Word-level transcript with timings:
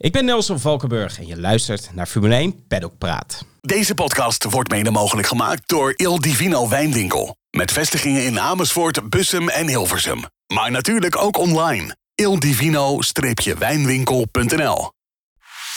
Ik 0.00 0.12
ben 0.12 0.24
Nelson 0.24 0.58
Valkenburg 0.58 1.18
en 1.18 1.26
je 1.26 1.40
luistert 1.40 1.90
naar 1.94 2.06
Formule 2.06 2.34
1 2.34 2.66
Paddock 2.66 2.98
Praat. 2.98 3.44
Deze 3.60 3.94
podcast 3.94 4.44
wordt 4.44 4.70
mede 4.70 4.90
mogelijk 4.90 5.26
gemaakt 5.26 5.68
door 5.68 5.92
Il 5.96 6.20
Divino 6.20 6.68
Wijnwinkel. 6.68 7.36
Met 7.50 7.72
vestigingen 7.72 8.24
in 8.24 8.40
Amersfoort, 8.40 9.08
Bussum 9.08 9.48
en 9.48 9.68
Hilversum. 9.68 10.24
Maar 10.54 10.70
natuurlijk 10.70 11.16
ook 11.16 11.38
online. 11.38 11.96
ildivino-wijnwinkel.nl 12.14 14.90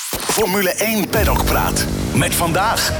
Formule 0.09 0.69
1 0.69 1.09
Paddock 1.09 1.45
Praat. 1.45 1.85
Met 2.15 2.35
vandaag... 2.35 2.93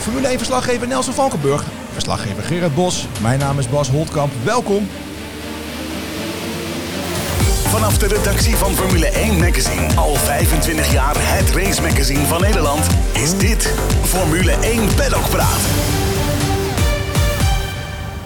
Formule 0.00 0.38
1-verslaggever 0.38 0.88
Nelson 0.88 1.14
Valkenburg. 1.14 1.64
Verslaggever 1.92 2.42
Gerard 2.42 2.74
Bos. 2.74 3.06
Mijn 3.22 3.38
naam 3.38 3.58
is 3.58 3.68
Bas 3.68 3.88
Holtkamp. 3.88 4.32
Welkom. 4.44 4.88
Vanaf 7.68 7.98
de 7.98 8.06
redactie 8.06 8.54
van 8.56 8.72
Formule 8.74 9.06
1 9.06 9.38
Magazine. 9.38 9.94
Al 9.96 10.14
25 10.14 10.92
jaar 10.92 11.14
het 11.16 11.50
race 11.50 11.82
magazine 11.82 12.24
van 12.24 12.40
Nederland. 12.40 12.86
Is 13.14 13.38
dit 13.38 13.74
Formule 14.02 14.52
1 14.52 14.94
Paddock 14.94 15.28
Praat. 15.28 15.60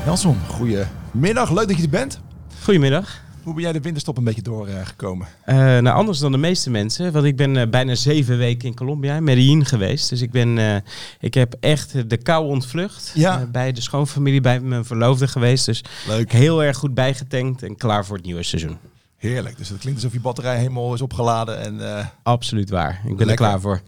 Nelson, 0.04 0.38
goedemiddag. 0.48 1.50
Leuk 1.50 1.68
dat 1.68 1.76
je 1.76 1.82
er 1.82 1.88
bent. 1.88 2.20
Goedemiddag. 2.62 3.20
Hoe 3.42 3.54
ben 3.54 3.62
jij 3.62 3.72
de 3.72 3.80
winterstop 3.80 4.16
een 4.16 4.24
beetje 4.24 4.42
doorgekomen? 4.42 5.26
Uh, 5.46 5.56
nou, 5.56 5.88
anders 5.88 6.18
dan 6.18 6.32
de 6.32 6.38
meeste 6.38 6.70
mensen. 6.70 7.12
Want 7.12 7.24
ik 7.24 7.36
ben 7.36 7.54
uh, 7.54 7.66
bijna 7.68 7.94
zeven 7.94 8.38
weken 8.38 8.68
in 8.68 8.74
Colombia, 8.74 9.16
in 9.16 9.24
Medellin 9.24 9.64
geweest. 9.64 10.08
Dus 10.08 10.20
ik, 10.20 10.30
ben, 10.30 10.56
uh, 10.56 10.76
ik 11.20 11.34
heb 11.34 11.54
echt 11.60 12.10
de 12.10 12.16
kou 12.16 12.46
ontvlucht. 12.46 13.12
Ja. 13.14 13.46
bij 13.52 13.72
de 13.72 13.80
schoonfamilie, 13.80 14.40
bij 14.40 14.60
mijn 14.60 14.84
verloofde 14.84 15.28
geweest. 15.28 15.66
Dus 15.66 15.84
Leuk. 16.06 16.32
heel 16.32 16.62
erg 16.62 16.76
goed 16.76 16.94
bijgetankt 16.94 17.62
en 17.62 17.76
klaar 17.76 18.06
voor 18.06 18.16
het 18.16 18.26
nieuwe 18.26 18.42
seizoen. 18.42 18.76
Heerlijk. 19.22 19.56
Dus 19.56 19.68
het 19.68 19.78
klinkt 19.78 19.98
alsof 19.98 20.12
je 20.16 20.20
batterij 20.22 20.56
helemaal 20.56 20.94
is 20.94 21.02
opgeladen. 21.02 21.58
En, 21.58 22.10
Absoluut 22.22 22.70
waar. 22.70 22.92
Ik 22.92 23.16
ben 23.16 23.26
Lekker. 23.26 23.28
er 23.28 23.36
klaar 23.36 23.60
voor. 23.60 23.80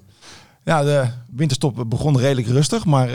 Ja, 0.64 0.82
de 0.82 1.06
winterstop 1.30 1.84
begon 1.86 2.18
redelijk 2.18 2.46
rustig, 2.46 2.84
maar 2.84 3.08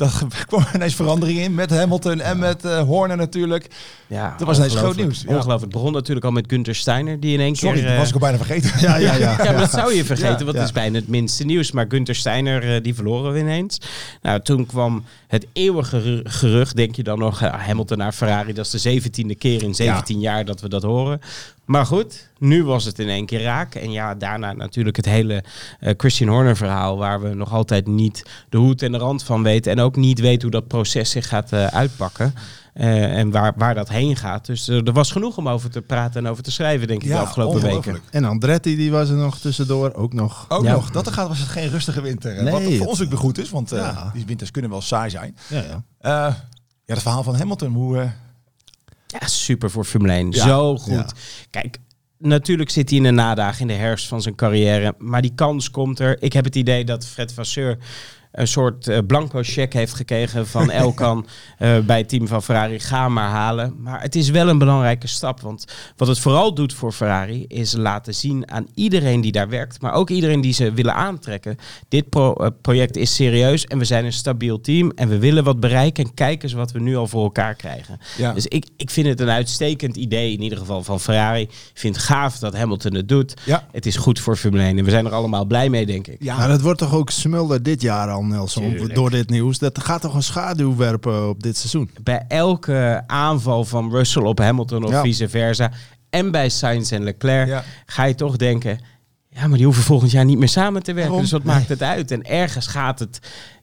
dat 0.00 0.24
kwam 0.46 0.64
ineens 0.74 0.94
verandering 0.94 1.38
in 1.38 1.54
met 1.54 1.70
Hamilton 1.70 2.20
en 2.20 2.38
met 2.38 2.62
Horner 2.62 3.16
natuurlijk. 3.16 3.68
Ja, 4.06 4.34
dat 4.38 4.46
was 4.46 4.56
ineens 4.56 4.74
groot 4.74 4.96
nieuws. 4.96 5.20
Ja. 5.20 5.28
Ongelooflijk. 5.28 5.60
Het 5.60 5.70
begon 5.70 5.92
natuurlijk 5.92 6.26
al 6.26 6.32
met 6.32 6.44
Gunther 6.48 6.74
Steiner, 6.74 7.20
die 7.20 7.32
in 7.32 7.40
één 7.40 7.56
Sorry, 7.56 7.78
keer... 7.78 7.88
dat 7.88 7.96
was 7.96 8.08
ik 8.08 8.14
al 8.14 8.20
bijna 8.20 8.36
vergeten. 8.36 8.70
Ja, 8.80 8.96
ja, 8.96 9.14
ja. 9.14 9.36
ja, 9.44 9.50
maar 9.50 9.60
dat 9.60 9.70
zou 9.70 9.94
je 9.94 10.04
vergeten, 10.04 10.44
want 10.44 10.56
het 10.56 10.66
is 10.66 10.72
bijna 10.72 10.98
het 10.98 11.08
minste 11.08 11.44
nieuws. 11.44 11.72
Maar 11.72 11.86
Gunther 11.88 12.14
Steiner, 12.14 12.74
uh, 12.74 12.82
die 12.82 12.94
verloren 12.94 13.32
we 13.32 13.38
ineens. 13.38 13.80
Nou, 14.22 14.40
toen 14.40 14.66
kwam 14.66 15.04
het 15.26 15.46
eeuwige 15.52 16.20
gerucht, 16.24 16.76
denk 16.76 16.96
je 16.96 17.02
dan 17.02 17.18
nog, 17.18 17.42
uh, 17.42 17.52
Hamilton 17.66 17.98
naar 17.98 18.12
Ferrari. 18.12 18.52
Dat 18.52 18.64
is 18.64 18.70
de 18.70 18.78
zeventiende 18.78 19.34
keer 19.34 19.62
in 19.62 19.74
17 19.74 20.20
jaar 20.20 20.44
dat 20.44 20.60
we 20.60 20.68
dat 20.68 20.82
horen. 20.82 21.20
Maar 21.70 21.86
goed, 21.86 22.28
nu 22.38 22.64
was 22.64 22.84
het 22.84 22.98
in 22.98 23.08
één 23.08 23.26
keer 23.26 23.42
raak. 23.42 23.74
En 23.74 23.92
ja, 23.92 24.14
daarna 24.14 24.52
natuurlijk 24.52 24.96
het 24.96 25.04
hele 25.04 25.44
uh, 25.80 25.92
Christian 25.96 26.28
Horner 26.28 26.56
verhaal... 26.56 26.96
waar 26.98 27.20
we 27.20 27.34
nog 27.34 27.52
altijd 27.52 27.86
niet 27.86 28.22
de 28.48 28.56
hoed 28.58 28.82
en 28.82 28.92
de 28.92 28.98
rand 28.98 29.22
van 29.22 29.42
weten... 29.42 29.72
en 29.72 29.80
ook 29.80 29.96
niet 29.96 30.20
weten 30.20 30.42
hoe 30.42 30.50
dat 30.50 30.68
proces 30.68 31.10
zich 31.10 31.28
gaat 31.28 31.52
uh, 31.52 31.66
uitpakken. 31.66 32.34
Uh, 32.74 33.18
en 33.18 33.30
waar, 33.30 33.52
waar 33.56 33.74
dat 33.74 33.88
heen 33.88 34.16
gaat. 34.16 34.46
Dus 34.46 34.68
uh, 34.68 34.86
er 34.86 34.92
was 34.92 35.10
genoeg 35.10 35.36
om 35.36 35.48
over 35.48 35.70
te 35.70 35.80
praten 35.80 36.24
en 36.24 36.30
over 36.30 36.42
te 36.42 36.50
schrijven, 36.50 36.86
denk 36.88 37.02
ik, 37.02 37.08
Ja, 37.08 37.14
de 37.14 37.20
afgelopen 37.20 37.62
weken. 37.62 37.98
En 38.10 38.24
Andretti, 38.24 38.76
die 38.76 38.90
was 38.90 39.08
er 39.08 39.16
nog 39.16 39.38
tussendoor, 39.38 39.94
ook 39.94 40.12
nog. 40.12 40.46
Ook 40.48 40.64
Ja. 40.64 40.72
nog, 40.72 40.90
dat 40.90 41.06
er 41.06 41.12
gaat 41.12 41.28
was 41.28 41.38
het 41.38 41.48
geen 41.48 41.68
rustige 41.68 42.00
winter. 42.00 42.42
Nee, 42.42 42.52
wat 42.52 42.62
voor 42.62 42.86
ons 42.86 43.02
ook 43.02 43.08
weer 43.08 43.18
goed 43.18 43.38
is, 43.38 43.50
want 43.50 43.72
uh, 43.72 43.78
Ja. 43.78 44.10
die 44.14 44.26
winters 44.26 44.50
kunnen 44.50 44.70
wel 44.70 44.82
saai 44.82 45.10
zijn. 45.10 45.36
Ja, 45.48 45.56
ja. 45.62 45.64
Uh, 46.28 46.34
ja, 46.84 46.94
het 46.94 47.02
verhaal 47.02 47.22
van 47.22 47.34
Hamilton, 47.36 47.72
hoe... 47.74 48.10
Ja, 49.10 49.26
super 49.26 49.70
voor 49.70 49.84
Formule 49.84 50.12
1. 50.12 50.30
Ja. 50.30 50.46
Zo 50.46 50.76
goed. 50.76 50.92
Ja. 50.92 51.06
Kijk, 51.50 51.78
natuurlijk 52.18 52.70
zit 52.70 52.88
hij 52.88 52.98
in 52.98 53.04
de 53.04 53.10
nadagen 53.10 53.60
in 53.60 53.66
de 53.66 53.72
herfst 53.72 54.06
van 54.06 54.22
zijn 54.22 54.34
carrière. 54.34 54.94
Maar 54.98 55.22
die 55.22 55.34
kans 55.34 55.70
komt 55.70 55.98
er. 55.98 56.22
Ik 56.22 56.32
heb 56.32 56.44
het 56.44 56.56
idee 56.56 56.84
dat 56.84 57.06
Fred 57.06 57.32
Vasseur 57.32 57.78
een 58.32 58.48
soort 58.48 58.88
uh, 58.88 58.98
blanco 59.06 59.40
cheque 59.42 59.78
heeft 59.78 59.94
gekregen 59.94 60.46
van 60.46 60.70
Elkan 60.80 61.26
uh, 61.58 61.78
bij 61.78 61.98
het 61.98 62.08
team 62.08 62.26
van 62.28 62.42
Ferrari. 62.42 62.80
Ga 62.80 63.08
maar 63.08 63.28
halen. 63.28 63.74
Maar 63.78 64.02
het 64.02 64.14
is 64.16 64.30
wel 64.30 64.48
een 64.48 64.58
belangrijke 64.58 65.06
stap. 65.06 65.40
Want 65.40 65.64
wat 65.96 66.08
het 66.08 66.18
vooral 66.18 66.54
doet 66.54 66.74
voor 66.74 66.92
Ferrari 66.92 67.44
is 67.48 67.72
laten 67.72 68.14
zien 68.14 68.50
aan 68.50 68.66
iedereen 68.74 69.20
die 69.20 69.32
daar 69.32 69.48
werkt. 69.48 69.80
Maar 69.80 69.92
ook 69.92 70.10
iedereen 70.10 70.40
die 70.40 70.52
ze 70.52 70.72
willen 70.72 70.94
aantrekken. 70.94 71.56
Dit 71.88 72.08
pro 72.08 72.34
uh, 72.40 72.46
project 72.62 72.96
is 72.96 73.14
serieus 73.14 73.66
en 73.66 73.78
we 73.78 73.84
zijn 73.84 74.04
een 74.04 74.12
stabiel 74.12 74.60
team. 74.60 74.92
En 74.94 75.08
we 75.08 75.18
willen 75.18 75.44
wat 75.44 75.60
bereiken. 75.60 76.04
En 76.04 76.14
kijk 76.14 76.42
eens 76.42 76.52
wat 76.52 76.72
we 76.72 76.80
nu 76.80 76.96
al 76.96 77.06
voor 77.06 77.22
elkaar 77.22 77.54
krijgen. 77.54 77.98
ja. 78.16 78.32
Dus 78.32 78.46
ik, 78.46 78.66
ik 78.76 78.90
vind 78.90 79.06
het 79.06 79.20
een 79.20 79.30
uitstekend 79.30 79.96
idee, 79.96 80.32
in 80.32 80.42
ieder 80.42 80.58
geval 80.58 80.82
van 80.82 81.00
Ferrari. 81.00 81.42
Ik 81.42 81.70
vind 81.74 81.96
het 81.96 82.04
gaaf 82.04 82.38
dat 82.38 82.56
Hamilton 82.56 82.94
het 82.94 83.08
doet. 83.08 83.34
ja. 83.44 83.68
Het 83.72 83.86
is 83.86 83.96
goed 83.96 84.20
voor 84.20 84.36
Formule 84.36 84.62
1 84.62 84.78
en 84.78 84.84
we 84.84 84.90
zijn 84.90 85.06
er 85.06 85.12
allemaal 85.12 85.44
blij 85.44 85.68
mee, 85.68 85.86
denk 85.86 86.06
ik. 86.06 86.16
Ja, 86.22 86.36
Maar 86.36 86.48
dat 86.48 86.60
wordt 86.60 86.78
toch 86.78 86.94
ook 86.94 87.10
smulder 87.10 87.62
dit 87.62 87.82
jaar 87.82 88.10
al, 88.10 88.19
Nelson, 88.28 88.70
Tuurlijk. 88.70 88.94
door 88.94 89.10
dit 89.10 89.30
nieuws. 89.30 89.58
Dat 89.58 89.84
gaat 89.84 90.00
toch 90.00 90.14
een 90.14 90.22
schaduw 90.22 90.76
werpen 90.76 91.28
op 91.28 91.42
dit 91.42 91.56
seizoen. 91.56 91.90
Bij 92.02 92.24
elke 92.28 93.02
aanval 93.06 93.64
van 93.64 93.90
Russell 93.90 94.22
op 94.22 94.38
Hamilton 94.38 94.84
of 94.84 94.90
Ja. 94.90 95.02
vice 95.02 95.28
versa... 95.28 95.70
en 96.10 96.30
bij 96.30 96.48
Sainz 96.48 96.92
en 96.92 97.02
Leclerc 97.02 97.48
ja. 97.48 97.64
ga 97.86 98.04
je 98.04 98.14
toch 98.14 98.36
denken... 98.36 98.80
ja, 99.28 99.46
maar 99.46 99.56
die 99.56 99.66
hoeven 99.66 99.82
volgend 99.84 100.10
jaar 100.10 100.24
niet 100.24 100.38
meer 100.38 100.48
samen 100.48 100.82
te 100.82 100.92
werken. 100.92 101.02
Waarom? 101.12 101.20
Dus 101.30 101.30
wat 101.32 101.42
maakt 101.54 101.68
het 101.68 101.82
uit? 101.82 102.10
En 102.10 102.22
ergens 102.22 102.66
gaat 102.66 102.98
het 102.98 103.18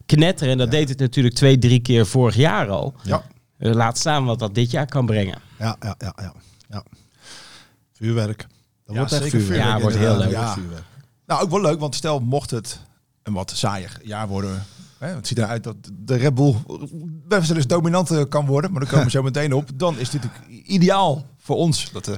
knetteren. 0.06 0.52
En 0.52 0.58
dat 0.58 0.70
deed 0.70 0.88
het 0.88 0.98
natuurlijk 0.98 1.34
twee, 1.34 1.58
drie 1.58 1.80
keer 1.80 2.06
vorig 2.06 2.34
jaar 2.36 2.68
al. 2.68 2.94
Ja. 3.02 3.22
Eh, 3.58 3.72
Laat 3.72 3.98
staan 3.98 4.24
wat 4.24 4.38
dat 4.38 4.54
dit 4.54 4.70
jaar 4.70 4.86
kan 4.86 5.06
brengen. 5.06 5.38
Ja, 5.58 5.76
ja, 5.80 5.94
ja, 5.98 6.12
ja. 6.16 6.32
ja. 6.68 6.82
Vuurwerk. 7.92 8.46
Dat 8.86 8.94
Ja, 8.94 9.00
wordt 9.00 9.12
echt 9.12 9.28
vuurwerk. 9.30 9.62
Ja, 9.62 9.80
wordt 9.80 9.96
heel 9.96 10.16
leuk. 10.16 10.32
Nou, 11.26 11.42
ook 11.42 11.50
wel 11.50 11.60
leuk, 11.60 11.80
want 11.80 11.94
stel 11.94 12.20
mocht 12.20 12.50
het 12.50 12.80
een 13.28 13.34
wat 13.34 13.52
saaier 13.54 13.98
jaar 14.02 14.28
worden. 14.28 14.64
Hè, 14.98 15.14
het 15.14 15.26
ziet 15.26 15.38
eruit 15.38 15.64
dat 15.64 15.76
de 15.92 16.16
Red 16.16 16.34
Bull 16.34 16.54
best 17.28 17.48
wel 17.48 17.56
eens 17.56 17.66
dominant 17.66 18.10
eh, 18.10 18.22
kan 18.28 18.46
worden, 18.46 18.70
maar 18.72 18.80
daar 18.80 18.90
komen 18.90 19.04
we 19.04 19.10
zo 19.10 19.22
meteen 19.32 19.52
op. 19.52 19.70
Dan 19.74 19.98
is 19.98 20.10
dit 20.10 20.22
natuurlijk 20.22 20.66
ideaal 20.66 21.26
voor 21.38 21.56
ons. 21.56 21.90
Dat, 21.92 22.08
eh, 22.08 22.14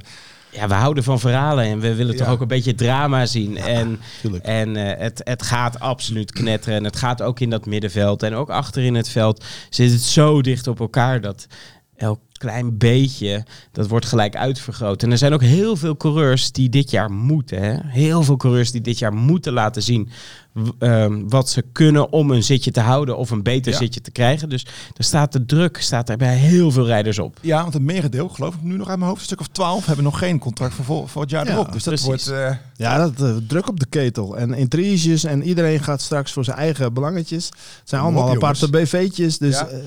Ja, 0.51 0.69
we 0.69 0.75
houden 0.75 1.05
van 1.05 1.21
verhalen 1.21 1.65
en 1.65 1.81
we 1.81 1.95
willen 1.95 2.17
toch 2.17 2.29
ook 2.29 2.41
een 2.41 2.49
beetje 2.49 2.75
drama 2.75 3.27
zien. 3.27 3.57
en 3.57 4.01
tuurlijk. 4.21 4.45
en 4.45 4.77
eh, 4.77 4.99
het, 4.99 5.21
het 5.25 5.43
gaat 5.43 5.81
absoluut 5.81 6.33
knetteren. 6.33 6.79
En 6.79 6.85
het 6.85 6.97
gaat 6.97 7.23
ook 7.23 7.41
in 7.41 7.51
dat 7.51 7.67
middenveld. 7.67 8.23
En 8.23 8.35
ook 8.35 8.51
achter 8.51 8.83
in 8.83 8.95
het 8.95 9.09
veld 9.09 9.45
zit 9.71 9.93
het 9.93 10.03
zo 10.03 10.43
dicht 10.43 10.67
op 10.67 10.81
elkaar 10.81 11.21
dat 11.21 11.47
elk 11.97 12.21
klein 12.41 12.79
beetje, 12.79 13.45
dat 13.73 13.89
wordt 13.89 14.07
gelijk 14.07 14.37
uitvergroot. 14.37 15.03
En 15.03 15.11
er 15.11 15.19
zijn 15.19 15.33
ook 15.33 15.43
heel 15.43 15.77
veel 15.77 15.97
coureurs 15.97 16.53
die 16.53 16.69
dit 16.69 16.91
jaar 16.91 17.11
moeten. 17.13 17.63
Hè? 17.63 17.75
Heel 17.83 18.23
veel 18.23 18.37
coureurs 18.37 18.71
die 18.71 18.81
dit 18.81 18.99
jaar 18.99 19.13
moeten 19.15 19.53
laten 19.53 19.83
zien 19.83 20.09
ehm, 20.79 21.29
wat 21.29 21.49
ze 21.49 21.65
kunnen 21.73 22.13
om 22.13 22.31
een 22.31 22.43
zitje 22.45 22.71
te 22.71 22.81
houden 22.81 23.17
of 23.17 23.31
een 23.31 23.43
beter 23.43 23.73
Ja. 23.73 23.79
zitje 23.79 24.01
te 24.01 24.11
krijgen. 24.11 24.49
Dus 24.49 24.67
er 24.97 25.05
staat 25.05 25.33
de 25.33 25.47
druk 25.47 25.77
staat 25.81 26.09
er 26.09 26.17
bij 26.17 26.37
heel 26.37 26.71
veel 26.71 26.87
rijders 26.87 27.19
op. 27.19 27.39
ja, 27.41 27.61
want 27.63 27.75
het 27.75 27.83
merendeel, 27.83 28.29
geloof 28.29 28.55
ik 28.55 28.63
nu 28.63 28.77
nog 28.77 28.89
uit 28.89 28.97
mijn 28.99 29.09
hoofd, 29.11 29.21
een 29.21 29.27
stuk 29.27 29.41
of 29.41 29.47
twaalf, 29.49 29.87
hebben 29.87 30.05
nog 30.05 30.19
geen 30.19 30.39
contract 30.39 30.75
voor, 30.75 30.85
vol- 30.85 31.07
voor 31.07 31.23
het 31.23 31.31
jaar 31.31 31.47
Ja, 31.47 31.53
erop. 31.53 31.73
Dus 31.73 31.83
dat 31.85 31.95
precies. 32.01 32.27
wordt... 32.27 32.29
eh, 32.29 32.57
Ja, 32.77 32.99
dat 33.09 33.21
eh, 33.29 33.37
druk 33.47 33.69
op 33.69 33.81
de 33.81 33.87
ketel. 33.87 34.37
En 34.37 34.55
intriges 34.55 35.25
en 35.25 35.43
iedereen 35.43 35.81
gaat 35.81 36.01
straks 36.01 36.33
voor 36.33 36.45
zijn 36.45 36.57
eigen 36.57 36.93
belangetjes. 36.93 37.47
Het 37.47 37.89
zijn 37.89 38.03
allemaal 38.03 38.31
aparte 38.31 38.71
BV'tjes. 38.71 39.39
Dus 39.39 39.59
Ja. 39.59 39.67
eh, 39.69 39.79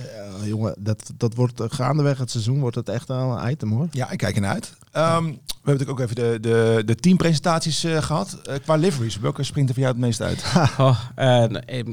jongen, 0.47 0.75
dat, 0.79 1.11
dat 1.17 1.35
wordt 1.35 1.61
gaandeweg 1.67 2.17
het 2.17 2.31
seizoen 2.31 2.42
wordt 2.47 2.75
het 2.75 2.89
echt 2.89 3.07
wel 3.07 3.37
een 3.39 3.51
item 3.51 3.71
hoor. 3.71 3.87
Ja, 3.91 4.11
ik 4.11 4.17
kijk 4.17 4.35
ernaar 4.35 4.53
uit. 4.53 4.73
Ehm, 4.91 5.23
we 5.23 5.69
hebben 5.69 5.85
natuurlijk 5.85 5.89
ook 5.89 5.99
even 5.99 6.15
de, 6.15 6.37
de, 6.49 6.81
de 6.85 6.95
teampresentaties 6.95 7.83
eh, 7.83 8.01
gehad. 8.01 8.39
Eh, 8.43 8.55
qua 8.63 8.75
liveries, 8.75 9.19
welke 9.19 9.43
springt 9.43 9.69
er 9.69 9.75
voor 9.75 9.83
jou 9.83 9.95
het 9.95 10.05
meest 10.05 10.21
uit? 10.21 10.43
Oh, 10.77 10.99
eh, 11.15 11.39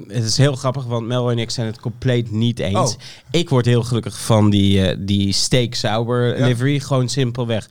het 0.09 0.25
is 0.25 0.37
heel 0.37 0.55
grappig, 0.57 0.85
want 0.85 1.07
Mel 1.07 1.31
en 1.31 1.39
ik 1.39 1.51
zijn 1.51 1.67
het 1.67 1.81
compleet 1.81 2.31
niet 2.31 2.59
eens. 2.59 2.95
Oh. 2.95 3.01
Ik 3.31 3.49
word 3.49 3.67
heel 3.67 3.83
gelukkig 3.83 4.21
van 4.21 4.51
die, 4.51 4.87
eh, 4.87 4.97
die 5.01 5.33
steak 5.33 5.75
Ja. 5.75 6.01
livery. 6.47 6.79
Gewoon 6.81 7.09
simpelweg. 7.09 7.69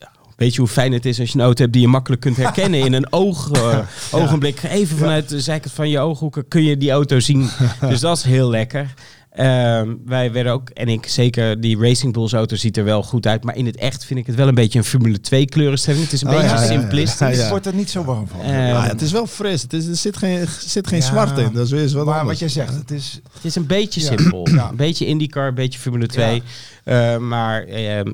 Ja, 0.00 0.10
Weet 0.36 0.54
je 0.54 0.60
hoe 0.60 0.68
fijn 0.68 0.92
het 0.92 1.06
is 1.06 1.20
als 1.20 1.32
je 1.32 1.38
een 1.38 1.44
auto 1.44 1.60
hebt 1.60 1.72
die 1.72 1.82
je 1.82 1.88
makkelijk 1.88 2.20
kunt 2.22 2.36
herkennen 2.36 2.80
in 2.80 2.92
een 2.92 3.12
oog, 3.12 3.50
ogenblik. 4.10 4.62
Even 4.62 4.96
vanuit 4.96 5.28
de 5.28 5.40
zijkant 5.40 5.74
van 5.74 5.88
je 5.88 5.98
ooghoeken 5.98 6.48
kun 6.48 6.62
je 6.62 6.76
die 6.76 6.90
auto 6.90 7.20
zien. 7.20 7.50
Dus 7.88 8.00
dat 8.00 8.16
is 8.16 8.22
heel 8.22 8.50
lekker. 8.50 8.94
Ehm, 9.32 9.94
wij 10.04 10.32
werden 10.32 10.52
ook, 10.52 10.70
en 10.70 10.88
ik 10.88 11.06
zeker, 11.06 11.60
die 11.60 11.78
Racing 11.78 12.12
Bulls 12.12 12.32
auto 12.32 12.56
ziet 12.56 12.76
er 12.76 12.84
wel 12.84 13.02
goed 13.02 13.26
uit. 13.26 13.44
Maar 13.44 13.56
in 13.56 13.66
het 13.66 13.76
echt 13.76 14.04
vind 14.04 14.20
ik 14.20 14.26
het 14.26 14.34
wel 14.36 14.48
een 14.48 14.54
beetje 14.54 14.78
een 14.78 14.84
Formule 14.84 15.20
2 15.20 15.44
kleurenstelling. 15.44 16.02
Het 16.04 16.12
is 16.12 16.20
een 16.22 16.28
Oh, 16.28 16.34
beetje 16.34 16.48
ja, 16.50 16.62
ja, 16.62 16.70
ja. 16.72 16.80
simplistisch. 16.80 17.18
Ja, 17.18 17.28
Ik 17.28 17.34
ja. 17.36 17.48
word 17.48 17.66
er 17.66 17.74
niet 17.74 17.90
zo 17.90 18.04
warm 18.04 18.28
van. 18.28 18.40
Eh, 18.40 18.68
ja, 18.68 18.82
het 18.86 19.00
is 19.02 19.12
wel 19.12 19.26
fris. 19.26 19.62
Het 19.62 19.72
is, 19.72 19.86
er 19.86 19.96
zit 19.96 20.16
geen, 20.16 20.46
zit 20.60 20.86
geen 20.86 20.98
Ja, 21.00 21.04
zwart 21.04 21.38
in. 21.38 21.50
Dat 21.52 21.64
is 21.64 21.70
weer 21.70 21.82
eens 21.82 21.92
wat 21.92 22.06
maar 22.06 22.24
wat 22.24 22.38
jij 22.38 22.48
zegt, 22.48 22.74
het 22.74 22.90
is... 22.90 23.20
Het 23.32 23.44
is 23.44 23.54
een 23.54 23.66
beetje 23.66 24.00
Ja. 24.00 24.06
simpel. 24.06 24.48
Ja. 24.48 24.68
Een 24.68 24.76
beetje 24.76 25.06
IndyCar, 25.06 25.48
een 25.48 25.54
beetje 25.54 25.78
Formule 25.78 26.06
2. 26.06 26.42
Eh, 26.84 27.16
maar 27.16 27.66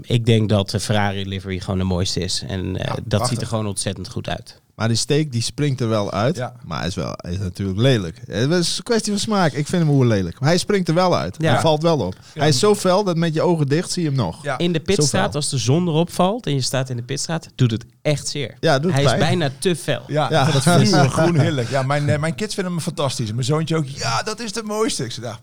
ik 0.03 0.27
denk 0.27 0.49
dat 0.49 0.71
de 0.71 0.81
Ferrari 0.81 1.29
livery 1.29 1.59
gewoon 1.61 1.79
de 1.79 1.85
mooiste 1.85 2.21
is. 2.21 2.43
En 2.49 2.77
eh, 2.77 2.87
dat 2.95 3.05
prachtig. 3.09 3.29
ziet 3.29 3.41
er 3.41 3.47
gewoon 3.47 3.67
ontzettend 3.67 4.09
goed 4.09 4.29
uit. 4.29 4.61
Maar 4.79 4.89
die 4.89 4.97
steek 4.97 5.33
die 5.33 5.43
springt 5.43 5.81
er 5.81 5.89
wel 5.89 6.13
uit. 6.13 6.37
Ja. 6.37 6.53
Maar 6.65 6.79
hij 6.79 6.87
is, 6.87 6.95
wel, 6.95 7.13
hij 7.17 7.33
is 7.33 7.39
natuurlijk 7.39 7.79
lelijk. 7.79 8.21
Het 8.27 8.51
is 8.51 8.77
een 8.77 8.83
kwestie 8.83 9.13
van 9.13 9.21
smaak. 9.21 9.53
Ik 9.53 9.67
vind 9.67 9.83
hem 9.83 9.91
hoe 9.93 10.07
lelijk. 10.07 10.41
Maar 10.41 10.49
hij 10.49 10.59
springt 10.59 10.89
er 10.89 10.95
wel 10.95 11.17
uit. 11.17 11.37
Ja. 11.39 11.53
Hij 11.53 11.61
valt 11.61 11.83
wel 11.83 11.99
op. 11.99 12.15
Hij 12.35 12.49
is 12.49 12.59
zo 12.59 12.75
fel 12.75 13.05
dat 13.05 13.17
met 13.17 13.35
je 13.35 13.43
ogen 13.43 13.69
dicht 13.69 13.91
zie 13.91 14.03
je 14.03 14.09
hem 14.09 14.17
nog. 14.17 14.43
Ja. 14.43 14.59
In 14.59 14.73
de 14.73 14.81
pitstraat, 14.81 15.35
als 15.35 15.49
de 15.49 15.59
zon 15.59 15.89
erop 15.89 16.13
valt 16.13 16.47
en 16.47 16.55
je 16.55 16.61
staat 16.61 16.91
in 16.91 16.97
de 16.97 17.03
pitstraat, 17.03 17.49
doet 17.55 17.71
het 17.71 17.85
echt 18.03 18.29
zeer. 18.29 18.55
Ja, 18.61 18.79
doet 18.79 18.93
Hij 18.93 19.03
pijn. 19.03 19.15
is 19.19 19.21
bijna 19.27 19.51
te 19.59 19.77
fel. 19.77 20.03
Ja, 20.07 20.27
Ja. 20.31 20.51
dat 20.51 20.63
vloeren 20.63 21.11
groen 21.19 21.39
heerlijk. 21.39 21.69
Ja, 21.71 21.83
mijn, 21.83 22.09
eh, 22.09 22.19
mijn 22.19 22.35
kids 22.35 22.55
vinden 22.55 22.75
me 22.75 22.81
fantastisch. 22.81 23.33
Mijn 23.33 23.45
zoontje 23.45 23.77
ook. 23.77 23.87
Ja, 23.87 24.23
dat 24.23 24.41
is 24.41 24.53
de 24.53 24.63
mooiste. 24.63 25.05
Ik 25.05 25.13
zeg, 25.13 25.25
ja, 25.25 25.39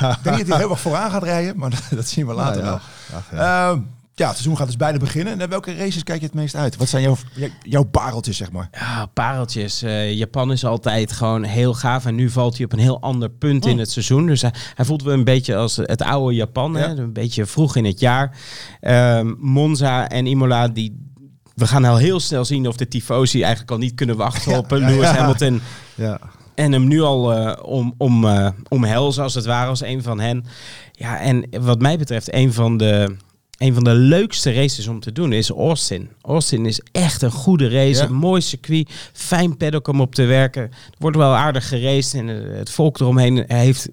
Ja. 0.00 0.10
ik 0.16 0.22
denk 0.22 0.36
niet 0.36 0.46
dat 0.46 0.54
hij 0.56 0.58
heel 0.64 0.70
erg 0.70 0.80
vooraan 0.80 1.10
gaat 1.10 1.22
rijden, 1.22 1.58
maar 1.58 1.70
dat 1.90 2.08
zien 2.08 2.26
we 2.26 2.32
later 2.32 2.62
Nou 2.62 2.80
wel. 3.10 3.18
Ach, 3.18 3.30
ja. 3.32 3.80
Ja, 4.20 4.26
het 4.26 4.34
seizoen 4.34 4.56
gaat 4.56 4.66
dus 4.66 4.76
bijna 4.76 4.98
beginnen. 4.98 5.38
Naar 5.38 5.48
welke 5.48 5.74
races 5.74 6.02
kijk 6.02 6.20
je 6.20 6.26
het 6.26 6.34
meest 6.34 6.54
uit? 6.54 6.76
Wat 6.76 6.88
zijn 6.88 7.02
jouw, 7.02 7.16
jouw 7.62 7.82
pareltjes, 7.82 8.36
zeg 8.36 8.52
maar? 8.52 8.68
Ja, 8.72 9.06
pareltjes. 9.06 9.82
Eh, 9.82 10.12
Japan 10.12 10.52
is 10.52 10.64
altijd 10.64 11.12
gewoon 11.12 11.42
heel 11.42 11.74
gaaf. 11.74 12.06
En 12.06 12.14
nu 12.14 12.30
valt 12.30 12.56
hij 12.56 12.64
op 12.64 12.72
een 12.72 12.78
heel 12.78 13.00
ander 13.00 13.30
punt 13.30 13.66
in 13.66 13.78
het 13.78 13.90
seizoen. 13.90 14.26
Dus 14.26 14.42
hij, 14.42 14.52
hij 14.74 14.84
voelt 14.84 15.02
wel 15.02 15.12
een 15.12 15.24
beetje 15.24 15.56
als 15.56 15.76
het 15.76 16.02
oude 16.02 16.34
Japan. 16.34 16.74
Hè? 16.74 16.86
Een 16.86 17.12
beetje 17.12 17.46
vroeg 17.46 17.76
in 17.76 17.84
het 17.84 18.00
jaar. 18.00 18.36
Ehm, 18.80 19.34
Monza 19.38 20.08
en 20.08 20.26
Imola, 20.26 20.68
die... 20.68 21.08
We 21.54 21.66
gaan 21.66 21.84
al 21.84 21.96
heel 21.96 22.20
snel 22.20 22.44
zien 22.44 22.68
of 22.68 22.76
de 22.76 22.88
tifosi 22.88 23.40
eigenlijk 23.40 23.70
al 23.70 23.78
niet 23.78 23.94
kunnen 23.94 24.16
wachten 24.16 24.58
op 24.58 24.70
ja, 24.70 24.76
Lewis. 24.76 25.08
Hamilton. 25.08 25.60
ja. 25.94 26.20
En 26.54 26.72
hem 26.72 26.88
nu 26.88 27.00
al 27.00 27.32
eh, 27.32 27.64
om, 27.64 27.94
om, 27.98 28.24
eh, 28.24 28.48
omhelzen, 28.68 29.22
als 29.22 29.34
het 29.34 29.46
ware, 29.46 29.68
als 29.68 29.82
een 29.82 30.02
van 30.02 30.20
hen. 30.20 30.44
Ja, 30.92 31.20
en 31.20 31.46
wat 31.60 31.80
mij 31.80 31.98
betreft, 31.98 32.34
een 32.34 32.52
van 32.52 32.76
de, 32.76 33.16
een 33.60 33.74
van 33.74 33.84
de 33.84 33.94
leukste 33.94 34.52
races 34.52 34.86
om 34.88 35.00
te 35.00 35.12
doen 35.12 35.32
is 35.32 35.50
Austin. 35.50 36.08
Austin 36.22 36.66
is 36.66 36.80
echt 36.92 37.22
een 37.22 37.30
goede 37.30 37.68
race, 37.68 38.00
Ja. 38.02 38.04
een 38.08 38.14
mooi 38.14 38.40
circuit, 38.40 38.90
fijn 39.12 39.56
paddock 39.56 39.88
om 39.88 40.00
op 40.00 40.14
te 40.14 40.24
werken. 40.24 40.62
Er 40.62 40.70
wordt 40.98 41.16
wel 41.16 41.34
aardig 41.34 41.68
geraced 41.68 42.20
en 42.20 42.26
het 42.56 42.70
volk 42.70 43.00
eromheen 43.00 43.44
heeft, 43.46 43.88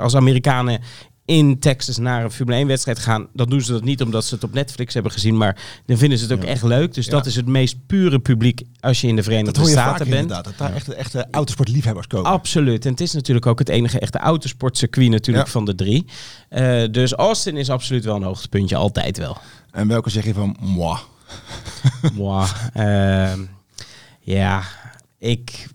als 0.00 0.14
Amerikanen 0.16 0.80
in 1.28 1.58
Texas 1.58 1.98
naar 1.98 2.24
een 2.24 2.30
Formule 2.30 2.64
1-wedstrijd 2.64 2.98
gaan, 2.98 3.26
dan 3.32 3.48
doen 3.48 3.60
ze 3.60 3.72
dat 3.72 3.84
niet 3.84 4.02
omdat 4.02 4.24
ze 4.24 4.34
het 4.34 4.44
op 4.44 4.52
Netflix 4.52 4.94
hebben 4.94 5.12
gezien, 5.12 5.36
maar 5.36 5.56
dan 5.86 5.96
vinden 5.98 6.18
ze 6.18 6.24
het 6.24 6.32
ook 6.32 6.44
echt 6.44 6.62
leuk. 6.62 6.94
Dus 6.94 7.04
Ja. 7.06 7.10
dat 7.12 7.26
is 7.26 7.36
het 7.36 7.46
meest 7.46 7.86
pure 7.86 8.18
publiek 8.18 8.62
als 8.80 9.00
je 9.00 9.06
in 9.08 9.16
de 9.16 9.22
Dat 9.22 9.30
Verenigde 9.30 9.60
je 9.60 9.68
Staten 9.68 10.08
bent. 10.08 10.20
inderdaad. 10.20 10.44
Dat 10.44 10.58
daar 10.58 10.74
echte, 10.74 10.94
echte 10.94 11.26
autosportliefhebbers 11.30 12.06
komen. 12.06 12.30
Absoluut. 12.30 12.84
En 12.84 12.90
het 12.90 13.00
is 13.00 13.12
natuurlijk 13.12 13.46
ook 13.46 13.58
het 13.58 13.68
enige 13.68 13.98
echte 13.98 14.18
autosportcircuit 14.18 15.10
natuurlijk 15.10 15.46
Ja. 15.46 15.52
van 15.52 15.64
de 15.64 15.74
drie. 15.74 16.04
Eh, 16.48 16.82
dus 16.90 17.12
Austin 17.12 17.56
is 17.56 17.70
absoluut 17.70 18.04
wel 18.04 18.16
een 18.16 18.22
hoogtepuntje, 18.22 18.76
altijd 18.76 19.18
wel. 19.18 19.36
En 19.70 19.88
welke 19.88 20.10
zeg 20.10 20.24
je 20.24 20.34
van, 20.34 20.56
moi? 20.60 20.98
Moi, 22.14 22.46
ehm, 22.72 23.40
ja, 24.20 24.62
ik... 25.18 25.66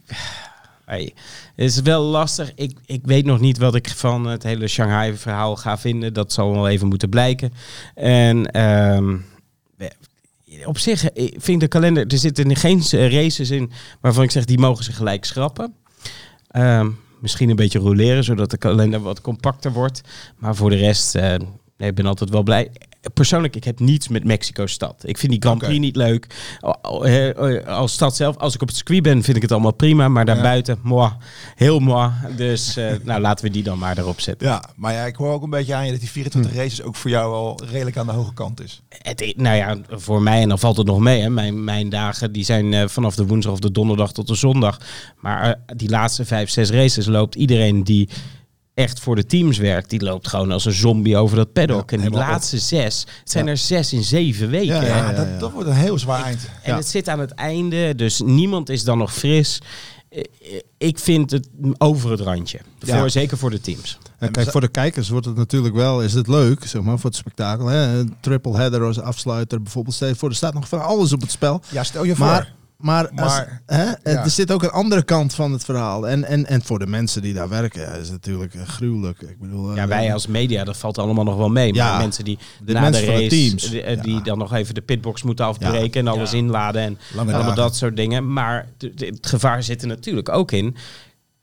Het 0.85 1.12
is 1.56 1.81
wel 1.81 2.03
lastig. 2.03 2.51
Ik, 2.56 2.77
ik 2.85 3.01
weet 3.03 3.25
nog 3.25 3.39
niet 3.39 3.57
wat 3.57 3.75
ik 3.75 3.89
van 3.89 4.25
het 4.25 4.44
hele 4.44 4.68
Shanghai-verhaal 4.68 5.56
ga 5.56 5.77
vinden. 5.77 6.13
Dat 6.13 6.33
zal 6.33 6.51
wel 6.51 6.68
even 6.68 6.88
moeten 6.88 7.09
blijken. 7.09 7.53
En 7.95 8.51
ehm, 8.51 9.18
op 10.65 10.77
zich 10.77 11.09
eh, 11.09 11.27
vind 11.31 11.47
ik 11.47 11.59
de 11.59 11.68
kalender... 11.68 12.07
Er 12.07 12.18
zitten 12.18 12.56
geen 12.56 12.83
eh, 12.91 13.12
races 13.12 13.50
in 13.50 13.71
waarvan 14.01 14.24
ik 14.24 14.31
zeg... 14.31 14.45
die 14.45 14.59
mogen 14.59 14.83
ze 14.83 14.91
gelijk 14.91 15.25
schrappen. 15.25 15.74
Ehm, 16.47 16.89
misschien 17.19 17.50
een 17.50 17.56
beetje 17.56 17.79
roleren, 17.79 18.24
zodat 18.24 18.51
de 18.51 18.57
kalender 18.57 19.01
wat 19.01 19.21
compacter 19.21 19.71
wordt. 19.71 20.01
Maar 20.38 20.56
voor 20.56 20.69
de 20.69 20.75
rest, 20.75 21.15
eh, 21.15 21.36
nee, 21.77 21.89
ik 21.89 21.95
ben 21.95 22.06
altijd 22.06 22.29
wel 22.29 22.44
blij. 22.44 22.71
Persoonlijk, 23.13 23.55
ik 23.55 23.63
heb 23.63 23.79
niets 23.79 24.07
met 24.07 24.23
Mexico-stad. 24.23 25.03
Ik 25.05 25.17
vind 25.17 25.31
die 25.31 25.41
Grand. 25.41 25.61
Prix 25.61 25.79
niet 25.79 25.95
leuk. 25.95 26.27
Als 27.65 27.94
stad 27.94 28.15
zelf, 28.15 28.38
als 28.38 28.55
ik 28.55 28.61
op 28.61 28.67
het 28.67 28.77
circuit 28.77 29.03
ben, 29.03 29.23
vind 29.23 29.35
ik 29.35 29.41
het 29.41 29.51
allemaal 29.51 29.73
prima. 29.73 30.07
Maar 30.07 30.25
daarbuiten, 30.25 30.79
moi, 30.83 31.11
heel 31.55 31.79
moi. 31.79 32.11
Dus 32.35 32.77
eh, 32.77 32.94
nou, 33.03 33.21
laten 33.21 33.45
we 33.45 33.51
die 33.51 33.63
dan 33.63 33.77
maar 33.77 33.97
erop 33.97 34.21
zetten. 34.21 34.47
Ja, 34.47 34.63
maar 34.75 34.94
ja, 34.94 35.05
ik 35.05 35.15
hoor 35.15 35.33
ook 35.33 35.44
een 35.44 35.50
beetje 35.50 35.73
aan 35.73 35.85
je 35.85 35.91
dat 35.91 36.00
die 36.00 36.09
24 36.09 36.53
races 36.53 36.81
ook 36.81 36.95
voor 36.95 37.09
jou 37.09 37.33
al 37.33 37.59
redelijk 37.65 37.97
aan 37.97 38.05
de 38.05 38.11
hoge 38.11 38.33
kant 38.33 38.63
is. 38.63 38.81
Het, 38.89 39.33
nou 39.38 39.55
ja, 39.55 39.77
voor 39.89 40.21
mij, 40.21 40.41
en 40.41 40.50
dan 40.50 40.59
valt 40.59 40.77
het 40.77 40.88
nog 40.88 41.00
mee. 41.00 41.21
Hè. 41.21 41.29
Mijn, 41.29 41.63
mijn 41.63 41.89
dagen 41.89 42.31
die 42.31 42.44
zijn 42.44 42.73
eh, 42.73 42.88
vanaf 42.88 43.15
de 43.15 43.25
woensdag 43.25 43.53
of 43.53 43.59
de 43.59 43.71
donderdag 43.71 44.11
tot 44.11 44.27
de 44.27 44.35
zondag. 44.35 44.79
Maar 45.19 45.50
eh, 45.50 45.75
die 45.75 45.89
laatste 45.89 46.25
vijf, 46.25 46.50
zes 46.50 46.69
races 46.69 47.05
loopt 47.05 47.35
iedereen 47.35 47.83
die 47.83 48.09
echt 48.73 48.99
voor 48.99 49.15
de 49.15 49.25
teams 49.25 49.57
werkt. 49.57 49.89
Die 49.89 50.03
loopt 50.03 50.27
gewoon 50.27 50.51
als 50.51 50.65
een 50.65 50.73
zombie 50.73 51.17
over 51.17 51.35
dat 51.37 51.53
paddock. 51.53 51.89
Ja, 51.91 51.95
en 51.97 52.01
die 52.03 52.11
op. 52.11 52.17
laatste 52.17 52.57
zes, 52.59 53.05
het 53.19 53.31
zijn 53.31 53.45
Ja. 53.45 53.51
er 53.51 53.57
zes 53.57 53.93
in 53.93 54.03
zeven 54.03 54.49
weken. 54.49 54.65
Ja, 54.75 54.79
hè. 54.81 54.87
Ja, 54.87 54.95
ja, 54.97 55.11
dat, 55.13 55.27
ja. 55.27 55.37
dat 55.37 55.51
wordt 55.51 55.67
een 55.69 55.75
heel 55.75 55.99
zwaar 55.99 56.23
eind. 56.23 56.39
En 56.63 56.71
Ja. 56.71 56.77
het 56.77 56.87
zit 56.87 57.09
aan 57.09 57.19
het 57.19 57.31
einde, 57.31 57.95
dus 57.95 58.21
niemand 58.25 58.69
is 58.69 58.83
dan 58.83 58.97
nog 58.97 59.13
fris. 59.13 59.61
Eh, 60.09 60.19
eh, 60.19 60.59
Ik 60.77 60.99
vind 60.99 61.31
het 61.31 61.47
over 61.77 62.11
het 62.11 62.19
randje. 62.19 62.59
Ja. 62.79 62.97
Voor, 62.99 63.09
zeker 63.09 63.37
voor 63.37 63.49
de 63.49 63.61
teams. 63.61 63.97
En 64.17 64.31
kijk, 64.31 64.51
voor 64.51 64.61
de 64.61 64.67
kijkers 64.67 65.09
wordt 65.09 65.25
het 65.25 65.35
natuurlijk 65.35 65.75
wel, 65.75 66.01
is 66.01 66.13
het 66.13 66.27
leuk, 66.27 66.65
zeg 66.67 66.81
maar, 66.81 66.99
voor 66.99 67.09
het 67.09 67.19
spektakel. 67.19 67.65
Hè? 67.67 67.99
Een 67.99 68.15
triple 68.21 68.55
header 68.57 68.83
als 68.83 68.99
afsluiter 68.99 69.61
bijvoorbeeld. 69.61 69.97
Voor, 70.17 70.29
er 70.29 70.35
staat 70.35 70.53
nog 70.53 70.67
van 70.67 70.81
alles 70.81 71.13
op 71.13 71.21
het 71.21 71.31
spel. 71.31 71.61
Ja, 71.69 71.83
stel 71.83 72.03
je 72.03 72.15
voor. 72.15 72.47
Maar, 72.77 73.09
maar, 73.13 73.23
als- 73.23 73.33
Maar- 73.33 73.61
hè, 73.65 73.83
ja. 73.83 74.23
er 74.23 74.29
zit 74.29 74.51
ook 74.51 74.63
een 74.63 74.69
andere 74.69 75.03
kant 75.03 75.33
van 75.33 75.51
het 75.51 75.63
verhaal. 75.65 76.07
En, 76.07 76.23
en, 76.23 76.45
en 76.45 76.61
voor 76.63 76.79
de 76.79 76.87
mensen 76.87 77.21
die 77.21 77.33
daar 77.33 77.49
werken 77.49 77.91
is 77.91 77.99
het 78.01 78.11
natuurlijk 78.11 78.53
eh, 78.53 78.61
gruwelijk. 78.67 79.21
Ik 79.21 79.39
bedoel, 79.39 79.69
eh, 79.69 79.75
Ja, 79.75 79.87
wij 79.87 80.13
als 80.13 80.27
media, 80.27 80.63
dat 80.63 80.77
valt 80.77 80.97
allemaal 80.97 81.23
nog 81.23 81.35
wel 81.37 81.49
mee. 81.49 81.73
Maar 81.73 81.85
Ja, 81.91 81.97
mensen 81.97 82.23
die 82.23 82.37
de 82.63 82.73
na 82.73 82.81
mensen 82.81 83.01
de 83.01 83.07
van 83.11 83.15
de 83.15 83.21
race, 83.23 83.35
teams. 83.35 83.69
die, 83.69 83.81
eh, 83.81 84.01
die 84.01 84.13
Ja. 84.15 84.21
dan 84.21 84.37
nog 84.37 84.53
even 84.53 84.73
de 84.75 84.81
pitbox 84.81 85.23
moeten 85.23 85.45
afbreken 85.45 86.01
en 86.01 86.07
alles 86.07 86.31
Ja. 86.31 86.37
inladen 86.37 86.81
en 86.81 86.97
Lange 87.15 87.33
allemaal 87.33 87.41
dagen. 87.55 87.55
dat 87.63 87.75
soort 87.75 87.95
dingen. 87.95 88.33
Maar 88.33 88.67
het 88.77 89.17
gevaar 89.27 89.63
zit 89.63 89.81
er 89.81 89.87
natuurlijk 89.87 90.29
ook 90.29 90.51
in 90.51 90.75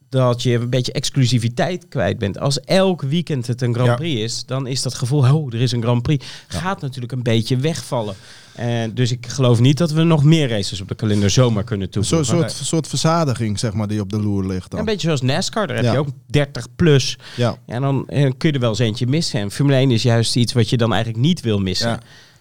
dat 0.09 0.43
je 0.43 0.55
een 0.55 0.71
beetje 0.71 0.93
exclusiviteit 0.93 1.88
kwijt 1.88 2.19
bent. 2.19 2.38
Als 2.38 2.61
elk 2.61 3.03
weekend 3.03 3.47
het 3.47 3.62
een 3.62 3.75
Grand 3.75 3.88
Ja. 3.88 3.94
Prix 3.97 4.21
is, 4.21 4.44
dan 4.47 4.67
is 4.67 4.83
dat 4.83 4.94
gevoel, 4.94 5.21
oh, 5.35 5.55
er 5.55 5.61
is 5.61 5.73
een 5.73 5.83
Grand 5.83 6.03
Prix, 6.03 6.26
gaat 6.49 6.81
natuurlijk 6.81 7.12
een 7.12 7.23
beetje 7.23 7.56
wegvallen. 7.56 8.15
En 8.55 8.94
dus 8.94 9.12
ik 9.12 9.26
geloof 9.26 9.61
niet 9.61 9.79
dat 9.79 9.91
we 9.91 10.02
nog 10.02 10.25
meer 10.25 10.49
races 10.49 10.81
op 10.81 10.88
de 10.88 10.94
kalender 10.94 11.31
zomaar 11.31 11.64
kunnen 11.64 11.87
Een 11.91 12.05
soort, 12.05 12.25
toevoegen. 12.25 12.50
soort, 12.50 12.67
soort 12.67 12.88
verzadiging, 12.88 13.58
zeg 13.58 13.73
maar, 13.73 13.88
die 13.88 14.00
op 14.00 14.11
de 14.11 14.23
loer 14.23 14.47
ligt 14.47 14.70
dan. 14.70 14.81
Een 14.81 14.87
beetje 14.87 15.06
zoals 15.06 15.20
NASCAR, 15.20 15.67
daar 15.67 15.76
heb 15.76 15.93
je 15.93 15.99
ook 15.99 16.08
30 16.26 16.67
plus. 16.76 17.19
Ja. 17.37 17.56
Ja, 17.67 17.75
en 17.75 17.82
dan 17.82 18.08
eh, 18.08 18.31
kun 18.37 18.49
je 18.49 18.55
er 18.55 18.61
wel 18.61 18.70
eens 18.70 18.79
eentje 18.79 19.06
missen. 19.06 19.41
En 19.41 19.50
Formule 19.50 19.76
1 19.76 19.91
is 19.91 20.02
juist 20.02 20.37
iets 20.37 20.52
wat 20.52 20.69
je 20.69 20.76
dan 20.76 20.93
eigenlijk 20.93 21.23
niet 21.23 21.41
wil 21.41 21.58
missen. 21.58 21.88
Ja. 21.88 22.00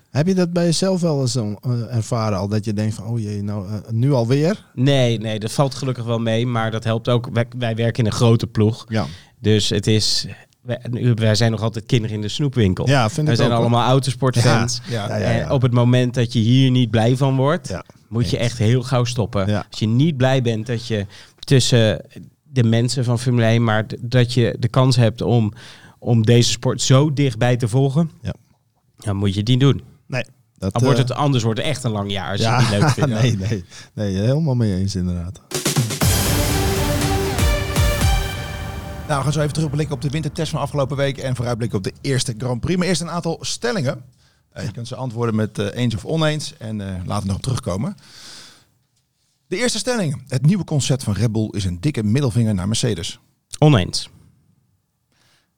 Heb 0.10 0.28
je 0.28 0.36
dat 0.36 0.54
bij 0.54 0.66
jezelf 0.66 1.02
wel 1.02 1.22
eens 1.22 1.36
eh, 1.36 1.96
ervaren 1.96 2.38
al? 2.38 2.48
Dat 2.48 2.66
je 2.66 2.74
denkt 2.74 2.96
van, 2.96 3.06
oh 3.06 3.20
jee, 3.20 3.44
nou, 3.44 3.68
eh, 3.68 3.74
nu 3.92 4.12
alweer? 4.12 4.66
Nee, 4.74 5.20
nee, 5.20 5.40
dat 5.40 5.52
valt 5.52 5.76
gelukkig 5.76 6.04
wel 6.04 6.20
mee. 6.20 6.46
Maar 6.46 6.72
dat 6.72 6.84
helpt 6.84 7.10
ook. 7.10 7.30
Wij, 7.34 7.46
wij 7.58 7.76
werken 7.76 8.04
in 8.04 8.10
een 8.10 8.18
grote 8.18 8.48
ploeg. 8.48 8.86
Ja. 8.88 9.06
Dus 9.40 9.70
het 9.70 9.88
is... 9.88 10.28
Wij, 10.62 11.14
wij 11.16 11.36
zijn 11.36 11.52
nog 11.52 11.62
altijd 11.62 11.86
kinderen 11.86 12.16
in 12.16 12.22
de 12.22 12.28
snoepwinkel. 12.28 12.88
Ja, 12.88 13.10
vind 13.10 13.30
ik 13.30 13.36
zijn 13.36 13.52
ook, 13.52 13.58
allemaal 13.58 13.88
autosportfans. 13.88 14.82
Ja, 14.90 15.08
Ja, 15.08 15.16
ja, 15.18 15.26
En 15.26 15.52
op 15.52 15.62
het 15.62 15.72
moment 15.72 16.14
dat 16.14 16.34
je 16.34 16.40
hier 16.40 16.72
niet 16.72 16.90
blij 16.92 17.18
van 17.18 17.36
wordt, 17.36 17.78
moet 18.08 18.30
je 18.30 18.38
echt 18.38 18.58
heel 18.58 18.84
gauw 18.84 19.04
stoppen. 19.04 19.46
Als 19.70 19.80
je 19.80 19.88
niet 19.88 20.18
blij 20.18 20.42
bent 20.42 20.66
dat 20.66 20.88
je 20.88 21.06
tussen 21.40 22.06
de 22.44 22.64
mensen 22.64 23.04
van 23.04 23.20
Formule 23.20 23.46
1, 23.46 23.64
maar 23.64 23.86
dat 24.00 24.34
je 24.34 24.56
de 24.60 24.68
kans 24.68 24.96
hebt 24.96 25.22
om, 25.22 25.54
om 26.00 26.26
deze 26.26 26.50
sport 26.50 26.82
zo 26.82 27.14
dichtbij 27.14 27.58
te 27.58 27.68
volgen, 27.68 28.12
Ja. 28.22 28.34
dan 28.98 29.16
moet 29.16 29.34
je 29.34 29.44
die 29.44 29.58
doen. 29.58 29.82
Nee. 30.08 30.24
Dat, 30.58 30.74
Dan 30.74 30.84
wordt 30.84 31.00
eh, 31.00 31.06
het, 31.08 31.14
anders 31.18 31.44
wordt 31.44 31.60
het 31.60 31.68
echt 31.68 31.84
een 31.84 31.92
lang 31.92 32.12
jaar 32.12 32.32
als 32.32 32.42
je 32.42 32.48
het 32.48 32.60
niet 32.60 32.80
leuk 32.80 32.90
vindt. 32.90 33.10
nee, 33.22 33.38
nee, 33.38 33.64
nee, 33.94 34.16
helemaal 34.16 34.56
mee 34.56 34.76
eens 34.76 34.96
inderdaad. 34.96 35.42
Nou, 39.10 39.22
we 39.22 39.28
gaan 39.28 39.34
zo 39.38 39.42
even 39.42 39.54
terugblikken 39.54 39.96
op 39.96 40.02
de 40.02 40.10
wintertest 40.10 40.52
van 40.52 40.62
afgelopen 40.62 40.98
week 40.98 41.18
en 41.18 41.36
vooruitblikken 41.36 41.78
op 41.78 41.84
de 41.84 41.94
eerste 42.02 42.34
Grand 42.38 42.60
Prix. 42.60 42.78
Maar 42.78 42.88
eerst 42.88 43.02
een 43.02 43.10
aantal 43.10 43.38
stellingen. 43.42 44.04
Eh, 44.52 44.66
je 44.66 44.72
kunt 44.72 44.88
ze 44.88 44.96
antwoorden 44.96 45.36
met 45.36 45.60
eh, 45.60 45.82
eens 45.82 45.96
of 45.96 46.06
oneens 46.06 46.58
en 46.58 46.82
eh, 46.82 47.06
laten 47.06 47.22
we 47.22 47.28
nog 47.28 47.36
op 47.36 47.42
terugkomen. 47.42 47.98
De 49.48 49.58
eerste 49.58 49.78
stelling. 49.78 50.24
Het 50.28 50.46
nieuwe 50.46 50.64
concept 50.64 51.04
van 51.04 51.14
Red 51.14 51.32
Bull 51.32 51.48
is 51.52 51.66
een 51.66 51.80
dikke 51.80 52.04
middelvinger 52.04 52.54
naar 52.54 52.68
Mercedes. 52.68 53.20
Oneens. 53.60 54.10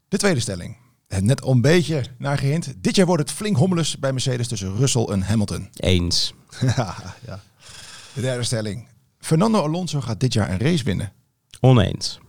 De 0.07 0.17
tweede 0.17 0.39
stelling. 0.39 0.77
Net 1.07 1.41
al 1.41 1.51
een 1.51 1.61
beetje 1.61 2.03
naar 2.17 2.37
gehind. 2.37 2.73
Dit 2.77 2.95
jaar 2.95 3.05
wordt 3.05 3.21
het 3.21 3.31
flink 3.31 3.57
hommeles 3.57 3.97
bij 3.99 4.11
Mercedes 4.11 4.47
tussen 4.47 4.75
Russell 4.75 5.03
en 5.03 5.21
Hamilton. 5.21 5.69
Eens. 5.73 6.33
ja, 6.75 6.95
ja. 7.25 7.39
De 8.13 8.21
derde 8.21 8.43
stelling. 8.43 8.87
Fernando 9.19 9.61
Alonso 9.61 10.01
gaat 10.01 10.19
dit 10.19 10.33
jaar 10.33 10.49
een 10.49 10.59
race 10.59 10.83
winnen. 10.83 11.11
Oneens. 11.59 12.19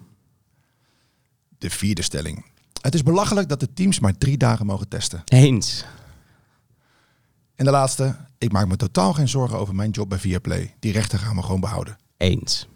De 1.63 1.71
vierde 1.71 2.03
stelling. 2.03 2.45
Het 2.81 2.95
is 2.95 3.03
belachelijk 3.03 3.49
dat 3.49 3.61
de 3.61 3.73
teams 3.73 3.99
maar 4.01 4.19
drie 4.19 4.37
dagen 4.37 4.67
mogen 4.67 4.89
testen. 4.89 5.23
Eens. 5.25 5.85
En 7.55 7.65
de 7.65 7.71
laatste. 7.71 8.17
Ik 8.39 8.53
maak 8.53 8.67
me 8.69 8.77
totaal 8.77 9.13
geen 9.13 9.29
zorgen 9.29 9.59
over 9.59 9.75
mijn 9.75 9.91
job 9.91 10.09
bij 10.09 10.19
Viaplay. 10.19 10.75
Die 10.81 10.93
rechten 10.93 11.19
gaan 11.19 11.37
we 11.37 11.43
gewoon 11.43 11.61
behouden. 11.61 11.97
Eens. 12.17 12.69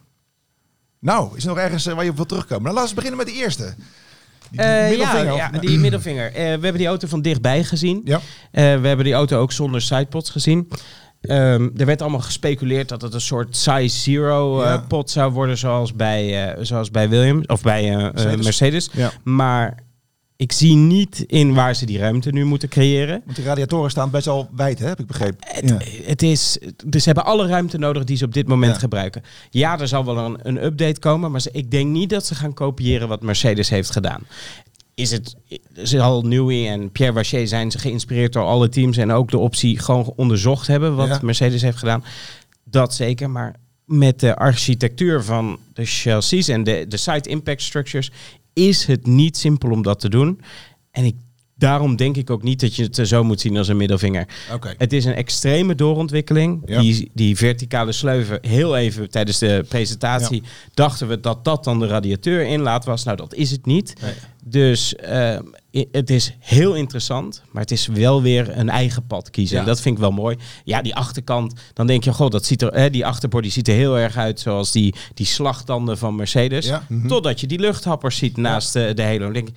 Nou, 0.98 1.36
is 1.36 1.42
er 1.42 1.48
nog 1.48 1.58
ergens 1.58 1.86
eh, 1.86 1.94
waar 1.94 2.04
je 2.04 2.10
op 2.10 2.16
wilt 2.16 2.28
terugkomen? 2.28 2.62
Nou, 2.64 2.74
laten 2.74 2.88
we 2.88 2.94
beginnen 3.02 3.24
met 3.26 3.34
de 3.34 3.40
eerste. 3.40 3.74
Die 4.50 4.60
Eh, 4.60 4.82
ja, 4.82 4.88
middelvinger, 4.88 5.32
of- 5.32 5.38
ja, 5.38 5.50
die 5.50 5.78
middelvinger. 5.78 6.26
Eh, 6.26 6.34
we 6.34 6.40
hebben 6.42 6.76
die 6.76 6.86
auto 6.86 7.08
van 7.08 7.22
dichtbij 7.22 7.64
gezien. 7.64 8.00
Ja. 8.04 8.20
We 8.52 8.60
hebben 8.60 9.04
die 9.04 9.14
auto 9.14 9.38
ook 9.40 9.52
zonder 9.52 9.82
sidepods 9.82 10.30
gezien. 10.30 10.68
Ehm, 11.20 11.68
er 11.76 11.86
werd 11.86 12.02
allemaal 12.02 12.20
gespeculeerd 12.20 12.88
dat 12.88 13.02
het 13.02 13.14
een 13.14 13.20
soort 13.20 13.56
size 13.56 13.98
zero 13.98 14.62
eh, 14.62 14.80
pot 14.88 15.10
zou 15.10 15.32
worden, 15.32 15.58
zoals 15.58 15.94
bij, 15.94 16.48
eh, 16.54 16.64
zoals 16.64 16.90
bij 16.90 17.08
Williams 17.08 17.46
of 17.46 17.62
bij 17.62 17.90
eh, 17.94 17.96
Mercedes. 18.12 18.44
Mercedes. 18.44 18.88
Ja. 18.92 19.12
Maar 19.24 19.84
ik 20.36 20.52
zie 20.52 20.74
niet 20.76 21.24
in 21.26 21.54
waar 21.54 21.74
ze 21.74 21.86
die 21.86 21.98
ruimte 21.98 22.30
nu 22.30 22.44
moeten 22.44 22.68
creëren. 22.68 23.22
Want 23.24 23.36
die 23.36 23.44
radiatoren 23.44 23.90
staan 23.90 24.10
best 24.10 24.24
wel 24.24 24.48
wijd, 24.56 24.78
hè, 24.78 24.86
heb 24.86 25.00
ik 25.00 25.06
begrepen. 25.06 25.36
Het, 25.40 25.68
Ja. 25.68 25.78
het 26.06 26.22
is, 26.22 26.58
dus 26.84 27.02
ze 27.02 27.08
hebben 27.12 27.24
alle 27.32 27.46
ruimte 27.46 27.78
nodig 27.78 28.04
die 28.04 28.16
ze 28.16 28.24
op 28.24 28.34
dit 28.34 28.48
moment 28.48 28.72
Ja. 28.72 28.78
gebruiken. 28.78 29.22
Ja, 29.50 29.80
er 29.80 29.88
zal 29.88 30.04
wel 30.04 30.18
een, 30.18 30.38
een 30.42 30.64
update 30.64 31.00
komen, 31.00 31.30
maar 31.30 31.40
ze, 31.40 31.48
ik 31.52 31.70
denk 31.70 31.90
niet 31.90 32.10
dat 32.10 32.26
ze 32.26 32.34
gaan 32.34 32.54
kopiëren 32.54 33.08
wat 33.08 33.22
Mercedes 33.22 33.68
heeft 33.68 33.90
gedaan. 33.90 34.22
Is 34.96 35.10
het, 35.10 35.36
zal 35.72 36.22
Newey 36.22 36.68
en 36.68 36.90
Pierre 36.90 37.14
Wacher 37.14 37.48
zijn 37.48 37.70
ze 37.70 37.78
geïnspireerd 37.78 38.32
door 38.32 38.44
alle 38.44 38.68
teams 38.68 38.96
en 38.96 39.10
ook 39.10 39.30
de 39.30 39.38
optie 39.38 39.78
gewoon 39.78 40.12
onderzocht 40.16 40.66
hebben 40.66 40.96
wat 40.96 41.08
Ja. 41.08 41.18
Mercedes 41.22 41.62
heeft 41.62 41.78
gedaan? 41.78 42.04
Dat 42.64 42.94
zeker, 42.94 43.30
maar 43.30 43.54
met 43.84 44.20
de 44.20 44.36
architectuur 44.36 45.22
van 45.22 45.58
de 45.72 45.84
chassis 45.84 46.48
en 46.48 46.64
de, 46.64 46.84
de 46.88 46.96
side 46.96 47.28
impact 47.28 47.62
structures 47.62 48.10
is 48.52 48.84
het 48.84 49.06
niet 49.06 49.36
simpel 49.36 49.70
om 49.70 49.82
dat 49.82 50.00
te 50.00 50.08
doen. 50.08 50.40
En 50.90 51.04
ik, 51.04 51.16
daarom 51.58 51.96
denk 51.96 52.16
ik 52.16 52.30
ook 52.30 52.42
niet 52.42 52.60
dat 52.60 52.74
je 52.74 52.82
het 52.82 53.08
zo 53.08 53.24
moet 53.24 53.40
zien 53.40 53.56
als 53.56 53.68
een 53.68 53.76
middelvinger. 53.76 54.28
Het 54.76 54.92
is 54.92 55.04
een 55.04 55.14
extreme 55.14 55.74
doorontwikkeling. 55.74 56.62
Ja. 56.66 56.80
Die, 56.80 57.10
die 57.14 57.36
verticale 57.36 57.92
sleuven, 57.92 58.38
heel 58.40 58.76
even 58.76 59.10
tijdens 59.10 59.38
de 59.38 59.64
presentatie, 59.68 60.42
dachten 60.74 61.08
we 61.08 61.20
dat 61.20 61.44
dat 61.44 61.64
dan 61.64 61.78
de 61.78 61.86
radiateur 61.86 62.46
inlaat 62.46 62.84
was. 62.84 63.04
Nou, 63.04 63.16
dat 63.16 63.34
is 63.34 63.50
het 63.50 63.66
niet. 63.66 63.94
Nee. 64.02 64.12
Dus 64.48 64.96
eh, 64.96 65.38
het 65.92 66.10
is 66.10 66.36
heel 66.38 66.74
interessant, 66.74 67.42
maar 67.50 67.62
het 67.62 67.70
is 67.70 67.86
wel 67.86 68.22
weer 68.22 68.58
een 68.58 68.68
eigen 68.68 69.06
pad 69.06 69.30
kiezen. 69.30 69.56
Ja. 69.56 69.62
En 69.62 69.68
dat 69.68 69.80
vind 69.80 69.94
ik 69.94 70.00
wel 70.00 70.10
mooi. 70.10 70.36
Ja, 70.64 70.82
die 70.82 70.94
achterkant, 70.94 71.54
dan 71.72 71.86
denk 71.86 72.04
je, 72.04 72.12
god, 72.12 72.32
dat 72.32 72.44
ziet 72.44 72.62
er, 72.62 72.74
hè, 72.74 72.90
die 72.90 73.06
achterbody 73.06 73.50
ziet 73.50 73.68
er 73.68 73.74
heel 73.74 73.98
erg 73.98 74.16
uit 74.16 74.40
zoals 74.40 74.72
die, 74.72 74.94
die 75.14 75.26
slagtanden 75.26 75.98
van 75.98 76.14
Mercedes. 76.14 76.66
Ja. 76.66 76.86
Totdat 77.06 77.40
je 77.40 77.46
die 77.46 77.58
luchthappers 77.58 78.16
ziet 78.16 78.36
naast 78.36 78.72
de, 78.72 78.92
de 78.94 79.02
hele. 79.02 79.18
Dan 79.18 79.32
denk 79.32 79.48
ik, 79.48 79.54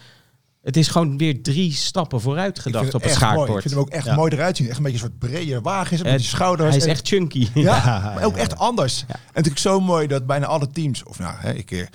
het 0.63 0.77
is 0.77 0.87
gewoon 0.87 1.17
weer 1.17 1.41
drie 1.43 1.73
stappen 1.73 2.21
vooruit 2.21 2.59
gedacht 2.59 2.93
op 2.93 3.01
het 3.01 3.11
echt 3.11 3.19
mooi. 3.21 3.31
Ik 3.31 3.35
schaakbord. 3.37 3.61
vind 3.61 3.73
hem 3.73 3.83
ook 3.83 3.89
echt 3.89 4.05
Ja. 4.05 4.15
mooi 4.15 4.31
eruit 4.33 4.57
zien. 4.57 4.67
Echt 4.67 4.77
een 4.77 4.83
beetje 4.83 5.03
een 5.03 5.11
soort 5.19 5.31
brede 5.31 5.61
wagen 5.61 5.93
is 5.97 6.03
met 6.03 6.17
die 6.17 6.27
schouders. 6.27 6.69
Hij 6.69 6.77
is 6.77 6.83
en- 6.83 6.89
echt 6.89 7.07
chunky. 7.07 7.47
Ja, 7.53 8.11
maar 8.15 8.23
ook 8.23 8.37
echt 8.37 8.57
anders. 8.57 9.05
En 9.07 9.15
natuurlijk 9.33 9.59
zo 9.59 9.79
mooi 9.79 10.07
dat 10.07 10.25
bijna 10.25 10.45
alle 10.45 10.67
teams, 10.71 11.03
of 11.03 11.19
nou, 11.19 11.33
hè, 11.37 11.53
ik 11.53 11.71
eh, 11.71 11.85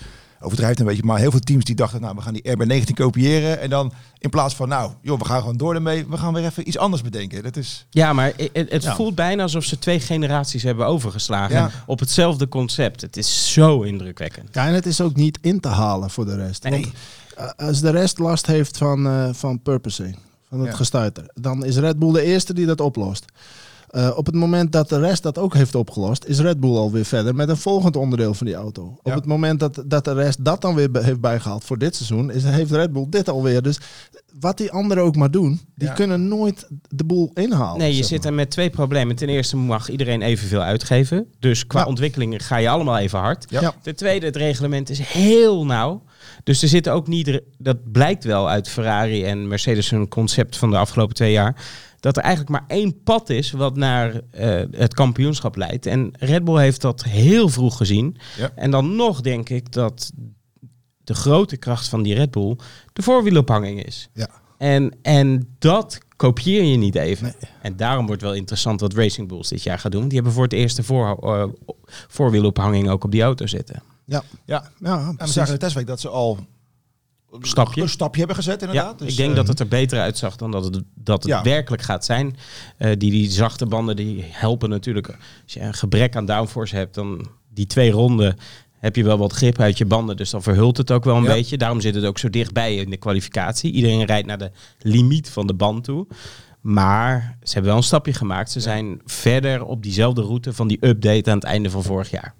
overdrijf 0.40 0.70
het 0.70 0.80
een 0.80 0.86
beetje, 0.86 1.02
maar 1.02 1.18
heel 1.18 1.30
veel 1.30 1.40
teams 1.40 1.64
die 1.64 1.74
dachten, 1.74 2.00
nou, 2.00 2.14
we 2.14 2.20
gaan 2.22 2.32
die 2.32 2.42
RB19 2.56 2.92
kopiëren. 2.94 3.60
En 3.60 3.70
dan 3.70 3.92
in 4.18 4.30
plaats 4.30 4.54
van, 4.54 4.68
nou, 4.68 4.92
joh, 5.02 5.18
we 5.18 5.24
gaan 5.24 5.40
gewoon 5.40 5.56
door 5.56 5.74
ermee, 5.74 6.06
we 6.08 6.16
gaan 6.16 6.32
weer 6.34 6.44
even 6.44 6.68
iets 6.68 6.78
anders 6.78 7.02
bedenken. 7.02 7.42
Dat 7.42 7.56
is, 7.56 7.86
Ja, 7.90 8.12
maar 8.12 8.32
het, 8.52 8.70
het 8.70 8.82
Ja. 8.82 8.94
voelt 8.94 9.14
bijna 9.14 9.42
alsof 9.42 9.64
ze 9.64 9.78
twee 9.78 10.00
generaties 10.00 10.62
hebben 10.62 10.86
overgeslagen 10.86 11.56
Ja. 11.56 11.70
op 11.86 12.00
hetzelfde 12.00 12.48
concept. 12.48 13.00
Het 13.00 13.16
is 13.16 13.52
zo 13.52 13.82
indrukwekkend. 13.82 14.48
Ja, 14.52 14.66
en 14.66 14.74
het 14.74 14.86
is 14.86 15.00
ook 15.00 15.16
niet 15.16 15.38
in 15.42 15.60
te 15.60 15.68
halen 15.68 16.10
voor 16.10 16.24
de 16.24 16.36
rest. 16.36 16.62
Nee. 16.62 16.92
Eh, 17.36 17.48
als 17.56 17.80
de 17.80 17.90
rest 17.90 18.18
last 18.18 18.46
heeft 18.46 18.76
van, 18.78 19.06
eh, 19.06 19.28
van 19.32 19.62
purposing, 19.62 20.16
van 20.48 20.58
het 20.60 20.68
Ja. 20.68 20.74
gestuiter, 20.76 21.24
dan 21.34 21.64
is 21.64 21.76
Red 21.76 21.98
Bull 21.98 22.12
de 22.12 22.22
eerste 22.22 22.54
die 22.54 22.66
dat 22.66 22.80
oplost. 22.80 23.24
Eh, 23.88 24.10
op 24.16 24.26
het 24.26 24.34
moment 24.34 24.72
dat 24.72 24.88
de 24.88 24.98
rest 24.98 25.22
dat 25.22 25.38
ook 25.38 25.54
heeft 25.54 25.74
opgelost, 25.74 26.24
is 26.24 26.38
Red 26.40 26.60
Bull 26.60 26.76
alweer 26.76 27.04
verder 27.04 27.34
met 27.34 27.48
een 27.48 27.56
volgend 27.56 27.96
onderdeel 27.96 28.34
van 28.34 28.46
die 28.46 28.54
auto. 28.54 28.82
Ja. 29.02 29.10
Op 29.10 29.14
het 29.18 29.26
moment 29.26 29.60
dat, 29.60 29.82
dat 29.86 30.04
de 30.04 30.12
rest 30.12 30.44
dat 30.44 30.60
dan 30.60 30.74
weer 30.74 30.90
be- 30.90 31.02
heeft 31.02 31.20
bijgehaald 31.20 31.64
voor 31.64 31.78
dit 31.78 31.94
seizoen, 31.96 32.30
is, 32.30 32.44
heeft 32.44 32.70
Red 32.70 32.92
Bull 32.92 33.06
dit 33.10 33.28
alweer. 33.28 33.62
Dus 33.62 33.78
wat 34.40 34.56
die 34.58 34.70
anderen 34.72 35.02
ook 35.02 35.16
maar 35.16 35.30
doen, 35.30 35.60
die 35.74 35.88
Ja. 35.88 35.94
kunnen 35.94 36.28
nooit 36.28 36.66
de 36.88 37.04
boel 37.04 37.30
inhalen. 37.34 37.78
Nee, 37.78 37.90
je 37.90 37.96
zeg 37.96 38.06
zit 38.06 38.18
maar. 38.18 38.26
er 38.28 38.34
met 38.34 38.50
twee 38.50 38.70
problemen. 38.70 39.16
Ten 39.16 39.28
eerste 39.28 39.56
mag 39.56 39.88
iedereen 39.90 40.22
evenveel 40.22 40.60
uitgeven. 40.62 41.26
Dus 41.38 41.66
qua 41.66 41.80
Ja. 41.80 41.86
ontwikkelingen 41.86 42.40
ga 42.40 42.56
je 42.56 42.68
allemaal 42.68 42.98
even 42.98 43.18
hard. 43.18 43.46
Ja. 43.48 43.60
Ja. 43.60 43.74
Ten 43.82 43.96
tweede, 43.96 44.26
het 44.26 44.36
reglement 44.36 44.90
is 44.90 44.98
heel 44.98 45.64
nauw. 45.66 46.02
Dus 46.42 46.62
er 46.62 46.68
zitten 46.68 46.92
ook 46.92 47.06
niet... 47.06 47.40
Dat 47.58 47.92
blijkt 47.92 48.24
wel 48.24 48.48
uit 48.48 48.68
Ferrari 48.68 49.24
en 49.24 49.48
Mercedes 49.48 49.90
hun 49.90 50.08
concept 50.08 50.56
van 50.56 50.70
de 50.70 50.76
afgelopen 50.76 51.14
twee 51.14 51.32
jaar. 51.32 51.64
Dat 52.00 52.16
er 52.16 52.22
eigenlijk 52.22 52.52
maar 52.52 52.76
één 52.76 53.02
pad 53.02 53.30
is 53.30 53.50
wat 53.50 53.76
naar 53.76 54.20
eh, 54.30 54.62
het 54.70 54.94
kampioenschap 54.94 55.56
leidt. 55.56 55.86
En 55.86 56.10
Red 56.18 56.44
Bull 56.44 56.60
heeft 56.60 56.80
dat 56.80 57.04
heel 57.04 57.48
vroeg 57.48 57.76
gezien. 57.76 58.16
Ja. 58.38 58.50
En 58.54 58.70
dan 58.70 58.96
nog 58.96 59.20
denk 59.20 59.48
ik 59.48 59.72
dat 59.72 60.12
de 61.04 61.14
grote 61.14 61.56
kracht 61.56 61.88
van 61.88 62.02
die 62.02 62.14
Red 62.14 62.30
Bull 62.30 62.56
de 62.92 63.02
voorwielophanging 63.02 63.84
is. 63.84 64.08
Ja. 64.12 64.28
En, 64.58 64.96
en 65.02 65.54
dat 65.58 65.98
kopieer 66.16 66.62
je 66.62 66.76
niet 66.76 66.94
even. 66.94 67.34
En 67.62 67.76
daarom 67.76 68.06
wordt 68.06 68.22
wel 68.22 68.34
interessant 68.34 68.80
wat 68.80 68.94
Racing 68.94 69.28
Bulls 69.28 69.48
dit 69.48 69.62
jaar 69.62 69.78
gaat 69.78 69.92
doen. 69.92 70.04
Die 70.04 70.14
hebben 70.14 70.32
voor 70.32 70.42
het 70.42 70.52
eerst 70.52 70.76
de 70.76 70.82
voor, 70.82 71.18
eh, 71.22 71.44
voorwielophanging 71.88 72.88
ook 72.88 73.04
op 73.04 73.10
die 73.10 73.22
auto 73.22 73.46
zitten. 73.46 73.82
Ja, 74.04 74.22
ja. 74.44 74.70
ja 74.80 74.98
En 74.98 75.16
we 75.18 75.26
zagen 75.26 75.46
in 75.52 75.58
de 75.58 75.64
testweek 75.64 75.86
dat 75.86 76.00
ze 76.00 76.08
al 76.08 76.46
Stapje. 77.40 77.82
een 77.82 77.88
stapje 77.88 78.18
hebben 78.18 78.36
gezet 78.36 78.60
Ja, 78.60 78.66
inderdaad. 78.66 78.98
Dus, 78.98 79.10
ik 79.10 79.16
denk 79.16 79.30
eh, 79.30 79.36
dat 79.36 79.48
het 79.48 79.60
er 79.60 79.68
beter 79.68 80.00
uitzag 80.00 80.36
dan 80.36 80.50
dat 80.50 80.64
het, 80.64 80.82
dat 80.94 81.22
het 81.22 81.32
Ja. 81.32 81.42
werkelijk 81.42 81.82
gaat 81.82 82.04
zijn. 82.04 82.36
Eh, 82.76 82.88
die, 82.98 83.10
die 83.10 83.30
zachte 83.30 83.66
banden 83.66 83.96
die 83.96 84.24
helpen 84.28 84.68
natuurlijk. 84.68 85.08
Als 85.42 85.52
je 85.52 85.60
een 85.60 85.74
gebrek 85.74 86.16
aan 86.16 86.26
downforce 86.26 86.76
hebt, 86.76 86.94
dan 86.94 87.28
die 87.48 87.66
twee 87.66 87.90
ronden 87.90 88.36
heb 88.78 88.96
je 88.96 89.04
wel 89.04 89.18
wat 89.18 89.32
grip 89.32 89.60
uit 89.60 89.78
je 89.78 89.86
banden. 89.86 90.16
Dus 90.16 90.30
dan 90.30 90.42
verhult 90.42 90.76
het 90.76 90.90
ook 90.90 91.04
wel 91.04 91.16
een 91.16 91.22
Ja. 91.22 91.32
beetje. 91.32 91.56
Daarom 91.56 91.80
zit 91.80 91.94
het 91.94 92.04
ook 92.04 92.18
zo 92.18 92.30
dichtbij 92.30 92.76
in 92.76 92.90
de 92.90 92.96
kwalificatie. 92.96 93.72
Iedereen 93.72 94.04
rijdt 94.04 94.26
naar 94.26 94.38
de 94.38 94.50
limiet 94.78 95.30
van 95.30 95.46
de 95.46 95.54
band 95.54 95.84
toe. 95.84 96.06
Maar 96.60 97.36
ze 97.42 97.52
hebben 97.52 97.70
wel 97.70 97.76
een 97.80 97.86
stapje 97.86 98.12
gemaakt. 98.12 98.50
Ze 98.50 98.60
zijn 98.60 99.00
verder 99.04 99.64
op 99.64 99.82
diezelfde 99.82 100.22
route 100.22 100.52
van 100.52 100.68
die 100.68 100.86
update 100.86 101.30
aan 101.30 101.36
het 101.36 101.44
einde 101.46 101.70
van 101.70 101.82
vorig 101.82 102.10
jaar. 102.10 102.34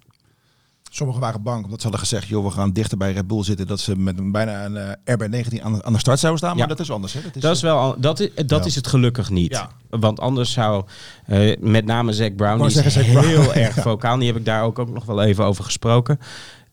Sommigen 0.94 1.20
waren 1.22 1.42
bang 1.42 1.64
omdat 1.64 1.80
ze 1.80 1.82
hadden 1.88 2.06
gezegd, 2.06 2.28
joh, 2.28 2.44
we 2.44 2.50
gaan 2.50 2.72
dichter 2.72 2.98
bij 2.98 3.12
Red 3.12 3.26
Bull 3.26 3.42
zitten. 3.44 3.66
Dat 3.66 3.80
ze 3.80 3.96
met 3.96 4.18
een, 4.18 4.32
bijna 4.32 4.64
een 4.64 4.76
eh, 4.76 5.14
RB19 5.14 5.62
aan, 5.62 5.72
de- 5.74 5.82
aan 5.84 5.92
de 5.92 5.98
start 5.98 6.18
zouden 6.18 6.38
staan. 6.38 6.50
Maar 6.56 6.68
Ja. 6.68 6.74
dat 6.74 6.80
is 6.80 6.90
anders. 6.90 7.12
Hè? 7.12 7.20
Dat 7.22 7.36
is, 7.36 7.42
Dat 7.42 7.56
is, 7.56 7.62
wel, 7.62 7.94
dat 7.98 8.20
is, 8.20 8.30
dat 8.34 8.60
Ja. 8.60 8.64
is 8.64 8.74
het 8.74 8.86
gelukkig 8.86 9.30
niet. 9.30 9.52
Ja. 9.52 9.70
Want 9.90 10.20
anders 10.20 10.52
zou 10.52 10.84
eh, 11.26 11.56
met 11.60 11.84
name 11.84 12.12
Zack 12.12 12.36
Brown, 12.36 12.66
die 12.66 12.82
is 12.84 12.92
Brown. 12.94 13.26
heel 13.26 13.54
erg 13.64 13.74
vocaal. 13.74 14.18
Die 14.18 14.26
heb 14.26 14.36
ik 14.36 14.44
daar 14.44 14.62
ook, 14.62 14.78
ook 14.78 14.90
nog 14.90 15.04
wel 15.04 15.22
even 15.22 15.44
over 15.44 15.64
gesproken. 15.64 16.18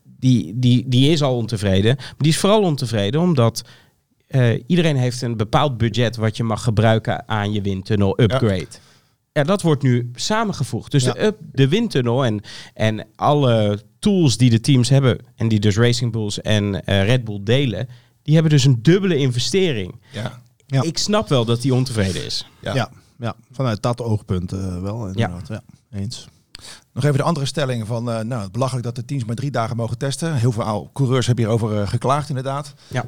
Die, 0.04 0.60
die, 0.60 0.86
die 0.88 1.10
is 1.12 1.22
al 1.22 1.36
ontevreden. 1.36 1.96
Maar 1.98 2.14
die 2.18 2.32
is 2.32 2.38
vooral 2.40 2.62
ontevreden 2.62 3.22
omdat 3.22 3.62
eh, 4.28 4.64
iedereen 4.68 4.98
heeft 4.98 5.22
een 5.22 5.38
bepaald 5.38 5.78
budget 5.78 6.16
wat 6.16 6.38
je 6.38 6.44
mag 6.44 6.64
gebruiken 6.64 7.28
aan 7.28 7.54
je 7.54 7.62
windtunnel 7.62 8.22
upgrade. 8.22 8.68
Ja. 9.34 9.44
dat 9.44 9.62
wordt 9.62 9.84
nu 9.84 10.12
samengevoegd. 10.16 10.92
Dus 10.92 11.04
Ja. 11.04 11.12
de, 11.14 11.24
up, 11.24 11.38
de 11.52 11.68
windtunnel 11.68 12.26
en, 12.26 12.42
en 12.74 13.06
alle 13.16 13.82
tools 14.02 14.38
die 14.38 14.50
de 14.50 14.60
teams 14.60 14.90
hebben, 14.90 15.18
en 15.36 15.48
die 15.48 15.60
dus 15.60 15.78
Racing 15.78 16.12
Bulls 16.12 16.42
en 16.42 16.86
eh, 16.86 17.06
Red 17.06 17.24
Bull 17.24 17.40
delen, 17.44 17.88
die 18.24 18.34
hebben 18.34 18.52
dus 18.52 18.66
een 18.66 18.80
dubbele 18.82 19.16
investering. 19.16 19.96
ja. 20.12 20.42
Ja. 20.66 20.82
Ik 20.82 20.98
snap 20.98 21.30
wel 21.30 21.46
dat 21.46 21.64
hij 21.64 21.72
ontevreden 21.72 22.26
is. 22.26 22.48
Ja. 22.62 22.74
Ja. 22.74 22.92
Ja, 23.20 23.36
vanuit 23.52 23.82
dat 23.82 24.02
oogpunt 24.02 24.52
eh, 24.52 24.82
wel 24.82 25.08
inderdaad. 25.08 25.48
Ja. 25.48 25.62
eens. 25.92 26.28
Nog 26.94 27.04
even 27.04 27.18
de 27.18 27.24
andere 27.24 27.46
stelling 27.46 27.88
van, 27.88 28.12
eh, 28.12 28.20
nou, 28.20 28.42
het 28.42 28.52
belachelijk 28.52 28.86
dat 28.86 28.96
de 28.96 29.06
teams 29.06 29.26
maar 29.26 29.36
drie 29.36 29.52
dagen 29.52 29.76
mogen 29.76 29.98
testen. 29.98 30.36
Heel 30.36 30.52
veel 30.52 30.90
coureurs 30.94 31.26
hebben 31.26 31.46
hierover 31.46 31.88
geklaagd 31.88 32.30
inderdaad. 32.30 32.74
Ja. 32.88 33.06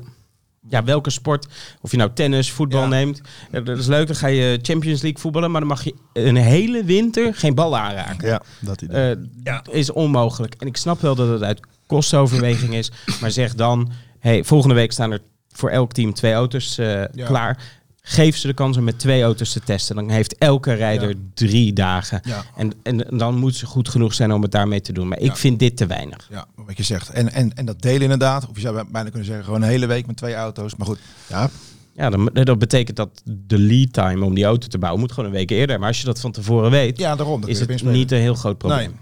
Ja, 0.69 0.83
welke 0.83 1.09
sport, 1.09 1.47
of 1.81 1.91
je 1.91 1.97
nou 1.97 2.09
tennis, 2.13 2.51
voetbal 2.51 2.81
Ja. 2.81 2.87
neemt, 2.87 3.21
ja, 3.51 3.59
dat 3.59 3.77
is 3.77 3.87
leuk. 3.87 4.07
Dan 4.07 4.15
ga 4.15 4.27
je 4.27 4.59
Champions 4.61 5.01
League 5.01 5.19
voetballen, 5.21 5.51
maar 5.51 5.59
dan 5.59 5.69
mag 5.69 5.83
je 5.83 5.93
een 6.13 6.35
hele 6.35 6.83
winter 6.83 7.35
geen 7.35 7.55
bal 7.55 7.77
aanraken. 7.77 8.27
Ja, 8.27 8.41
dat 8.59 8.81
idee. 8.81 9.15
Eh, 9.43 9.53
is 9.71 9.91
onmogelijk. 9.91 10.55
En 10.59 10.67
ik 10.67 10.77
snap 10.77 11.01
wel 11.01 11.15
dat 11.15 11.29
het 11.29 11.43
uit 11.43 11.59
kostenoverweging 11.87 12.73
is, 12.73 12.91
maar 13.21 13.31
zeg 13.31 13.55
dan, 13.55 13.91
hey, 14.19 14.43
volgende 14.43 14.75
week 14.75 14.91
staan 14.91 15.11
er 15.11 15.21
voor 15.51 15.69
elk 15.69 15.91
team 15.93 16.13
twee 16.13 16.33
auto's 16.33 16.77
eh, 16.77 16.87
Ja. 16.87 17.25
klaar. 17.25 17.63
Geef 18.05 18.37
ze 18.37 18.47
de 18.47 18.53
kans 18.53 18.77
om 18.77 18.83
met 18.83 18.99
twee 18.99 19.23
auto's 19.23 19.51
te 19.53 19.59
testen. 19.59 19.95
Dan 19.95 20.09
heeft 20.09 20.37
elke 20.37 20.73
rijder 20.73 21.09
Ja. 21.09 21.15
drie 21.33 21.73
dagen. 21.73 22.19
Ja. 22.23 22.43
En, 22.55 22.71
en 22.83 22.97
dan 23.17 23.37
moet 23.37 23.55
ze 23.55 23.65
goed 23.65 23.89
genoeg 23.89 24.13
zijn 24.13 24.31
om 24.33 24.41
het 24.41 24.51
daarmee 24.51 24.81
te 24.81 24.93
doen. 24.93 25.07
Maar 25.07 25.19
ik 25.19 25.25
Ja. 25.25 25.35
vind 25.35 25.59
dit 25.59 25.77
te 25.77 25.85
weinig. 25.85 26.27
Ja, 26.31 26.45
wat 26.55 26.77
je 26.77 26.83
zegt. 26.83 27.09
En, 27.09 27.31
en, 27.33 27.53
en 27.55 27.65
dat 27.65 27.81
delen 27.81 28.01
inderdaad. 28.01 28.47
Of 28.49 28.55
je 28.55 28.61
zou 28.61 28.83
bijna 28.91 29.09
kunnen 29.09 29.25
zeggen, 29.27 29.45
gewoon 29.45 29.61
een 29.61 29.69
hele 29.69 29.85
week 29.85 30.05
met 30.07 30.17
twee 30.17 30.33
auto's. 30.35 30.75
Maar 30.75 30.87
goed, 30.87 30.99
ja, 31.27 31.49
Ja, 31.95 32.09
dan, 32.09 32.29
dat 32.33 32.59
betekent 32.59 32.97
dat 32.97 33.21
de 33.47 33.57
lead 33.59 33.93
time 33.93 34.25
om 34.25 34.33
die 34.33 34.43
auto 34.45 34.67
te 34.67 34.77
bouwen 34.77 35.01
moet 35.01 35.11
gewoon 35.11 35.29
een 35.29 35.35
week 35.35 35.49
eerder. 35.51 35.79
Maar 35.79 35.87
als 35.87 35.99
je 35.99 36.05
dat 36.05 36.19
van 36.19 36.31
tevoren 36.31 36.71
weet, 36.71 36.97
ja, 36.97 37.15
daarom. 37.15 37.41
dat 37.41 37.49
is 37.49 37.59
het 37.59 37.83
niet 37.83 38.11
een 38.11 38.19
heel 38.19 38.35
groot 38.35 38.57
probleem. 38.57 38.79
Nee. 38.89 38.97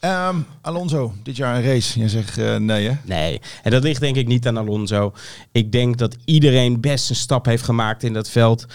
Ehm, 0.00 0.36
Alonso, 0.60 1.12
dit 1.22 1.36
jaar 1.36 1.56
een 1.56 1.62
race. 1.62 2.00
Je 2.00 2.08
zegt 2.08 2.38
eh, 2.38 2.56
nee 2.56 2.88
hè? 2.88 2.94
Nee, 3.04 3.40
en 3.62 3.70
dat 3.70 3.82
ligt 3.82 4.00
denk 4.00 4.16
ik 4.16 4.26
niet 4.26 4.46
aan 4.46 4.56
Alonso. 4.56 5.12
Ik 5.52 5.72
denk 5.72 5.96
dat 5.98 6.16
iedereen 6.24 6.80
best 6.80 7.10
een 7.10 7.16
stap 7.16 7.44
heeft 7.44 7.62
gemaakt 7.64 8.02
in 8.02 8.12
dat 8.12 8.30
veld. 8.30 8.66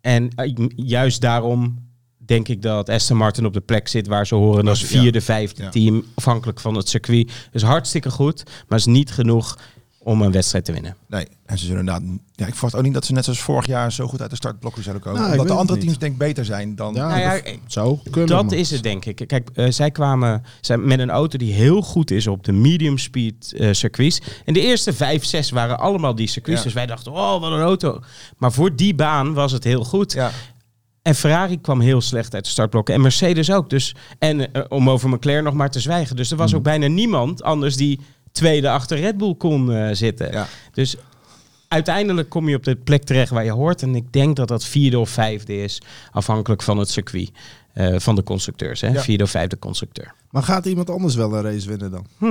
En 0.00 0.30
eh, 0.34 0.52
juist 0.76 1.20
daarom 1.20 1.84
denk 2.18 2.48
ik 2.48 2.62
dat 2.62 2.88
Aston 2.88 3.16
Martin 3.16 3.46
op 3.46 3.52
de 3.52 3.60
plek 3.60 3.88
zit 3.88 4.06
waar 4.06 4.26
ze 4.26 4.34
horen 4.34 4.68
als 4.68 4.84
vierde, 4.84 5.20
vijfde 5.20 5.62
Ja. 5.62 5.68
team, 5.68 6.04
afhankelijk 6.14 6.60
van 6.60 6.74
het 6.74 6.88
circuit. 6.88 7.32
Dus 7.52 7.62
hartstikke 7.62 8.10
goed, 8.10 8.42
maar 8.68 8.78
is 8.78 8.86
niet 8.86 9.10
genoeg 9.10 9.58
om 10.06 10.22
een 10.22 10.32
wedstrijd 10.32 10.64
te 10.64 10.72
winnen. 10.72 10.96
Nee, 11.08 11.26
en 11.46 11.58
ze 11.58 11.64
zullen 11.64 11.80
inderdaad... 11.80 12.02
Ja, 12.32 12.46
ik 12.46 12.52
verwacht 12.52 12.74
ook 12.74 12.82
niet 12.82 12.94
dat 12.94 13.04
ze 13.04 13.12
net 13.12 13.24
zoals 13.24 13.40
vorig 13.40 13.66
jaar 13.66 13.92
zo 13.92 14.06
goed 14.06 14.20
uit 14.20 14.30
de 14.30 14.36
startblokken 14.36 14.82
zullen 14.82 15.00
komen. 15.00 15.20
Nou, 15.20 15.32
Omdat 15.32 15.46
de 15.46 15.52
andere 15.52 15.78
teams 15.78 15.98
denk 15.98 16.12
ik 16.12 16.18
beter 16.18 16.44
zijn 16.44 16.74
dan... 16.74 16.94
Ja, 16.94 17.08
Nou 17.08 17.20
ja, 17.20 17.32
dat 17.32 17.54
zou 17.66 17.98
kunnen. 18.10 18.26
Dat 18.36 18.44
maar- 18.44 18.54
is 18.54 18.70
het, 18.70 18.82
denk 18.82 19.04
ik. 19.04 19.24
Kijk, 19.26 19.50
eh, 19.54 19.66
zij 19.68 19.90
kwamen 19.90 20.42
zij, 20.60 20.76
met 20.78 20.98
een 20.98 21.10
auto 21.10 21.38
die 21.38 21.52
heel 21.52 21.82
goed 21.82 22.10
is 22.10 22.26
op 22.26 22.44
de 22.44 22.52
medium 22.52 22.98
speed 22.98 23.52
eh, 23.52 23.72
circuits. 23.72 24.20
En 24.44 24.54
de 24.54 24.60
eerste 24.60 24.92
vijf, 24.92 25.24
zes 25.24 25.50
waren 25.50 25.78
allemaal 25.78 26.14
die 26.14 26.26
circuits. 26.28 26.58
Ja. 26.58 26.64
Dus 26.64 26.74
wij 26.74 26.86
dachten, 26.86 27.12
oh, 27.12 27.40
wat 27.40 27.52
een 27.52 27.60
auto. 27.60 28.00
Maar 28.36 28.52
voor 28.52 28.76
die 28.76 28.94
baan 28.94 29.34
was 29.34 29.52
het 29.52 29.64
heel 29.64 29.84
goed. 29.84 30.12
Ja, 30.12 30.30
En 31.02 31.14
Ferrari 31.14 31.60
kwam 31.60 31.80
heel 31.80 32.00
slecht 32.00 32.34
uit 32.34 32.44
de 32.44 32.50
startblokken. 32.50 32.94
En 32.94 33.00
Mercedes 33.00 33.50
ook. 33.50 33.70
Dus, 33.70 33.94
en 34.18 34.52
eh, 34.52 34.62
om 34.68 34.90
over 34.90 35.08
McLaren 35.08 35.44
nog 35.44 35.54
maar 35.54 35.70
te 35.70 35.80
zwijgen. 35.80 36.16
Dus 36.16 36.30
er 36.30 36.36
was 36.36 36.54
ook 36.54 36.62
bijna 36.62 36.86
niemand 36.86 37.42
anders 37.42 37.76
die 37.76 38.00
tweede 38.36 38.70
achter 38.70 38.98
Red 38.98 39.16
Bull 39.16 39.34
kon 39.34 39.72
eh, 39.72 39.88
zitten. 39.92 40.32
ja. 40.32 40.46
Dus 40.72 40.96
uiteindelijk 41.68 42.28
kom 42.28 42.48
je 42.48 42.56
op 42.56 42.64
de 42.64 42.76
plek 42.76 43.02
terecht 43.04 43.30
waar 43.30 43.44
je 43.44 43.50
hoort. 43.52 43.82
En 43.82 43.94
ik 43.94 44.12
denk 44.12 44.36
dat 44.36 44.48
dat 44.48 44.64
vierde 44.64 44.98
of 44.98 45.10
vijfde 45.10 45.62
is, 45.62 45.80
afhankelijk 46.10 46.62
van 46.62 46.78
het 46.78 46.88
circuit. 46.90 47.30
eh, 47.72 47.94
van 47.98 48.14
de 48.14 48.22
constructeurs, 48.22 48.80
hè? 48.80 48.88
Ja. 48.88 49.00
vierde 49.00 49.24
of 49.24 49.30
vijfde 49.30 49.58
constructeur. 49.58 50.14
Maar 50.30 50.42
gaat 50.42 50.66
iemand 50.66 50.90
anders 50.90 51.14
wel 51.14 51.34
een 51.34 51.42
race 51.42 51.68
winnen 51.68 51.90
dan? 51.90 52.06
Eh, 52.20 52.30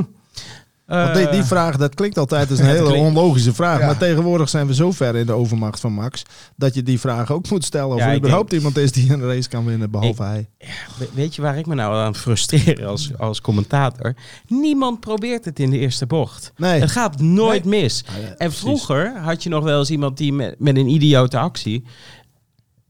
Want 0.88 1.15
die, 1.15 1.30
die 1.30 1.44
vraag, 1.44 1.77
dat 1.77 1.96
klinkt 1.96 2.18
altijd 2.18 2.50
als 2.50 2.60
een 2.60 2.65
hele 2.75 2.84
klinkt- 2.89 3.08
onlogische 3.08 3.54
vraag. 3.54 3.80
Ja. 3.80 3.86
Maar 3.86 3.98
tegenwoordig 3.98 4.50
zijn 4.50 4.68
we 4.68 4.74
zo 4.74 4.92
ver 4.92 5.15
in 5.15 5.25
de 5.25 5.32
overmacht 5.32 5.80
van 5.80 5.92
Max... 5.94 6.24
dat 6.56 6.74
je 6.74 6.84
die 6.84 7.00
vraag 7.00 7.32
ook 7.32 7.50
moet 7.50 7.63
stellen 7.63 7.94
of 7.96 8.00
Ja, 8.00 8.10
er 8.10 8.15
überhaupt 8.18 8.50
denk- 8.50 8.62
iemand 8.62 8.77
is 8.77 8.92
die 8.92 9.13
een 9.13 9.22
race 9.27 9.50
kan 9.50 9.65
winnen, 9.65 9.92
behalve 9.92 10.24
Ik- 10.24 10.30
hij. 10.30 10.50
we- 10.98 11.10
weet 11.13 11.36
je 11.36 11.42
waar 11.42 11.58
ik 11.58 11.65
me 11.65 11.75
nou 11.75 11.96
aan 11.96 12.15
frustreer 12.15 12.86
als, 12.86 13.12
als 13.18 13.42
commentator? 13.42 14.13
Niemand 14.48 15.00
probeert 15.00 15.46
het 15.46 15.60
in 15.60 15.70
de 15.70 15.77
eerste 15.80 16.06
bocht. 16.06 16.51
Nee. 16.58 16.80
Het 16.80 16.92
gaat 16.92 17.20
nooit 17.22 17.65
mis. 17.65 18.04
Ja, 18.08 18.27
En 18.27 18.36
precies. 18.38 18.60
vroeger 18.60 19.18
had 19.22 19.44
je 19.44 19.50
nog 19.50 19.63
wel 19.63 19.80
eens 19.80 19.89
iemand 19.89 20.18
die 20.18 20.34
met, 20.34 20.56
met 20.60 20.77
een 20.77 20.88
idiote 20.89 21.38
actie 21.38 21.84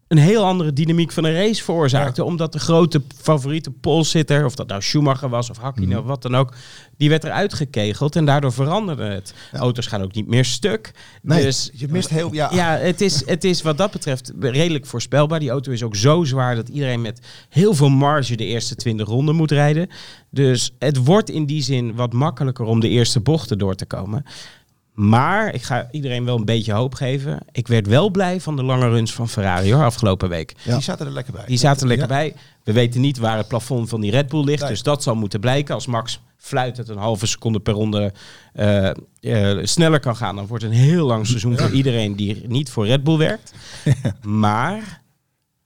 een 0.07 0.17
heel 0.17 0.43
andere 0.45 0.73
dynamiek 0.73 1.11
van 1.11 1.23
een 1.23 1.33
race 1.33 1.63
veroorzaakte. 1.63 2.23
Omdat 2.23 2.51
de 2.53 2.59
grote 2.59 3.01
favoriete 3.21 3.71
polsitter, 3.71 4.45
of 4.45 4.55
dat 4.55 4.67
nou 4.67 4.81
Schumacher 4.81 5.29
was 5.29 5.49
of 5.49 5.57
Hakkinen 5.57 5.89
Mhm. 5.89 5.97
of 5.99 6.05
wat 6.05 6.21
dan 6.21 6.35
ook, 6.35 6.53
die 6.97 7.09
werd 7.09 7.23
eruit 7.23 7.53
gekegeld 7.53 8.15
en 8.15 8.25
daardoor 8.25 8.53
veranderde 8.53 9.03
het. 9.03 9.33
Auto's 9.51 9.87
gaan 9.87 10.01
ook 10.01 10.13
niet 10.13 10.27
meer 10.27 10.45
stuk. 10.45 10.91
Nee, 11.21 11.43
dus 11.43 11.69
Je 11.73 11.87
mist 11.87 12.09
heel... 12.09 12.33
Ja, 12.33 12.49
ja, 12.53 12.77
het 12.77 13.01
is, 13.01 13.25
het 13.25 13.43
is 13.43 13.61
wat 13.61 13.77
dat 13.77 13.91
betreft 13.91 14.31
redelijk 14.39 14.85
voorspelbaar. 14.85 15.39
Die 15.39 15.49
auto 15.49 15.71
is 15.71 15.83
ook 15.83 15.95
zo 15.95 16.23
zwaar 16.23 16.55
dat 16.55 16.69
iedereen 16.69 17.01
met 17.01 17.19
heel 17.49 17.73
veel 17.73 17.89
marge 17.89 18.35
de 18.35 18.45
eerste 18.45 18.75
20 18.75 19.07
ronden 19.07 19.35
moet 19.35 19.51
rijden. 19.51 19.89
Dus 20.29 20.75
het 20.79 21.05
wordt 21.05 21.29
in 21.29 21.45
die 21.45 21.61
zin 21.61 21.95
wat 21.95 22.13
makkelijker 22.13 22.65
om 22.65 22.79
de 22.79 22.89
eerste 22.89 23.19
bochten 23.19 23.57
door 23.57 23.75
te 23.75 23.85
komen. 23.85 24.25
Maar 24.95 25.53
ik 25.53 25.63
ga 25.63 25.87
iedereen 25.91 26.25
wel 26.25 26.37
een 26.37 26.45
beetje 26.45 26.73
hoop 26.73 26.93
geven. 26.93 27.39
Ik 27.51 27.67
werd 27.67 27.87
wel 27.87 28.09
blij 28.09 28.41
van 28.41 28.55
de 28.55 28.63
lange 28.63 28.89
runs 28.89 29.13
van 29.13 29.29
Ferrari 29.29 29.73
hoor, 29.73 29.83
afgelopen 29.83 30.29
week. 30.29 30.53
Ja. 30.63 30.73
die 30.73 30.83
zaten 30.83 31.05
er 31.05 31.11
lekker 31.11 31.33
bij. 31.33 31.43
Die 31.45 31.57
zaten 31.57 31.81
er 31.81 31.87
lekker 31.87 32.07
Ja. 32.07 32.13
bij. 32.15 32.33
We 32.63 32.71
weten 32.71 33.01
niet 33.01 33.17
waar 33.17 33.37
het 33.37 33.47
plafond 33.47 33.89
van 33.89 34.01
die 34.01 34.11
Red 34.11 34.27
Bull 34.29 34.43
ligt. 34.43 34.61
Nee. 34.61 34.69
Dus 34.69 34.83
dat 34.83 35.03
zal 35.03 35.15
moeten 35.15 35.39
blijken. 35.39 35.73
Als 35.75 35.85
Max 35.85 36.21
fluit 36.37 36.77
het 36.77 36.89
een 36.89 36.97
halve 36.97 37.25
seconde 37.25 37.59
per 37.59 37.73
ronde 37.73 38.13
eh, 38.53 38.89
eh, 39.19 39.65
sneller 39.65 39.99
kan 39.99 40.15
gaan, 40.15 40.35
dan 40.35 40.47
wordt 40.47 40.63
het 40.63 40.71
een 40.71 40.77
heel 40.77 41.05
lang 41.05 41.27
seizoen 41.27 41.57
voor 41.57 41.71
iedereen 41.71 42.15
die 42.15 42.43
niet 42.47 42.69
voor 42.69 42.85
Red 42.85 43.03
Bull 43.03 43.17
werkt. 43.17 43.53
Maar 44.21 45.01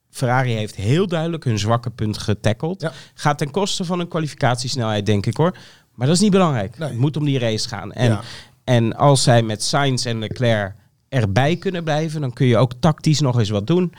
Ferrari 0.09 0.53
heeft 0.53 0.75
heel 0.75 1.07
duidelijk 1.07 1.43
hun 1.43 1.59
zwakke 1.59 1.89
punt 1.89 2.17
getackeld. 2.17 2.81
Ja. 2.81 2.91
Gaat 3.13 3.37
ten 3.37 3.51
koste 3.51 3.85
van 3.85 3.99
een 3.99 4.07
kwalificatiesnelheid, 4.07 5.05
denk 5.05 5.25
ik 5.25 5.37
hoor. 5.37 5.57
Maar 5.95 6.07
dat 6.07 6.15
is 6.15 6.21
niet 6.21 6.31
belangrijk. 6.31 6.77
Nee. 6.77 6.89
Het 6.89 6.97
moet 6.97 7.17
om 7.17 7.25
die 7.25 7.39
race 7.39 7.67
gaan. 7.67 7.91
En, 7.91 8.05
Ja. 8.09 8.21
En 8.69 8.95
als 8.95 9.23
zij 9.23 9.41
met 9.41 9.63
Sainz 9.63 10.05
en 10.05 10.19
Leclerc 10.19 10.73
erbij 11.07 11.55
kunnen 11.57 11.83
blijven, 11.83 12.21
dan 12.21 12.33
kun 12.33 12.47
je 12.47 12.57
ook 12.57 12.73
tactisch 12.79 13.19
nog 13.19 13.39
eens 13.39 13.49
wat 13.49 13.67
doen. 13.67 13.93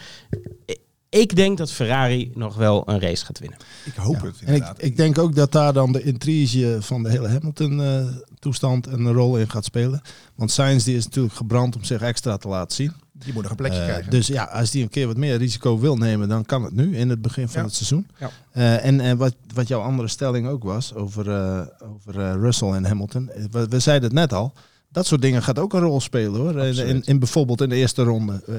Ik 1.09 1.37
denk 1.37 1.59
dat 1.59 1.73
Ferrari 1.73 2.31
nog 2.35 2.57
wel 2.57 2.83
een 2.89 3.01
race 3.01 3.25
gaat 3.25 3.39
winnen. 3.39 3.59
Ik 3.85 3.95
hoop 3.95 4.15
Ja. 4.15 4.27
het 4.27 4.35
En 4.41 4.41
ik, 4.41 4.47
inderdaad. 4.47 4.83
ik 4.83 4.97
denk 4.97 5.19
ook 5.19 5.35
dat 5.35 5.53
daar 5.53 5.73
dan 5.73 5.93
de 5.93 6.03
intrige 6.03 6.77
van 6.81 7.03
de 7.03 7.11
hele 7.11 7.29
Hamilton-toestand 7.29 8.87
een 8.87 9.13
rol 9.13 9.39
in 9.39 9.51
gaat 9.51 9.65
spelen. 9.65 10.03
Want 10.35 10.51
Sainz 10.51 10.85
die 10.85 10.97
is 10.97 11.05
natuurlijk 11.05 11.35
gebrand 11.35 11.77
om 11.77 11.85
zich 11.85 12.01
extra 12.01 12.37
te 12.37 12.49
laten 12.49 12.77
zien. 12.77 12.93
Die 13.25 13.33
moet 13.33 13.43
nog 13.43 13.51
een 13.51 13.57
plekje 13.57 13.79
Eh, 13.79 13.85
krijgen. 13.85 14.11
dus 14.11 14.27
ja, 14.27 14.45
als 14.45 14.71
die 14.71 14.83
een 14.83 14.89
keer 14.89 15.07
wat 15.07 15.17
meer 15.17 15.37
risico 15.37 15.79
wil 15.79 15.97
nemen, 15.97 16.29
dan 16.29 16.45
kan 16.45 16.63
het 16.63 16.75
nu 16.75 16.97
in 16.97 17.09
het 17.11 17.23
begin 17.23 17.49
van 17.49 17.61
Ja. 17.61 17.67
het 17.67 17.75
seizoen. 17.77 18.07
Ja. 18.19 18.31
Eh, 18.53 18.85
en 18.85 19.01
en 19.01 19.17
wat, 19.17 19.35
wat 19.55 19.69
jouw 19.69 19.81
andere 19.81 20.09
stelling 20.09 20.47
ook 20.49 20.63
was 20.65 20.95
over, 20.95 21.31
eh, 21.31 21.61
over 21.93 22.21
eh, 22.21 22.33
Russell 22.35 22.69
en 22.73 22.85
Hamilton. 22.85 23.31
Eh, 23.31 23.45
We, 23.51 23.67
we 23.69 23.79
zeiden 23.79 24.09
het 24.09 24.19
net 24.19 24.33
al. 24.33 24.53
Dat 24.93 25.07
soort 25.07 25.23
dingen 25.23 25.43
gaat 25.43 25.59
ook 25.59 25.73
een 25.73 25.81
rol 25.81 26.01
spelen 26.01 26.41
hoor. 26.41 26.59
In, 26.65 27.03
in, 27.05 27.19
bijvoorbeeld 27.19 27.61
in 27.61 27.69
de 27.69 27.75
eerste 27.77 28.03
ronde. 28.03 28.43
Eh, 28.47 28.55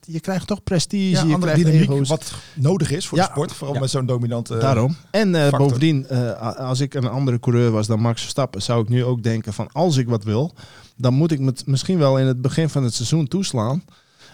Je 0.00 0.20
krijgt 0.20 0.46
toch 0.46 0.62
prestige, 0.62 1.02
ja, 1.10 1.10
je 1.10 1.18
andere 1.34 1.38
krijgt 1.52 1.64
dynamiek 1.64 1.90
ego's. 1.90 2.08
wat 2.08 2.32
nodig 2.54 2.90
is 2.90 3.06
voor 3.06 3.18
Ja. 3.18 3.24
de 3.24 3.30
sport. 3.30 3.52
Vooral 3.52 3.74
Ja. 3.74 3.80
met 3.80 3.90
zo'n 3.90 4.06
dominante... 4.06 4.58
Daarom. 4.58 4.96
En 5.10 5.34
eh, 5.34 5.50
bovendien, 5.50 6.06
eh, 6.08 6.56
als 6.58 6.80
ik 6.80 6.94
een 6.94 7.08
andere 7.08 7.40
coureur 7.40 7.70
was 7.70 7.86
dan 7.86 8.00
Max 8.00 8.20
Verstappen, 8.20 8.62
zou 8.62 8.82
ik 8.82 8.88
nu 8.88 9.04
ook 9.04 9.22
denken 9.22 9.52
van 9.52 9.68
als 9.72 9.96
ik 9.96 10.08
wat 10.08 10.24
wil, 10.24 10.54
dan 11.00 11.14
moet 11.14 11.30
ik 11.32 11.40
het 11.40 11.66
misschien 11.66 11.98
wel 11.98 12.18
in 12.18 12.26
het 12.26 12.40
begin 12.42 12.68
van 12.68 12.84
het 12.84 12.94
seizoen 12.94 13.28
toeslaan. 13.28 13.82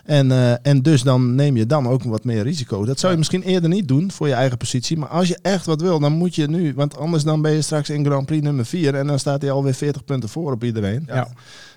En, 0.04 0.30
eh, 0.32 0.52
en 0.66 0.82
dus 0.82 1.02
dan 1.02 1.34
neem 1.34 1.56
je 1.56 1.66
dan 1.66 1.88
ook 1.88 2.02
wat 2.02 2.24
meer 2.24 2.42
risico. 2.42 2.84
Dat 2.84 2.98
zou 2.98 3.12
je 3.12 3.18
misschien 3.18 3.42
eerder 3.42 3.68
niet 3.70 3.88
doen 3.88 4.10
voor 4.10 4.28
je 4.28 4.34
eigen 4.34 4.56
positie. 4.58 4.96
Maar 4.96 5.08
als 5.08 5.28
je 5.28 5.38
echt 5.42 5.66
wat 5.66 5.80
wil, 5.80 5.98
dan 5.98 6.12
moet 6.12 6.34
je 6.34 6.48
nu. 6.48 6.74
Want 6.74 6.96
anders 6.98 7.24
dan 7.24 7.42
ben 7.42 7.52
je 7.52 7.62
straks 7.62 7.90
in 7.90 8.04
Grand 8.04 8.26
Prix 8.26 8.42
nummer 8.42 8.66
4 8.66 8.94
en 8.94 9.06
dan 9.06 9.18
staat 9.18 9.42
hij 9.42 9.50
alweer 9.50 9.74
40 9.74 10.04
punten 10.04 10.28
voor 10.28 10.52
op 10.52 10.64
iedereen. 10.64 11.02
Ja. 11.06 11.28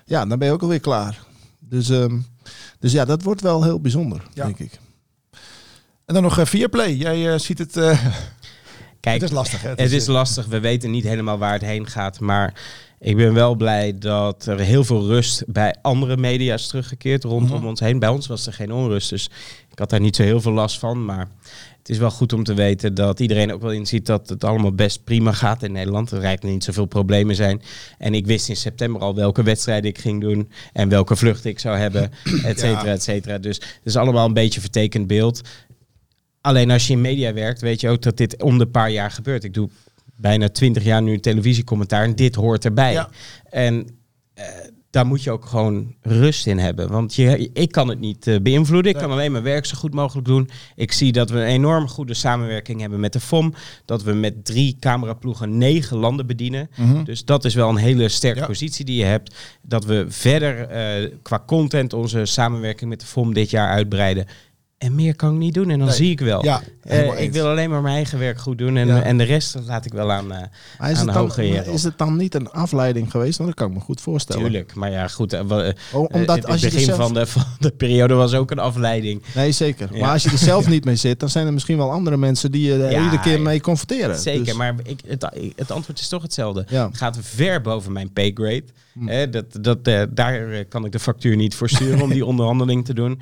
Ja. 0.04 0.26
Dan 0.26 0.38
ben 0.38 0.48
je 0.48 0.54
ook 0.54 0.62
alweer 0.62 0.80
klaar. 0.80 1.18
Dus, 1.58 1.88
ehm, 1.88 2.18
dus 2.78 2.92
ja, 2.92 3.04
dat 3.04 3.22
wordt 3.22 3.40
wel 3.40 3.62
heel 3.62 3.80
bijzonder, 3.80 4.22
Ja. 4.34 4.44
denk 4.44 4.58
ik. 4.58 4.78
En 6.04 6.14
dan 6.14 6.22
nog 6.22 6.38
eh, 6.38 6.44
Viaplay. 6.46 6.92
Jij 6.94 7.32
eh, 7.32 7.38
ziet 7.38 7.58
het... 7.58 7.76
eh, 7.76 8.04
Kijk, 9.00 9.20
het 9.20 9.30
is 9.30 9.36
lastig. 9.36 9.62
Hè? 9.62 9.68
Het 9.70 9.92
is 9.92 10.06
lastig. 10.06 10.46
We 10.46 10.60
weten 10.60 10.90
niet 10.90 11.04
helemaal 11.04 11.38
waar 11.38 11.52
het 11.52 11.62
heen 11.62 11.86
gaat. 11.86 12.20
Maar 12.20 12.54
ik 13.00 13.16
ben 13.16 13.34
wel 13.34 13.54
blij 13.54 13.98
dat 13.98 14.46
er 14.46 14.58
heel 14.58 14.84
veel 14.84 15.06
rust 15.06 15.42
bij 15.46 15.74
andere 15.82 16.16
media 16.16 16.54
is 16.54 16.66
teruggekeerd 16.66 17.24
rondom 17.24 17.56
Mhm. 17.58 17.66
ons 17.66 17.80
heen. 17.80 17.98
Bij 17.98 18.08
ons 18.08 18.26
was 18.26 18.46
er 18.46 18.52
geen 18.52 18.72
onrust. 18.72 19.10
Dus 19.10 19.30
ik 19.70 19.78
had 19.78 19.90
daar 19.90 20.00
niet 20.00 20.16
zo 20.16 20.22
heel 20.22 20.40
veel 20.40 20.52
last 20.52 20.78
van. 20.78 21.04
Maar 21.04 21.28
het 21.78 21.88
is 21.88 21.98
wel 21.98 22.10
goed 22.10 22.32
om 22.32 22.44
te 22.44 22.54
weten 22.54 22.94
dat 22.94 23.20
iedereen 23.20 23.52
ook 23.52 23.62
wel 23.62 23.72
inziet 23.72 24.06
dat 24.06 24.28
het 24.28 24.44
allemaal 24.44 24.72
best 24.72 25.04
prima 25.04 25.32
gaat 25.32 25.62
in 25.62 25.72
Nederland. 25.72 26.10
Er 26.10 26.20
rijdt 26.20 26.42
niet 26.42 26.64
zoveel 26.64 26.84
problemen 26.84 27.34
zijn. 27.34 27.62
En 27.98 28.14
ik 28.14 28.26
wist 28.26 28.48
in 28.48 28.56
september 28.56 29.02
al 29.02 29.14
welke 29.14 29.42
wedstrijden 29.42 29.90
ik 29.90 29.98
ging 29.98 30.20
doen. 30.20 30.50
En 30.72 30.88
welke 30.88 31.16
vluchten 31.16 31.50
ik 31.50 31.58
zou 31.58 31.76
hebben. 31.76 32.10
Et 32.44 32.58
cetera, 32.60 32.92
et 32.92 33.02
cetera. 33.02 33.38
Dus 33.38 33.56
het 33.56 33.80
is 33.84 33.96
allemaal 33.96 34.26
een 34.26 34.32
beetje 34.32 34.60
vertekend 34.60 35.06
beeld. 35.06 35.40
Alleen 36.40 36.70
als 36.70 36.86
je 36.86 36.92
in 36.92 37.00
media 37.00 37.32
werkt, 37.32 37.60
weet 37.60 37.80
je 37.80 37.88
ook 37.88 38.02
dat 38.02 38.16
dit 38.16 38.42
om 38.42 38.58
de 38.58 38.66
paar 38.66 38.90
jaar 38.90 39.10
gebeurt. 39.10 39.44
Ik 39.44 39.54
doe 39.54 39.68
bijna 40.20 40.48
twintig 40.48 40.84
jaar 40.84 41.02
nu 41.02 41.18
televisiecommentaar 41.18 42.04
en 42.04 42.14
dit 42.16 42.34
hoort 42.34 42.64
erbij. 42.64 42.92
Ja. 42.92 43.08
En 43.50 43.86
eh, 44.34 44.44
daar 44.90 45.06
moet 45.06 45.22
je 45.22 45.30
ook 45.30 45.44
gewoon 45.44 45.94
rust 46.02 46.46
in 46.46 46.58
hebben. 46.58 46.88
Want 46.90 47.14
je, 47.14 47.50
ik 47.52 47.72
kan 47.72 47.88
het 47.88 48.00
niet 48.00 48.26
eh, 48.26 48.40
beïnvloeden. 48.42 48.92
Ik 48.92 48.98
kan 48.98 49.10
alleen 49.10 49.32
mijn 49.32 49.44
werk 49.44 49.66
zo 49.66 49.76
goed 49.78 49.94
mogelijk 49.94 50.26
doen. 50.26 50.50
Ik 50.74 50.92
zie 50.92 51.12
dat 51.12 51.30
we 51.30 51.38
een 51.38 51.46
enorm 51.46 51.88
goede 51.88 52.14
samenwerking 52.14 52.80
hebben 52.80 53.00
met 53.00 53.12
de 53.12 53.20
FOM. 53.20 53.54
Dat 53.84 54.02
we 54.02 54.12
met 54.12 54.44
drie 54.44 54.76
cameraploegen 54.80 55.58
negen 55.58 55.96
landen 55.96 56.26
bedienen. 56.26 56.70
Mhm. 56.76 57.04
Dus 57.04 57.24
dat 57.24 57.44
is 57.44 57.54
wel 57.54 57.68
een 57.68 57.76
hele 57.76 58.08
sterke 58.08 58.40
Ja. 58.40 58.46
positie 58.46 58.84
die 58.84 58.96
je 58.96 59.04
hebt. 59.04 59.34
Dat 59.62 59.84
we 59.84 60.04
verder 60.08 60.68
eh, 60.68 61.10
qua 61.22 61.42
content 61.46 61.92
onze 61.92 62.24
samenwerking 62.26 62.90
met 62.90 63.00
de 63.00 63.06
FOM 63.06 63.34
dit 63.34 63.50
jaar 63.50 63.68
uitbreiden. 63.68 64.26
En 64.80 64.94
meer 64.94 65.16
kan 65.16 65.32
ik 65.32 65.38
niet 65.38 65.54
doen 65.54 65.70
en 65.70 65.78
dan 65.78 65.86
Nee. 65.86 65.96
zie 65.96 66.10
ik 66.10 66.20
wel. 66.20 66.44
Ja, 66.44 66.62
Eh, 66.82 67.20
ik 67.20 67.32
wil 67.32 67.46
alleen 67.48 67.70
maar 67.70 67.82
mijn 67.82 67.94
eigen 67.94 68.18
werk 68.18 68.38
goed 68.38 68.58
doen 68.58 68.76
en, 68.76 68.86
Ja. 68.86 69.02
en 69.02 69.18
de 69.18 69.24
rest 69.24 69.52
dat 69.52 69.64
laat 69.66 69.84
ik 69.84 69.92
wel 69.92 70.12
aan. 70.12 70.24
is, 70.32 70.36
Aan 70.78 70.88
het 70.88 70.98
de 70.98 71.04
dan, 71.04 71.14
hoge 71.14 71.40
heren. 71.42 71.72
is 71.72 71.82
het 71.82 71.98
dan 71.98 72.16
niet 72.16 72.34
een 72.34 72.50
afleiding 72.50 73.10
geweest? 73.10 73.38
Want 73.38 73.48
dat 73.50 73.58
kan 73.58 73.68
ik 73.68 73.74
me 73.74 73.80
goed 73.80 74.00
voorstellen. 74.00 74.42
Tuurlijk, 74.42 74.74
maar 74.74 74.90
ja, 74.90 75.08
goed. 75.08 75.32
eh, 75.32 75.40
omdat 75.92 76.36
het 76.36 76.46
als 76.46 76.60
je 76.60 76.66
er 76.66 76.72
begin 76.72 76.80
zelf... 76.86 76.96
van, 76.98 77.14
de, 77.14 77.26
van 77.26 77.42
de 77.58 77.70
periode 77.70 78.14
was 78.14 78.34
ook 78.34 78.50
een 78.50 78.58
afleiding. 78.58 79.22
Nee, 79.34 79.52
zeker. 79.52 79.88
Ja. 79.92 80.00
Maar 80.00 80.10
als 80.12 80.22
je 80.22 80.30
er 80.30 80.38
zelf 80.38 80.68
niet 80.74 80.84
mee 80.84 80.96
zit, 80.96 81.20
dan 81.20 81.28
zijn 81.28 81.46
er 81.46 81.52
misschien 81.52 81.76
wel 81.76 81.90
andere 81.90 82.16
mensen 82.16 82.50
die 82.52 82.66
je 82.66 82.72
er 82.84 83.02
iedere 83.02 83.20
keer 83.20 83.40
mee 83.40 83.60
confronteren. 83.60 84.18
Zeker, 84.18 84.44
Dus- 84.44 84.54
maar 84.54 84.74
ik, 84.82 85.00
het, 85.06 85.26
het 85.56 85.70
antwoord 85.70 86.00
is 86.00 86.08
toch 86.08 86.22
hetzelfde. 86.22 86.64
Ja. 86.68 86.86
Het 86.86 86.96
gaat 86.96 87.18
ver 87.20 87.60
boven 87.60 87.92
mijn 87.92 88.12
paygrade. 88.12 88.64
Hm. 88.92 89.30
Dat, 89.30 89.44
dat, 89.60 89.84
daar 90.16 90.64
kan 90.64 90.84
ik 90.84 90.92
de 90.92 90.98
factuur 91.00 91.36
niet 91.36 91.54
voor 91.54 91.68
sturen 91.68 92.00
om 92.02 92.10
die 92.10 92.24
onderhandeling 92.32 92.84
te 92.84 92.94
doen. 92.94 93.20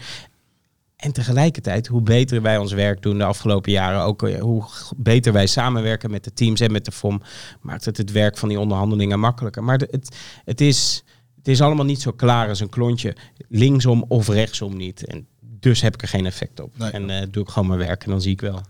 En 0.98 1.12
tegelijkertijd, 1.12 1.86
hoe 1.86 2.02
beter 2.02 2.42
wij 2.42 2.58
ons 2.58 2.72
werk 2.72 3.02
doen 3.02 3.18
de 3.18 3.24
afgelopen 3.24 3.72
jaren, 3.72 4.00
ook 4.00 4.22
eh, 4.22 4.40
hoe 4.40 4.64
beter 4.96 5.32
wij 5.32 5.46
samenwerken 5.46 6.10
met 6.10 6.24
de 6.24 6.32
teams 6.32 6.60
en 6.60 6.72
met 6.72 6.84
de 6.84 6.92
FOM, 6.92 7.22
maakt 7.60 7.84
het 7.84 7.96
het 7.96 8.12
werk 8.12 8.38
van 8.38 8.48
die 8.48 8.58
onderhandelingen 8.58 9.20
makkelijker. 9.20 9.64
Maar 9.64 9.78
het, 9.78 10.16
het, 10.44 10.60
is, 10.60 11.04
het 11.36 11.48
is 11.48 11.60
allemaal 11.60 11.84
niet 11.84 12.00
zo 12.00 12.12
klaar 12.12 12.48
als 12.48 12.60
een 12.60 12.68
klontje, 12.68 13.16
linksom 13.48 14.04
of 14.08 14.28
rechtsom 14.28 14.76
niet. 14.76 15.04
En 15.04 15.26
dus 15.40 15.80
heb 15.80 15.94
ik 15.94 16.02
er 16.02 16.08
geen 16.08 16.26
effect 16.26 16.60
op. 16.60 16.78
Nee. 16.78 16.90
En 16.90 17.10
eh, 17.10 17.26
doe 17.30 17.42
ik 17.42 17.48
gewoon 17.48 17.68
mijn 17.68 17.80
werk 17.80 18.04
en 18.04 18.10
dan 18.10 18.20
zie 18.20 18.32
ik 18.32 18.40
wel. 18.40 18.60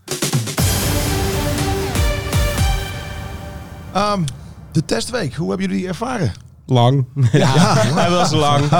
Ehm, 3.92 4.22
de 4.72 4.84
testweek, 4.84 5.34
hoe 5.34 5.48
hebben 5.48 5.66
jullie 5.66 5.80
die 5.80 5.90
ervaren? 5.90 6.32
Lang. 6.70 7.04
Ja, 7.33 7.74
hij 8.00 8.11
was 8.11 8.33
lang. 8.33 8.70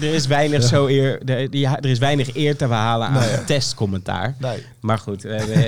er 0.00 0.14
is 0.14 0.26
weinig 0.26 0.62
zo 0.62 0.86
eer, 0.86 1.22
er, 1.24 1.50
die- 1.50 1.66
er 1.66 1.86
is 1.86 1.98
weinig 1.98 2.34
eer 2.36 2.56
te 2.56 2.66
behalen 2.66 3.08
aan 3.08 3.44
testcommentaar. 3.46 4.36
Nee. 4.38 4.58
Maar 4.80 4.98
goed, 4.98 5.22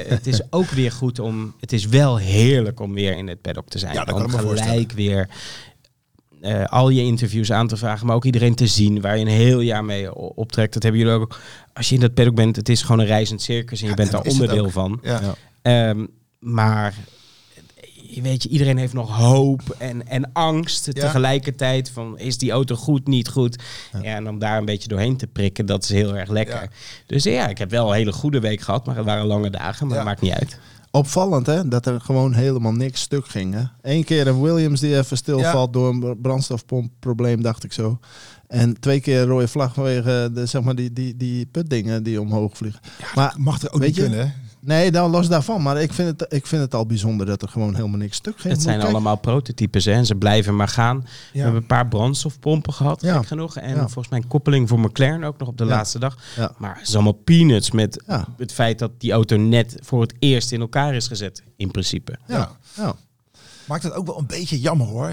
het 0.09 0.27
is 0.27 0.41
ook 0.51 0.71
weer 0.71 0.93
goed 0.93 1.19
om. 1.19 1.55
Het 1.61 1.73
is 1.73 1.87
wel 1.87 2.17
heerlijk 2.17 2.81
om 2.81 2.95
weer 2.95 3.17
in 3.17 3.29
het 3.29 3.41
paddock 3.41 3.69
te 3.69 3.79
zijn. 3.79 3.93
Ja, 3.95 4.05
dat 4.05 4.15
kan 4.15 4.25
om 4.25 4.31
gelijk 4.49 4.93
weer 4.93 5.29
eh, 6.41 6.65
al 6.65 6.89
je 6.89 7.03
interviews 7.03 7.53
aan 7.53 7.69
te 7.69 7.77
vragen, 7.77 8.07
maar 8.07 8.17
ook 8.17 8.25
iedereen 8.25 8.55
te 8.55 8.67
zien 8.67 9.01
waar 9.01 9.17
je 9.19 9.25
een 9.25 9.31
heel 9.31 9.61
jaar 9.61 9.85
mee 9.85 10.15
optrekt. 10.15 10.73
Dat 10.75 10.83
hebben 10.83 11.01
jullie 11.01 11.15
ook. 11.17 11.39
Als 11.73 11.89
je 11.89 11.95
in 11.95 12.01
dat 12.01 12.15
paddock 12.15 12.35
bent, 12.35 12.57
het 12.57 12.69
is 12.69 12.83
gewoon 12.83 12.99
een 13.01 13.07
reizend 13.07 13.43
circus 13.43 13.79
en 13.81 13.85
je 13.85 13.91
Ja, 13.91 13.97
bent 13.97 14.09
en 14.15 14.23
daar 14.23 14.33
onderdeel 14.33 14.71
van. 14.71 14.99
Ja. 15.03 15.21
Ja. 15.21 15.35
Ehm, 15.63 16.07
maar 16.39 16.95
weet 18.23 18.43
je, 18.43 18.49
iedereen 18.49 18.77
heeft 18.79 18.93
nog 18.93 19.17
hoop 19.17 19.63
en, 19.79 20.09
en 20.09 20.31
angst 20.33 20.87
Ja. 20.87 20.93
tegelijkertijd 20.93 21.91
van 21.91 22.19
is 22.19 22.39
die 22.39 22.51
auto 22.51 22.75
goed, 22.75 23.07
niet 23.07 23.29
goed. 23.29 23.63
Ja. 23.93 24.03
en 24.03 24.29
om 24.29 24.39
daar 24.39 24.59
een 24.59 24.65
beetje 24.65 24.89
doorheen 24.89 25.17
te 25.17 25.27
prikken, 25.27 25.67
dat 25.67 25.83
is 25.83 25.89
heel 25.89 26.17
erg 26.17 26.29
lekker. 26.29 26.63
Ja. 26.63 26.69
Dus 27.07 27.25
ja, 27.25 27.49
ik 27.49 27.59
heb 27.59 27.71
wel 27.71 27.89
een 27.89 27.95
hele 27.97 28.13
goede 28.13 28.41
week 28.41 28.61
gehad, 28.61 28.87
maar 28.87 28.97
het 28.97 29.05
waren 29.05 29.27
lange 29.27 29.51
dagen, 29.51 29.87
maar 29.87 29.97
Ja. 29.97 30.03
dat 30.03 30.13
maakt 30.13 30.21
niet 30.23 30.33
uit. 30.33 30.59
Opvallend 30.91 31.47
hè, 31.47 31.69
dat 31.69 31.87
er 31.87 32.01
gewoon 32.01 32.33
helemaal 32.35 32.73
niks 32.73 33.01
stuk 33.01 33.27
ging. 33.29 33.55
Hè? 33.55 33.63
Eén 33.83 34.05
keer 34.05 34.27
een 34.27 34.41
Williams 34.43 34.81
die 34.81 34.97
even 34.99 35.17
stilvalt 35.17 35.73
door 35.73 35.89
een 35.89 36.19
brandstofpompprobleem, 36.23 37.43
dacht 37.43 37.65
ik 37.65 37.73
zo. 37.73 37.99
En 38.47 38.81
twee 38.81 39.01
keer 39.01 39.21
een 39.21 39.27
rode 39.27 39.49
vlag 39.49 39.75
vanwege 39.75 40.31
de, 40.35 40.47
zeg 40.47 40.63
maar, 40.63 40.75
die, 40.75 40.93
die, 40.93 41.17
die 41.17 41.47
putdingen 41.47 42.03
die 42.03 42.21
omhoog 42.21 42.57
vliegen. 42.57 42.81
maar 43.15 43.35
Mag 43.39 43.63
er 43.63 43.73
ook 43.73 43.81
niet 43.81 43.97
kunnen, 43.97 44.19
hè? 44.19 44.33
Nee, 44.69 44.91
dan 44.91 45.11
los 45.11 45.29
daarvan. 45.29 45.63
Maar 45.63 45.81
ik 45.83 45.93
vind, 45.93 46.21
het, 46.21 46.33
ik 46.33 46.47
vind 46.47 46.63
het 46.63 46.75
al 46.75 46.87
bijzonder 46.87 47.27
dat 47.27 47.43
er 47.43 47.49
gewoon 47.49 47.75
helemaal 47.75 47.99
niks 47.99 48.17
stuk 48.17 48.41
ging. 48.41 48.53
Het 48.55 48.63
zijn 48.63 48.83
allemaal 48.83 49.17
prototypes 49.17 49.85
hè, 49.85 49.93
en 49.93 50.07
ze 50.07 50.15
blijven 50.15 50.57
maar 50.57 50.69
gaan. 50.69 51.07
We 51.33 51.39
hebben 51.41 51.61
een 51.61 51.67
paar 51.67 51.87
brandstofpompen 51.89 52.73
gehad, 52.73 53.01
Ja. 53.03 53.17
gek 53.19 53.27
genoeg. 53.27 53.57
En 53.57 53.75
Ja. 53.75 53.81
volgens 53.81 54.09
mij 54.09 54.19
een 54.19 54.27
koppeling 54.29 54.69
voor 54.69 54.81
McLaren 54.81 55.25
ook 55.25 55.39
nog 55.39 55.49
op 55.49 55.59
de 55.59 55.65
Ja. 55.65 55.71
laatste 55.71 55.99
dag. 55.99 56.17
Ja. 56.37 56.53
Maar 56.59 56.79
het 56.79 56.89
is 56.89 56.95
allemaal 56.95 57.13
peanuts 57.13 57.71
met 57.71 58.03
Ja. 58.07 58.25
het 58.37 58.53
feit 58.53 58.79
dat 58.79 58.91
die 58.99 59.13
auto 59.13 59.37
net 59.37 59.77
voor 59.81 60.01
het 60.01 60.15
eerst 60.19 60.53
in 60.53 60.61
elkaar 60.61 60.95
is 60.95 61.07
gezet, 61.07 61.43
in 61.57 61.71
principe. 61.71 62.19
Ja. 62.27 62.51
Ja. 62.77 62.95
Maakt 63.67 63.83
het 63.83 63.93
ook 63.93 64.07
wel 64.07 64.19
een 64.19 64.27
beetje 64.27 64.61
jammer, 64.61 64.87
hoor. 64.87 65.13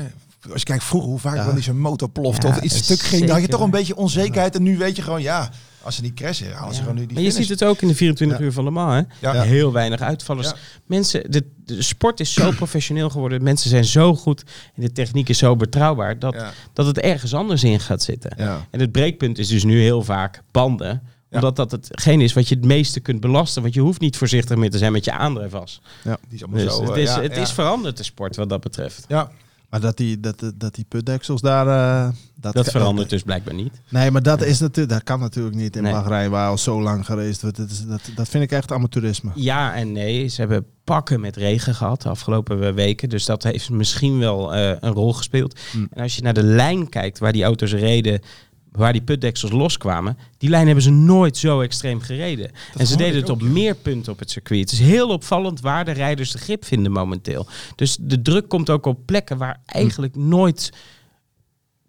Als 0.51 0.59
je 0.59 0.65
kijkt 0.65 0.83
vroeger 0.83 1.09
hoe 1.09 1.19
vaak 1.19 1.35
Ja. 1.35 1.45
wel 1.45 1.53
niet 1.53 1.63
zo'n 1.63 1.79
motor 1.79 2.09
plofte 2.09 2.47
Ja, 2.47 2.53
of 2.55 2.61
iets 2.61 2.77
stuk 2.77 2.99
ging. 2.99 3.21
Dan 3.21 3.31
had 3.31 3.41
je 3.41 3.47
toch 3.47 3.61
een 3.61 3.69
beetje 3.69 3.95
onzekerheid. 3.95 4.55
En 4.55 4.63
nu 4.63 4.77
weet 4.77 4.95
je 4.95 5.01
gewoon, 5.01 5.21
ja, 5.21 5.49
als 5.85 5.95
ze 5.95 6.01
niet 6.01 6.13
crashen, 6.13 6.51
halen 6.53 6.73
ze 6.73 6.79
Ja. 6.79 6.85
gewoon 6.85 6.95
nu 6.99 7.05
die 7.05 7.13
maar 7.15 7.23
je 7.23 7.31
ziet 7.31 7.49
het 7.49 7.63
ook 7.63 7.81
in 7.81 7.87
de 7.87 7.95
24 7.95 8.37
Ja. 8.37 8.43
uur 8.43 8.51
van 8.51 8.63
Le 8.63 8.69
Mans. 8.69 9.05
Hè? 9.19 9.31
Ja. 9.31 9.41
Heel 9.41 9.71
weinig 9.71 9.99
uitvallers. 10.01 10.47
Ja. 10.47 10.55
Mensen, 10.85 11.31
de, 11.31 11.43
de 11.65 11.81
sport 11.81 12.19
is 12.19 12.33
zo 12.33 12.51
professioneel 12.61 13.09
geworden. 13.09 13.43
Mensen 13.43 13.69
zijn 13.69 13.85
zo 13.85 14.15
goed 14.15 14.43
en 14.75 14.81
de 14.81 14.91
techniek 14.91 15.29
is 15.29 15.37
zo 15.37 15.55
betrouwbaar 15.55 16.19
dat, 16.19 16.33
Ja. 16.33 16.51
dat 16.73 16.85
het 16.85 16.99
ergens 16.99 17.33
anders 17.33 17.63
in 17.63 17.79
gaat 17.79 18.01
zitten. 18.03 18.31
Ja. 18.37 18.67
En 18.71 18.79
het 18.79 18.91
breekpunt 18.91 19.37
is 19.37 19.47
dus 19.47 19.63
nu 19.63 19.81
heel 19.81 20.01
vaak 20.03 20.41
banden. 20.51 21.01
Omdat 21.31 21.55
dat 21.55 21.71
hetgeen 21.71 22.21
is 22.21 22.33
wat 22.33 22.47
je 22.47 22.55
het 22.55 22.65
meeste 22.65 22.99
kunt 22.99 23.19
belasten. 23.19 23.61
Want 23.61 23.73
je 23.73 23.79
hoeft 23.81 23.99
niet 24.01 24.17
voorzichtig 24.17 24.57
meer 24.57 24.69
te 24.71 24.77
zijn 24.77 24.91
met 24.91 25.05
je 25.05 25.11
aandrijfas. 25.11 25.81
Die 26.03 26.13
is 26.29 26.43
allemaal 26.43 26.63
Dus 26.65 26.75
zo. 26.75 26.81
het, 26.83 26.91
eh, 26.95 27.01
is, 27.01 27.09
ja, 27.09 27.21
het 27.21 27.35
ja. 27.35 27.41
is 27.41 27.51
veranderd, 27.51 27.97
de 27.97 28.03
sport, 28.03 28.35
wat 28.35 28.49
dat 28.49 28.61
betreft. 28.61 29.05
Ja, 29.07 29.31
Maar 29.75 29.83
dat 29.83 29.97
die, 29.97 30.19
dat, 30.19 30.51
dat 30.55 30.75
die 30.75 30.85
putdeksels 30.87 31.41
daar... 31.41 31.67
eh, 31.67 32.13
dat 32.35 32.53
Dat 32.53 32.71
verandert 32.71 33.09
dus 33.09 33.23
blijkbaar 33.23 33.53
niet. 33.53 33.81
Nee, 33.89 34.11
maar 34.11 34.23
dat, 34.23 34.41
is 34.41 34.59
natuurlijk, 34.59 34.93
dat 34.93 35.03
kan 35.03 35.19
natuurlijk 35.19 35.55
niet 35.55 35.75
in 35.75 35.83
Nee. 35.83 35.91
Bahrein, 35.91 36.29
waar 36.29 36.49
al 36.49 36.57
zo 36.57 36.81
lang 36.81 37.05
gereisd 37.05 37.41
wordt. 37.41 37.57
Dat, 37.57 37.69
is, 37.69 37.85
dat, 37.85 38.01
dat 38.15 38.29
vind 38.29 38.43
ik 38.43 38.51
echt 38.51 38.71
amateurisme. 38.71 39.31
Ja 39.33 39.75
en 39.75 39.91
nee. 39.91 40.27
Ze 40.27 40.41
hebben 40.41 40.65
pakken 40.83 41.19
met 41.19 41.35
regen 41.35 41.75
gehad 41.75 42.01
de 42.01 42.09
afgelopen 42.09 42.73
weken. 42.75 43.09
Dus 43.09 43.25
dat 43.25 43.43
heeft 43.43 43.69
misschien 43.69 44.19
wel 44.19 44.53
eh, 44.53 44.69
een 44.79 44.93
rol 44.93 45.13
gespeeld. 45.13 45.59
Hmm. 45.71 45.87
En 45.91 46.03
als 46.03 46.15
je 46.15 46.21
naar 46.21 46.33
de 46.33 46.43
lijn 46.43 46.89
kijkt 46.89 47.19
waar 47.19 47.31
die 47.33 47.43
auto's 47.43 47.73
reden, 47.73 48.21
waar 48.75 48.93
die 48.93 49.01
putdeksels 49.01 49.51
loskwamen, 49.51 50.17
die 50.37 50.49
lijn 50.49 50.65
hebben 50.65 50.83
ze 50.83 50.91
nooit 50.91 51.37
zo 51.37 51.61
extreem 51.61 52.01
gereden. 52.01 52.51
en 52.77 52.87
ze 52.87 52.97
deden 52.97 53.21
het 53.21 53.29
op 53.29 53.41
ook, 53.41 53.47
meer 53.47 53.75
punten 53.75 54.11
op 54.11 54.19
het 54.19 54.31
circuit. 54.31 54.59
Het 54.59 54.71
is 54.71 54.79
heel 54.79 55.09
opvallend 55.09 55.59
waar 55.59 55.85
de 55.85 55.91
rijders 55.91 56.31
de 56.31 56.37
grip 56.37 56.65
vinden 56.65 56.91
momenteel. 56.91 57.47
Dus 57.75 57.97
de 57.99 58.21
druk 58.21 58.49
komt 58.49 58.69
ook 58.69 58.85
op 58.85 58.99
plekken 59.05 59.37
waar 59.37 59.61
eigenlijk 59.65 60.15
nooit 60.15 60.71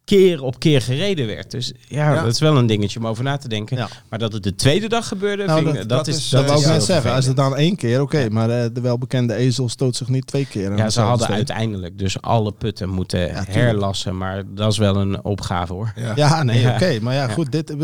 keer 0.07 0.43
op 0.43 0.59
keer 0.59 0.83
gereden 0.83 1.27
werd. 1.27 1.51
Dus 1.51 1.73
ja, 1.89 2.13
Ja. 2.15 2.23
dat 2.23 2.33
is 2.33 2.41
wel 2.41 2.57
een 2.57 2.67
dingetje 2.67 2.99
om 2.99 3.07
over 3.07 3.25
na 3.25 3.37
te 3.37 3.49
denken. 3.49 3.77
Ja. 3.77 3.89
Maar 4.11 4.19
dat 4.19 4.33
het 4.33 4.43
de 4.43 4.55
tweede 4.55 4.89
dag 4.89 5.09
gebeurde, 5.09 5.45
Nou, 5.45 5.63
vind 5.63 5.77
dat- 5.77 5.89
dat, 5.89 5.99
dat 6.07 6.07
is... 6.15 6.29
Dat 6.29 6.47
wou 6.47 6.61
ik 6.61 6.67
net 6.67 6.83
zeggen. 6.85 7.13
Als 7.13 7.27
het 7.27 7.37
dan 7.37 7.57
één 7.57 7.77
keer, 7.77 8.01
oké. 8.01 8.29
maar 8.31 8.51
eh, 8.51 8.69
de 8.73 8.81
welbekende 8.81 9.35
ezel 9.35 9.69
stoot 9.69 9.97
zich 9.97 10.09
niet 10.09 10.27
twee 10.27 10.47
keer. 10.47 10.77
Ja, 10.77 10.91
ze 10.91 11.01
hadden 11.01 11.29
uiteindelijk 11.29 11.99
dus 11.99 12.21
alle 12.23 12.53
putten 12.53 12.89
moeten 12.89 13.31
herlassen. 13.35 14.17
Maar 14.17 14.43
dat 14.55 14.73
is 14.73 14.79
wel 14.79 14.97
een 14.97 15.25
opgave 15.25 15.73
hoor. 15.73 15.93
ja. 16.15 16.43
Nee, 16.43 16.69
oké. 16.69 16.99
Maar 17.01 17.15
ja, 17.15 17.29
goed. 17.29 17.53
Dit, 17.53 17.75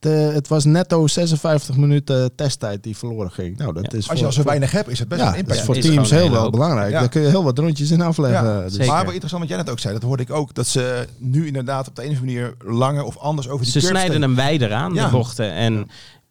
het, 0.00 0.34
het 0.34 0.48
was 0.48 0.64
netto 0.64 1.06
56 1.06 1.76
minuten 1.76 2.34
testtijd 2.34 2.82
die 2.82 2.96
verloren 2.96 3.30
ging. 3.30 3.56
Nou, 3.56 3.72
dat 3.72 3.92
Ja. 3.92 3.98
is 3.98 4.08
Als 4.08 4.18
je 4.18 4.24
voor, 4.24 4.26
al 4.26 4.32
zo 4.32 4.42
weinig 4.42 4.70
hebt, 4.70 4.88
is 4.88 4.98
het 4.98 5.08
best 5.08 5.20
ja, 5.20 5.26
een 5.26 5.32
dat 5.32 5.40
is 5.42 5.48
impact. 5.48 5.66
voor 5.66 5.76
is 5.76 5.84
teams 5.86 6.10
heel 6.10 6.30
wel 6.30 6.50
belangrijk. 6.50 6.90
Ja. 6.92 6.98
Daar 7.00 7.08
kun 7.08 7.22
je 7.22 7.28
heel 7.28 7.44
wat 7.44 7.58
rondjes 7.58 7.90
in 7.90 8.00
afleggen. 8.00 8.44
Ja, 8.48 8.60
Dus-. 8.68 8.76
Maar 8.86 8.98
wat 9.04 9.12
interessant 9.12 9.40
wat 9.40 9.48
jij 9.50 9.58
net 9.58 9.70
ook 9.70 9.78
zei, 9.78 9.94
dat 9.94 10.02
hoorde 10.02 10.22
ik 10.22 10.30
ook, 10.30 10.54
dat 10.54 10.66
ze 10.66 11.06
nu 11.18 11.46
inderdaad 11.46 11.88
op 11.88 11.96
de 11.96 12.04
een 12.04 12.10
of 12.10 12.18
andere 12.18 12.32
manier 12.40 12.54
langer 12.76 13.02
of 13.04 13.16
anders 13.16 13.48
over 13.48 13.62
die 13.64 13.72
Ze 13.72 13.80
snijden 13.80 14.00
steken. 14.02 14.22
hem 14.22 14.34
wijder 14.34 14.72
aan, 14.72 14.94
Ja. 14.94 15.04
de 15.04 15.10
bochten. 15.10 15.52
En 15.52 15.86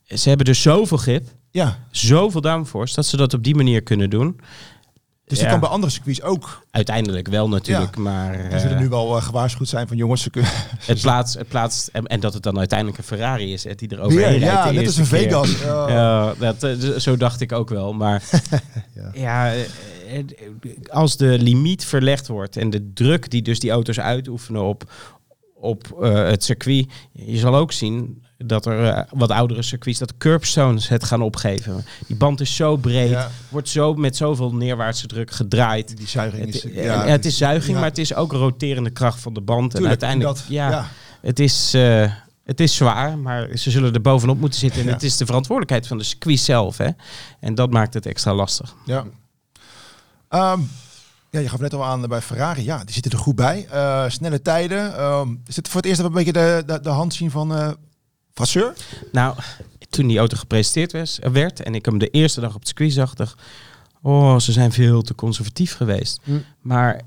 ze 0.05 0.27
hebben 0.27 0.45
dus 0.45 0.61
zoveel 0.61 0.97
grip, 0.97 1.27
Ja, 1.51 1.77
zoveel 1.91 2.41
downforce, 2.41 2.95
dat 2.95 3.05
ze 3.05 3.17
dat 3.17 3.33
op 3.33 3.43
die 3.43 3.55
manier 3.55 3.81
kunnen 3.83 4.09
doen. 4.09 4.39
Dus 5.27 5.37
Ja. 5.37 5.43
dat 5.43 5.51
kan 5.51 5.59
bij 5.61 5.69
andere 5.69 5.91
circuits 5.91 6.21
ook. 6.21 6.63
Uiteindelijk 6.71 7.27
wel 7.27 7.49
natuurlijk, 7.49 7.97
maar 7.97 8.49
Die 8.49 8.59
zullen 8.59 8.75
eh, 8.75 8.81
nu 8.81 8.89
wel 8.89 9.17
eh, 9.17 9.23
gewaarschuwd 9.23 9.67
zijn 9.67 9.87
van 9.87 9.97
jongens, 9.97 10.21
ze 10.21 10.29
kunnen... 10.29 10.51
het, 10.85 11.01
plaatst, 11.01 11.37
het 11.37 11.47
plaatst... 11.47 11.87
En, 11.87 12.05
en 12.07 12.19
dat 12.19 12.33
het 12.33 12.43
dan 12.43 12.57
uiteindelijk 12.57 12.97
een 12.97 13.03
Ferrari 13.03 13.53
is 13.53 13.63
hè, 13.63 13.75
die 13.75 13.89
er 13.89 13.99
overheen 13.99 14.37
rijdt. 14.37 14.43
ja, 14.43 14.71
net 14.71 14.85
als 14.85 14.95
keer. 14.95 15.05
Vegas. 15.05 15.59
Ja. 15.63 15.89
Ja, 15.89 16.33
dat, 16.39 16.63
eh, 16.63 16.75
zo 16.97 17.17
dacht 17.17 17.41
ik 17.41 17.51
ook 17.51 17.69
wel. 17.69 17.93
Maar 17.93 18.23
Ja. 18.95 19.11
ja, 19.13 19.53
als 20.89 21.17
de 21.17 21.37
limiet 21.39 21.85
verlegd 21.85 22.27
wordt 22.27 22.57
en 22.57 22.69
de 22.69 22.91
druk 22.93 23.29
die 23.31 23.41
dus 23.41 23.59
die 23.59 23.71
auto's 23.71 23.99
uitoefenen 23.99 24.63
op, 24.63 24.91
op 25.55 25.97
het 25.99 26.43
circuit, 26.43 26.87
je 27.11 27.37
zal 27.37 27.55
ook 27.55 27.71
zien 27.71 28.23
dat 28.37 28.65
er 28.65 28.87
eh, 28.87 29.03
wat 29.11 29.31
oudere 29.31 29.61
circuits, 29.61 29.99
dat 29.99 30.17
curbstones 30.17 30.87
het 30.87 31.03
gaan 31.03 31.21
opgeven. 31.21 31.85
Die 32.07 32.15
band 32.15 32.41
is 32.41 32.55
zo 32.55 32.75
breed, 32.77 33.09
Ja. 33.09 33.29
wordt 33.49 33.69
zo 33.69 33.93
met 33.93 34.15
zoveel 34.15 34.53
neerwaartse 34.55 35.07
druk 35.07 35.31
gedraaid. 35.31 35.97
Die 35.97 36.07
zuiging 36.07 36.47
is... 36.47 36.63
Het, 36.63 36.73
ja, 36.73 37.05
en 37.05 37.11
het 37.11 37.25
is 37.25 37.37
zuiging, 37.37 37.73
ja. 37.73 37.79
maar 37.79 37.89
het 37.89 37.97
is 37.97 38.13
ook 38.13 38.31
roterende 38.31 38.89
kracht 38.89 39.19
van 39.21 39.33
de 39.33 39.41
band. 39.41 39.75
en 39.75 39.87
uiteindelijk, 39.87 40.35
dat- 40.37 40.45
ja, 40.47 40.69
ja. 40.69 40.87
Het 41.21 41.39
is, 41.39 41.73
eh, 41.73 42.11
het 42.43 42.59
is 42.59 42.75
zwaar, 42.75 43.17
maar 43.17 43.57
ze 43.57 43.71
zullen 43.71 43.93
er 43.93 44.01
bovenop 44.01 44.39
moeten 44.39 44.59
zitten. 44.59 44.81
En 44.81 44.87
Ja. 44.87 44.93
het 44.93 45.03
is 45.03 45.17
de 45.17 45.25
verantwoordelijkheid 45.25 45.87
van 45.87 45.97
de 45.97 46.03
circuit 46.03 46.39
zelf. 46.39 46.77
Hè? 46.77 46.89
En 47.39 47.55
dat 47.55 47.71
maakt 47.71 47.93
het 47.93 48.05
extra 48.05 48.33
lastig. 48.33 48.75
Ja. 48.85 49.05
Ehm, 50.29 50.59
ja, 51.29 51.39
je 51.39 51.49
gaf 51.49 51.59
net 51.59 51.73
al 51.73 51.85
aan 51.85 52.01
bij 52.07 52.21
Ferrari. 52.21 52.63
Ja, 52.63 52.83
die 52.83 52.93
zitten 52.93 53.11
er 53.11 53.17
goed 53.17 53.35
bij. 53.35 53.67
Eh, 53.71 54.03
snelle 54.07 54.41
tijden. 54.41 54.97
Ehm, 54.97 55.29
is 55.45 55.55
het 55.55 55.67
voor 55.67 55.81
het 55.81 55.85
eerst 55.89 56.01
dat 56.01 56.11
we 56.11 56.17
een 56.17 56.25
beetje 56.25 56.41
de, 56.41 56.63
de, 56.73 56.79
de 56.81 56.89
hand 56.89 57.13
zien 57.13 57.31
van 57.31 57.55
eh 57.55 57.69
Vasseur? 58.37 58.73
Nou, 59.11 59.35
toen 59.89 60.07
die 60.07 60.17
auto 60.17 60.37
gepresenteerd 60.37 60.91
was, 60.91 61.19
werd 61.31 61.61
en 61.63 61.75
ik 61.75 61.85
hem 61.85 61.97
de 61.97 62.09
eerste 62.09 62.41
dag 62.41 62.53
op 62.53 62.59
het 62.59 62.67
circuit 62.67 62.93
zag, 62.93 63.13
dacht 63.13 63.41
oh, 64.01 64.39
ze 64.39 64.51
zijn 64.51 64.71
veel 64.71 65.01
te 65.01 65.15
conservatief 65.15 65.75
geweest. 65.75 66.19
Hm. 66.23 66.31
Maar 66.61 67.01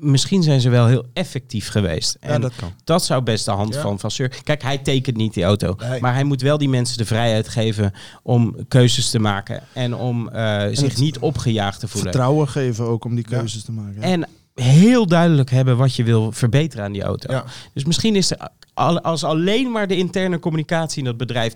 misschien 0.00 0.42
zijn 0.42 0.60
ze 0.60 0.68
wel 0.68 0.86
heel 0.86 1.06
effectief 1.12 1.68
geweest. 1.68 2.16
Ja, 2.20 2.28
En 2.28 2.40
dat 2.40 2.54
kan. 2.56 2.72
Dat 2.84 3.04
zou 3.04 3.22
best 3.22 3.44
de 3.44 3.50
hand 3.50 3.74
Ja. 3.74 3.80
van 3.80 3.98
Vasseur. 3.98 4.28
Kijk, 4.44 4.62
hij 4.62 4.78
tekent 4.78 5.16
niet 5.16 5.34
die 5.34 5.44
auto. 5.44 5.74
Nee. 5.78 6.00
Maar 6.00 6.14
hij 6.14 6.24
moet 6.24 6.42
wel 6.42 6.58
die 6.58 6.68
mensen 6.68 6.98
de 6.98 7.04
vrijheid 7.04 7.48
geven 7.48 7.92
om 8.22 8.56
keuzes 8.68 9.10
te 9.10 9.18
maken. 9.18 9.62
En 9.72 9.94
om 9.94 10.28
eh, 10.28 10.66
zich 10.72 10.96
niet 10.96 11.18
opgejaagd 11.18 11.80
te 11.80 11.88
voelen. 11.88 12.12
Vertrouwen 12.12 12.48
geven 12.48 12.84
ook 12.84 13.04
om 13.04 13.14
die 13.14 13.24
keuzes 13.24 13.64
te 13.64 13.72
maken. 13.72 14.02
En 14.02 14.26
heel 14.54 15.06
duidelijk 15.06 15.50
hebben 15.50 15.76
wat 15.76 15.94
je 15.94 16.04
wil 16.04 16.32
verbeteren 16.32 16.84
aan 16.84 16.92
die 16.92 17.02
auto. 17.02 17.32
Ja. 17.32 17.44
Dus 17.74 17.84
misschien 17.84 18.16
is 18.16 18.30
er, 18.30 18.48
als 18.74 19.24
alleen 19.24 19.70
maar 19.70 19.86
de 19.86 19.96
interne 19.96 20.38
communicatie 20.38 20.98
in 20.98 21.04
dat 21.04 21.16
bedrijf 21.16 21.54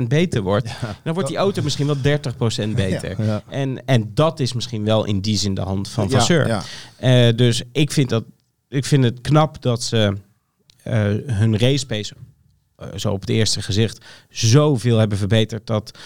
10% 0.00 0.02
beter 0.08 0.42
wordt, 0.42 0.70
dan 1.04 1.14
wordt 1.14 1.28
die 1.28 1.38
auto 1.38 1.62
misschien 1.62 1.86
wel 1.86 1.96
30% 1.96 2.74
beter. 2.74 3.24
Ja. 3.24 3.42
En, 3.48 3.86
en 3.86 4.10
dat 4.14 4.40
is 4.40 4.52
misschien 4.52 4.84
wel 4.84 5.04
in 5.04 5.20
die 5.20 5.36
zin 5.36 5.54
de 5.54 5.60
hand 5.60 5.88
van 5.88 6.10
Vasseur. 6.10 6.64
Eh, 6.96 7.28
dus 7.36 7.62
ik 7.72 7.92
vind, 7.92 8.08
dat, 8.08 8.24
ik 8.68 8.84
vind 8.84 9.04
het 9.04 9.20
knap 9.20 9.62
dat 9.62 9.82
ze 9.82 10.16
eh, 10.82 10.94
hun 11.26 11.58
race 11.58 11.86
pace, 11.86 12.14
eh, 12.76 12.88
zo 12.96 13.12
op 13.12 13.20
het 13.20 13.30
eerste 13.30 13.62
gezicht, 13.62 14.04
zoveel 14.28 14.98
hebben 14.98 15.18
verbeterd. 15.18 15.66
Dat, 15.66 15.98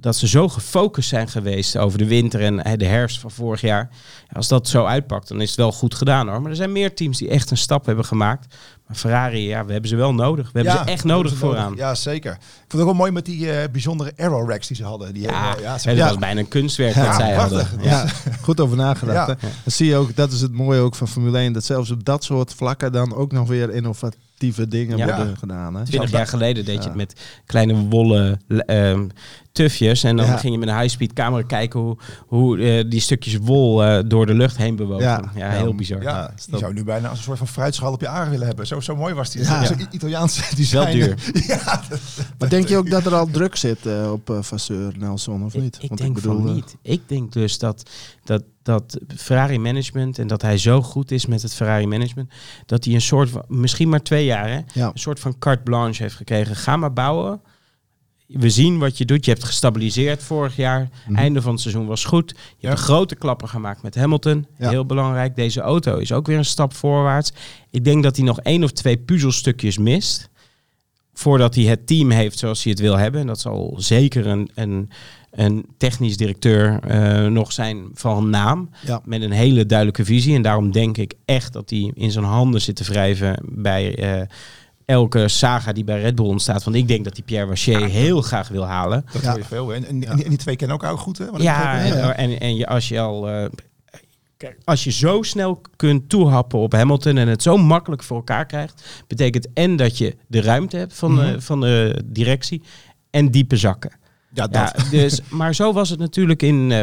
dat 0.00 0.16
ze 0.16 0.28
zo 0.28 0.48
gefocust 0.48 1.08
zijn 1.08 1.28
geweest 1.28 1.76
over 1.76 1.98
de 1.98 2.06
winter 2.06 2.40
en 2.40 2.64
eh, 2.64 2.72
de 2.78 2.84
herfst 2.86 3.18
van 3.20 3.30
vorig 3.30 3.60
jaar. 3.60 3.88
Als 4.32 4.48
dat 4.48 4.68
zo 4.68 4.84
uitpakt, 4.84 5.28
dan 5.28 5.40
is 5.40 5.48
het 5.48 5.56
wel 5.58 5.72
goed 5.72 5.94
gedaan 5.94 6.28
hoor. 6.28 6.40
Maar 6.42 6.50
er 6.50 6.56
zijn 6.56 6.72
meer 6.72 6.94
teams 6.94 7.18
die 7.18 7.28
echt 7.28 7.50
een 7.50 7.56
stap 7.56 7.86
hebben 7.86 8.04
gemaakt. 8.04 8.54
Maar 8.86 8.96
Ferrari, 8.96 9.48
ja, 9.48 9.64
we 9.64 9.72
hebben 9.72 9.90
ze 9.90 9.96
wel 9.96 10.14
nodig. 10.14 10.50
We 10.52 10.60
hebben 10.60 10.84
ze 10.86 10.92
echt 10.92 11.04
nodig 11.04 11.32
ze 11.32 11.38
vooraan. 11.38 11.74
Ja, 11.76 11.94
zeker. 11.94 12.32
Ik 12.32 12.38
vond 12.58 12.72
het 12.72 12.80
ook 12.80 12.86
wel 12.86 12.94
mooi 12.94 13.10
met 13.10 13.24
die 13.24 13.50
eh, 13.50 13.70
bijzondere 13.70 14.12
aero 14.16 14.48
racks 14.48 14.66
die 14.66 14.76
ze 14.76 14.84
hadden. 14.84 15.14
Die, 15.14 15.22
Ja, 15.22 15.56
eh, 15.56 15.62
ja, 15.62 15.78
ze- 15.78 15.90
ja. 15.90 16.08
was 16.08 16.18
bijna 16.18 16.40
een 16.40 16.48
kunstwerk 16.48 16.94
wat 16.94 17.14
zij 17.14 17.34
prachtig. 17.34 17.70
hadden. 17.70 17.88
Ja. 17.88 18.06
Goed 18.42 18.60
over 18.60 18.76
nagedacht. 18.76 19.26
Dan 19.40 19.50
zie 19.66 19.86
je 19.88 19.96
ook, 19.96 20.16
dat 20.16 20.32
is 20.32 20.40
het 20.40 20.52
mooie 20.52 20.80
ook 20.80 20.94
van 20.94 21.08
Formule 21.08 21.38
1, 21.38 21.52
dat 21.52 21.64
zelfs 21.64 21.90
op 21.90 22.04
dat 22.04 22.24
soort 22.24 22.54
vlakken 22.54 22.92
dan 22.92 23.14
ook 23.14 23.32
nog 23.32 23.48
weer 23.48 23.70
innovatieve 23.74 24.68
dingen 24.68 24.96
Ja. 24.96 25.06
worden 25.06 25.36
gedaan. 25.36 25.74
Hè? 25.74 25.84
Twintig 25.84 26.10
jaar 26.10 26.26
geleden 26.26 26.64
deed 26.64 26.82
je 26.82 26.88
het 26.88 26.94
met 26.98 27.20
kleine 27.46 27.74
wollen 27.74 28.40
ehm, 28.48 29.08
tufjes. 29.54 30.04
En 30.04 30.16
dan 30.16 30.26
Ja. 30.26 30.36
ging 30.36 30.52
je 30.52 30.58
met 30.58 30.68
een 30.68 30.78
high-speed 30.78 31.12
camera 31.12 31.42
kijken 31.46 31.80
hoe, 31.80 31.96
hoe 32.26 32.58
eh, 32.58 32.84
die 32.90 33.00
stukjes 33.00 33.36
wol 33.36 33.84
eh, 33.84 34.02
door 34.06 34.26
de 34.26 34.34
lucht 34.34 34.56
heen 34.56 34.76
bewogen. 34.76 35.04
Ja, 35.04 35.30
Ja. 35.34 35.50
heel 35.50 35.74
bizar. 35.74 36.02
Ja, 36.02 36.10
Ja, 36.10 36.32
je 36.50 36.58
zou 36.58 36.72
nu 36.72 36.84
bijna 36.84 37.08
als 37.08 37.18
een 37.18 37.24
soort 37.24 37.38
van 37.38 37.48
fruitschaal 37.48 37.92
op 37.92 38.00
je 38.00 38.08
aar 38.08 38.30
willen 38.30 38.46
hebben. 38.46 38.66
Zo, 38.66 38.80
zo 38.80 38.96
mooi 38.96 39.14
was 39.14 39.30
die. 39.30 39.42
Ja. 39.42 39.64
Zo'n 39.64 39.86
Italiaanse 39.90 40.56
design. 40.56 40.90
duur. 40.92 41.14
ja, 41.46 41.82
dat- 41.88 42.00
Maar 42.38 42.48
denk 42.48 42.68
je 42.68 42.76
ook 42.76 42.90
dat 42.90 43.06
er 43.06 43.14
al 43.14 43.26
druk 43.38 43.56
zit 43.56 43.86
eh, 43.86 44.12
op 44.12 44.30
eh 44.30 44.42
Vasseur 44.42 44.92
Nelson 44.98 45.44
of 45.44 45.54
niet? 45.54 45.76
Ik, 45.76 45.82
ik 45.82 45.88
Want 45.88 46.00
denk 46.00 46.14
bedoel, 46.14 46.42
van 46.42 46.54
niet. 46.54 46.76
Ik 46.82 47.02
denk 47.08 47.32
dus 47.32 47.58
dat, 47.58 47.90
dat, 48.24 48.42
dat 48.62 48.98
Ferrari 49.16 49.58
management 49.58 50.18
en 50.18 50.26
dat 50.26 50.42
hij 50.42 50.58
zo 50.58 50.82
goed 50.82 51.10
is 51.10 51.26
met 51.26 51.42
het 51.42 51.54
Ferrari 51.54 51.86
management, 51.86 52.30
dat 52.66 52.84
hij 52.84 52.94
een 52.94 53.00
soort 53.00 53.30
van, 53.30 53.44
misschien 53.48 53.88
maar 53.88 54.02
twee 54.02 54.24
jaar, 54.24 54.48
hè, 54.48 54.60
Ja. 54.72 54.86
een 54.86 54.90
soort 54.94 55.20
van 55.20 55.38
carte 55.38 55.62
blanche 55.62 56.02
heeft 56.02 56.14
gekregen. 56.16 56.56
Ga 56.56 56.76
maar 56.76 56.92
bouwen. 56.92 57.40
We 58.26 58.50
zien 58.50 58.78
wat 58.78 58.98
je 58.98 59.04
doet. 59.04 59.24
Je 59.24 59.30
hebt 59.30 59.44
gestabiliseerd 59.44 60.22
vorig 60.22 60.56
jaar. 60.56 60.88
Mhm. 61.08 61.16
Einde 61.18 61.42
van 61.42 61.52
het 61.52 61.60
seizoen 61.60 61.86
was 61.86 62.04
goed. 62.04 62.30
Je 62.36 62.44
Ja. 62.58 62.68
hebt 62.68 62.80
grote 62.80 63.14
klapper 63.14 63.48
gemaakt 63.48 63.82
met 63.82 63.94
Hamilton. 63.94 64.46
Ja. 64.58 64.68
Heel 64.70 64.86
belangrijk. 64.86 65.36
Deze 65.36 65.60
auto 65.60 65.96
is 65.96 66.12
ook 66.12 66.26
weer 66.26 66.38
een 66.38 66.44
stap 66.44 66.74
voorwaarts. 66.74 67.32
Ik 67.70 67.84
denk 67.84 68.02
dat 68.02 68.16
hij 68.16 68.24
nog 68.24 68.40
één 68.40 68.64
of 68.64 68.70
twee 68.72 68.96
puzzelstukjes 68.96 69.78
mist. 69.78 70.28
Voordat 71.14 71.54
hij 71.54 71.64
het 71.64 71.86
team 71.86 72.10
heeft 72.10 72.38
zoals 72.38 72.62
hij 72.62 72.72
het 72.72 72.80
wil 72.80 72.96
hebben. 72.98 73.20
En 73.20 73.26
dat 73.26 73.40
zal 73.40 73.74
zeker 73.78 74.26
een, 74.26 74.50
een, 74.54 74.90
een 75.30 75.66
technisch 75.76 76.16
directeur 76.16 76.80
eh, 76.80 77.26
nog 77.26 77.52
zijn 77.52 77.88
van 77.94 78.30
naam. 78.30 78.70
Ja. 78.86 79.00
Met 79.04 79.22
een 79.22 79.30
hele 79.32 79.66
duidelijke 79.66 80.04
visie. 80.04 80.34
En 80.34 80.42
daarom 80.42 80.72
denk 80.72 80.96
ik 80.96 81.14
echt 81.24 81.52
dat 81.52 81.70
hij 81.70 81.90
in 81.94 82.10
zijn 82.10 82.24
handen 82.24 82.60
zit 82.60 82.76
te 82.76 82.84
wrijven 82.84 83.38
bij 83.48 83.96
eh, 83.96 84.26
elke 84.84 85.28
saga 85.28 85.72
die 85.72 85.84
bij 85.84 86.00
Red 86.00 86.14
Bull 86.14 86.26
ontstaat. 86.26 86.64
Want 86.64 86.76
ik 86.76 86.88
denk 86.88 87.04
dat 87.04 87.14
die 87.14 87.24
Pierre 87.24 87.46
Wachier 87.46 87.84
heel 87.88 88.20
graag 88.22 88.48
wil 88.48 88.64
halen. 88.66 89.04
dat 89.12 89.22
Ja. 89.22 89.28
hoor 89.30 89.38
je 89.38 89.44
veel. 89.44 89.74
En, 89.74 89.84
en, 89.84 90.04
en 90.04 90.16
die- 90.16 90.24
en 90.24 90.28
die 90.30 90.38
twee 90.38 90.56
kennen 90.56 90.76
elkaar 90.76 90.92
ook 90.92 90.98
goed, 91.00 91.18
hè? 91.18 91.30
Wat 91.30 91.42
Ja, 91.42 91.78
en, 91.84 92.16
en, 92.16 92.40
en 92.40 92.56
je, 92.56 92.66
als 92.66 92.88
je 92.88 93.00
al. 93.00 93.28
eh, 93.28 93.44
kijk, 94.36 94.58
als 94.64 94.84
je 94.84 94.90
zo 94.92 95.22
snel 95.22 95.60
kunt 95.76 96.08
toehappen 96.08 96.58
op 96.58 96.72
Hamilton 96.72 97.16
en 97.16 97.28
het 97.28 97.42
zo 97.42 97.56
makkelijk 97.56 98.02
voor 98.02 98.16
elkaar 98.16 98.46
krijgt, 98.46 99.04
betekent 99.06 99.48
en 99.54 99.76
dat 99.76 99.98
je 99.98 100.16
de 100.26 100.40
ruimte 100.40 100.76
hebt 100.76 100.94
van, 100.94 101.16
de, 101.16 101.40
van 101.40 101.60
de 101.60 102.02
directie 102.04 102.62
en 103.10 103.30
diepe 103.30 103.56
zakken. 103.56 103.90
Ja, 104.34 104.46
dat. 104.46 104.52
Ja, 104.52 104.90
dus, 104.90 105.20
maar 105.30 105.54
zo 105.54 105.72
was 105.72 105.90
het 105.90 105.98
natuurlijk 105.98 106.42
in, 106.42 106.70
eh, 106.72 106.82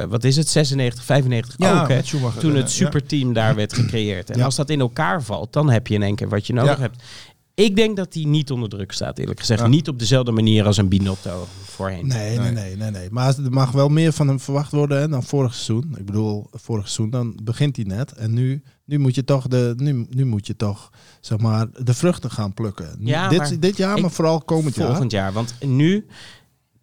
eh, 0.00 0.04
wat 0.08 0.24
is 0.24 0.36
het, 0.36 0.48
96, 0.48 1.04
95 1.04 1.54
Ja, 1.58 1.82
ook. 1.82 1.88
Hè, 1.88 2.02
toen 2.38 2.52
eh, 2.52 2.56
het 2.56 2.70
superteam 2.70 3.32
daar 3.32 3.54
werd 3.54 3.72
gecreëerd. 3.80 4.30
En 4.30 4.38
Ja. 4.38 4.44
als 4.44 4.56
dat 4.56 4.70
in 4.70 4.80
elkaar 4.80 5.22
valt, 5.22 5.52
dan 5.52 5.70
heb 5.70 5.86
je 5.86 5.94
in 5.94 6.02
één 6.02 6.14
keer 6.14 6.28
wat 6.28 6.46
je 6.46 6.52
nodig 6.52 6.74
Ja. 6.76 6.80
hebt. 6.80 7.02
Ik 7.54 7.76
denk 7.76 7.96
dat 7.96 8.14
hij 8.14 8.24
niet 8.24 8.50
onder 8.50 8.68
druk 8.68 8.92
staat, 8.92 9.18
eerlijk 9.18 9.40
gezegd. 9.40 9.60
Ja. 9.60 9.66
Niet 9.66 9.88
op 9.88 9.98
dezelfde 9.98 10.30
manier 10.32 10.64
als 10.66 10.76
een 10.76 10.88
Binotto 10.88 11.46
voorheen. 11.64 12.06
Nee, 12.06 12.38
nee, 12.38 12.50
nee, 12.50 12.76
nee, 12.76 12.90
nee. 12.90 13.08
Maar 13.10 13.34
er 13.44 13.50
mag 13.52 13.70
wel 13.70 13.88
meer 13.88 14.12
van 14.12 14.28
hem 14.28 14.40
verwacht 14.40 14.72
worden 14.72 14.98
hè, 15.00 15.08
dan 15.08 15.22
vorig 15.22 15.54
seizoen. 15.54 15.94
Ik 15.98 16.04
bedoel, 16.06 16.46
vorig 16.52 16.82
seizoen 16.88 17.10
dan 17.10 17.38
begint 17.42 17.76
hij 17.76 17.84
net. 17.84 18.12
En 18.12 18.32
nu, 18.34 18.62
nu 18.84 18.98
moet 18.98 19.14
je 19.14 19.24
toch 19.24 19.46
de, 19.46 19.74
nu, 19.76 20.06
nu 20.10 20.24
moet 20.24 20.46
je 20.46 20.56
toch 20.56 20.90
zeg 21.20 21.38
maar 21.38 21.66
de 21.84 21.94
vruchten 21.94 22.30
gaan 22.30 22.54
plukken. 22.54 22.96
Ja, 22.98 23.30
maar 23.30 23.48
dit, 23.48 23.62
dit 23.62 23.76
jaar, 23.76 23.96
ik- 23.96 24.02
maar 24.02 24.10
vooral 24.10 24.40
komend 24.40 24.74
jaar. 24.74 24.86
Volgend 24.86 25.10
jaar. 25.10 25.32
Want 25.32 25.54
nu, 25.66 26.06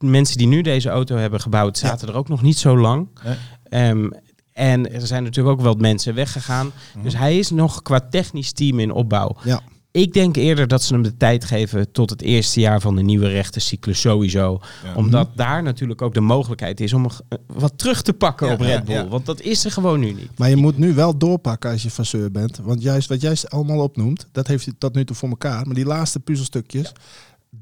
mensen 0.03 0.37
die 0.37 0.47
nu 0.47 0.61
deze 0.61 0.89
auto 0.89 1.15
hebben 1.15 1.41
gebouwd, 1.41 1.77
zaten 1.77 2.07
er 2.07 2.15
ook 2.15 2.27
nog 2.29 2.41
niet 2.41 2.57
zo 2.57 2.77
lang. 2.77 3.07
Nee. 3.23 3.35
Ehm, 3.69 4.09
en 4.51 4.93
er 4.93 5.07
zijn 5.07 5.23
natuurlijk 5.23 5.57
ook 5.59 5.63
wel 5.63 5.75
mensen 5.75 6.13
weggegaan. 6.15 6.71
Dus 7.03 7.15
hij 7.17 7.37
is 7.37 7.49
nog 7.49 7.81
qua 7.81 7.99
technisch 8.09 8.51
team 8.51 8.79
in 8.79 8.91
opbouw. 8.91 9.35
Ja. 9.43 9.61
Ik 9.91 10.13
denk 10.13 10.35
eerder 10.35 10.67
dat 10.67 10.83
ze 10.83 10.93
hem 10.93 11.03
de 11.03 11.17
tijd 11.17 11.45
geven 11.45 11.91
tot 11.91 12.09
het 12.09 12.21
eerste 12.21 12.59
jaar 12.59 12.81
van 12.81 12.95
de 12.95 13.01
nieuwe 13.01 13.27
rechtencyclus 13.27 13.99
sowieso. 14.01 14.59
Ja. 14.83 14.95
Omdat 14.95 15.29
daar 15.35 15.63
natuurlijk 15.63 16.01
ook 16.01 16.13
de 16.13 16.21
mogelijkheid 16.21 16.79
is 16.79 16.93
om 16.93 17.05
eh, 17.05 17.37
wat 17.47 17.77
terug 17.77 18.01
te 18.01 18.13
pakken 18.13 18.47
Ja, 18.47 18.53
op 18.53 18.59
Red 18.59 18.83
Bull. 18.85 18.95
ja. 18.95 19.07
Want 19.07 19.25
dat 19.25 19.41
is 19.41 19.65
er 19.65 19.71
gewoon 19.71 19.99
nu 19.99 20.11
niet. 20.13 20.37
Maar 20.37 20.49
je 20.49 20.55
moet 20.55 20.77
nu 20.77 20.93
wel 20.93 21.17
doorpakken 21.17 21.71
als 21.71 21.83
je 21.83 21.89
fasseur 21.89 22.31
bent. 22.31 22.59
Want 22.63 22.81
juist 22.81 23.09
wat 23.09 23.21
jij 23.21 23.35
allemaal 23.47 23.79
opnoemt, 23.79 24.27
dat 24.31 24.47
heeft 24.47 24.65
hij 24.65 24.73
tot 24.77 24.95
nu 24.95 25.05
toe 25.05 25.15
voor 25.15 25.29
elkaar. 25.29 25.65
Maar 25.65 25.75
die 25.75 25.85
laatste 25.85 26.19
puzzelstukjes, 26.19 26.91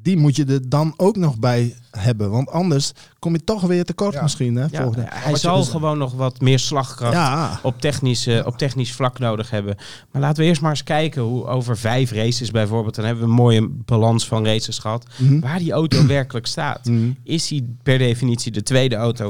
die 0.01 0.17
moet 0.17 0.35
je 0.35 0.45
er 0.45 0.69
dan 0.69 0.93
ook 0.97 1.15
nog 1.15 1.39
bij 1.39 1.75
hebben. 1.91 2.29
Want 2.31 2.49
anders 2.49 2.91
kom 3.19 3.33
je 3.33 3.43
toch 3.43 3.61
weer 3.61 3.83
tekort 3.85 4.13
Ja. 4.13 4.21
misschien. 4.21 4.55
Hè, 4.55 4.65
Ja, 4.71 4.89
hij 5.09 5.35
zal 5.35 5.57
dus- 5.57 5.69
gewoon 5.69 5.97
nog 5.97 6.13
wat 6.13 6.41
meer 6.41 6.59
slagkracht 6.59 7.13
Ja. 7.13 7.59
op, 7.63 7.81
technisch, 7.81 8.27
eh, 8.27 8.45
op 8.45 8.57
technisch 8.57 8.93
vlak 8.93 9.19
nodig 9.19 9.49
hebben. 9.49 9.75
Maar 10.11 10.21
laten 10.21 10.43
we 10.43 10.49
eerst 10.49 10.61
maar 10.61 10.69
eens 10.71 10.83
kijken 10.83 11.21
hoe 11.21 11.45
over 11.45 11.77
vijf 11.77 12.11
races 12.11 12.51
bijvoorbeeld, 12.51 12.95
dan 12.95 13.05
hebben 13.05 13.23
we 13.23 13.29
een 13.29 13.35
mooie 13.35 13.67
balans 13.69 14.27
van 14.27 14.45
races 14.45 14.77
gehad, 14.79 15.05
Mhm. 15.17 15.39
waar 15.39 15.59
die 15.59 15.71
auto 15.71 16.05
werkelijk 16.05 16.47
staat. 16.47 16.85
Mhm. 16.85 17.11
Is 17.23 17.49
hij 17.49 17.63
per 17.83 17.97
definitie 17.97 18.51
de 18.51 18.63
tweede 18.63 18.95
auto? 18.95 19.29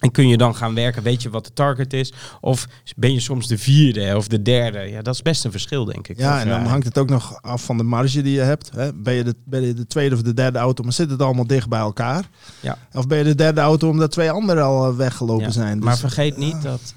En 0.00 0.10
kun 0.10 0.28
je 0.28 0.36
dan 0.36 0.54
gaan 0.56 0.74
werken, 0.74 1.02
weet 1.02 1.22
je 1.22 1.30
wat 1.30 1.44
de 1.44 1.52
target 1.52 1.92
is? 1.92 2.12
Of 2.40 2.66
ben 2.96 3.12
je 3.12 3.20
soms 3.20 3.46
de 3.46 3.58
vierde 3.58 4.16
of 4.16 4.28
de 4.28 4.42
derde? 4.42 4.78
Ja, 4.78 5.02
dat 5.02 5.14
is 5.14 5.22
best 5.22 5.44
een 5.44 5.50
verschil, 5.50 5.84
denk 5.84 6.08
ik. 6.08 6.18
Ja, 6.18 6.34
Of, 6.34 6.40
en 6.42 6.48
dan 6.48 6.60
eh, 6.60 6.68
hangt 6.68 6.84
het 6.86 6.98
ook 6.98 7.08
nog 7.08 7.42
af 7.42 7.64
van 7.64 7.76
de 7.76 7.82
marge 7.82 8.22
die 8.22 8.32
je 8.34 8.40
hebt. 8.40 8.70
Hè. 8.74 8.92
Ben, 8.94 9.14
je 9.14 9.24
de, 9.24 9.34
ben 9.44 9.62
je 9.62 9.74
de 9.74 9.86
tweede 9.86 10.14
of 10.14 10.22
de 10.22 10.34
derde 10.34 10.58
auto, 10.58 10.82
maar 10.84 10.92
zit 10.92 11.10
het 11.10 11.22
allemaal 11.22 11.46
dicht 11.46 11.68
bij 11.68 11.78
elkaar? 11.80 12.28
Ja. 12.60 12.78
Of 12.92 13.06
ben 13.06 13.18
je 13.18 13.24
de 13.24 13.34
derde 13.34 13.60
auto 13.60 13.88
omdat 13.88 14.10
twee 14.10 14.30
anderen 14.30 14.64
al 14.64 14.86
eh, 14.88 14.96
weggelopen 14.96 15.44
Ja, 15.46 15.50
zijn? 15.50 15.76
Dus, 15.76 15.84
maar 15.84 15.98
vergeet 15.98 16.36
niet 16.36 16.62
dat, 16.62 16.94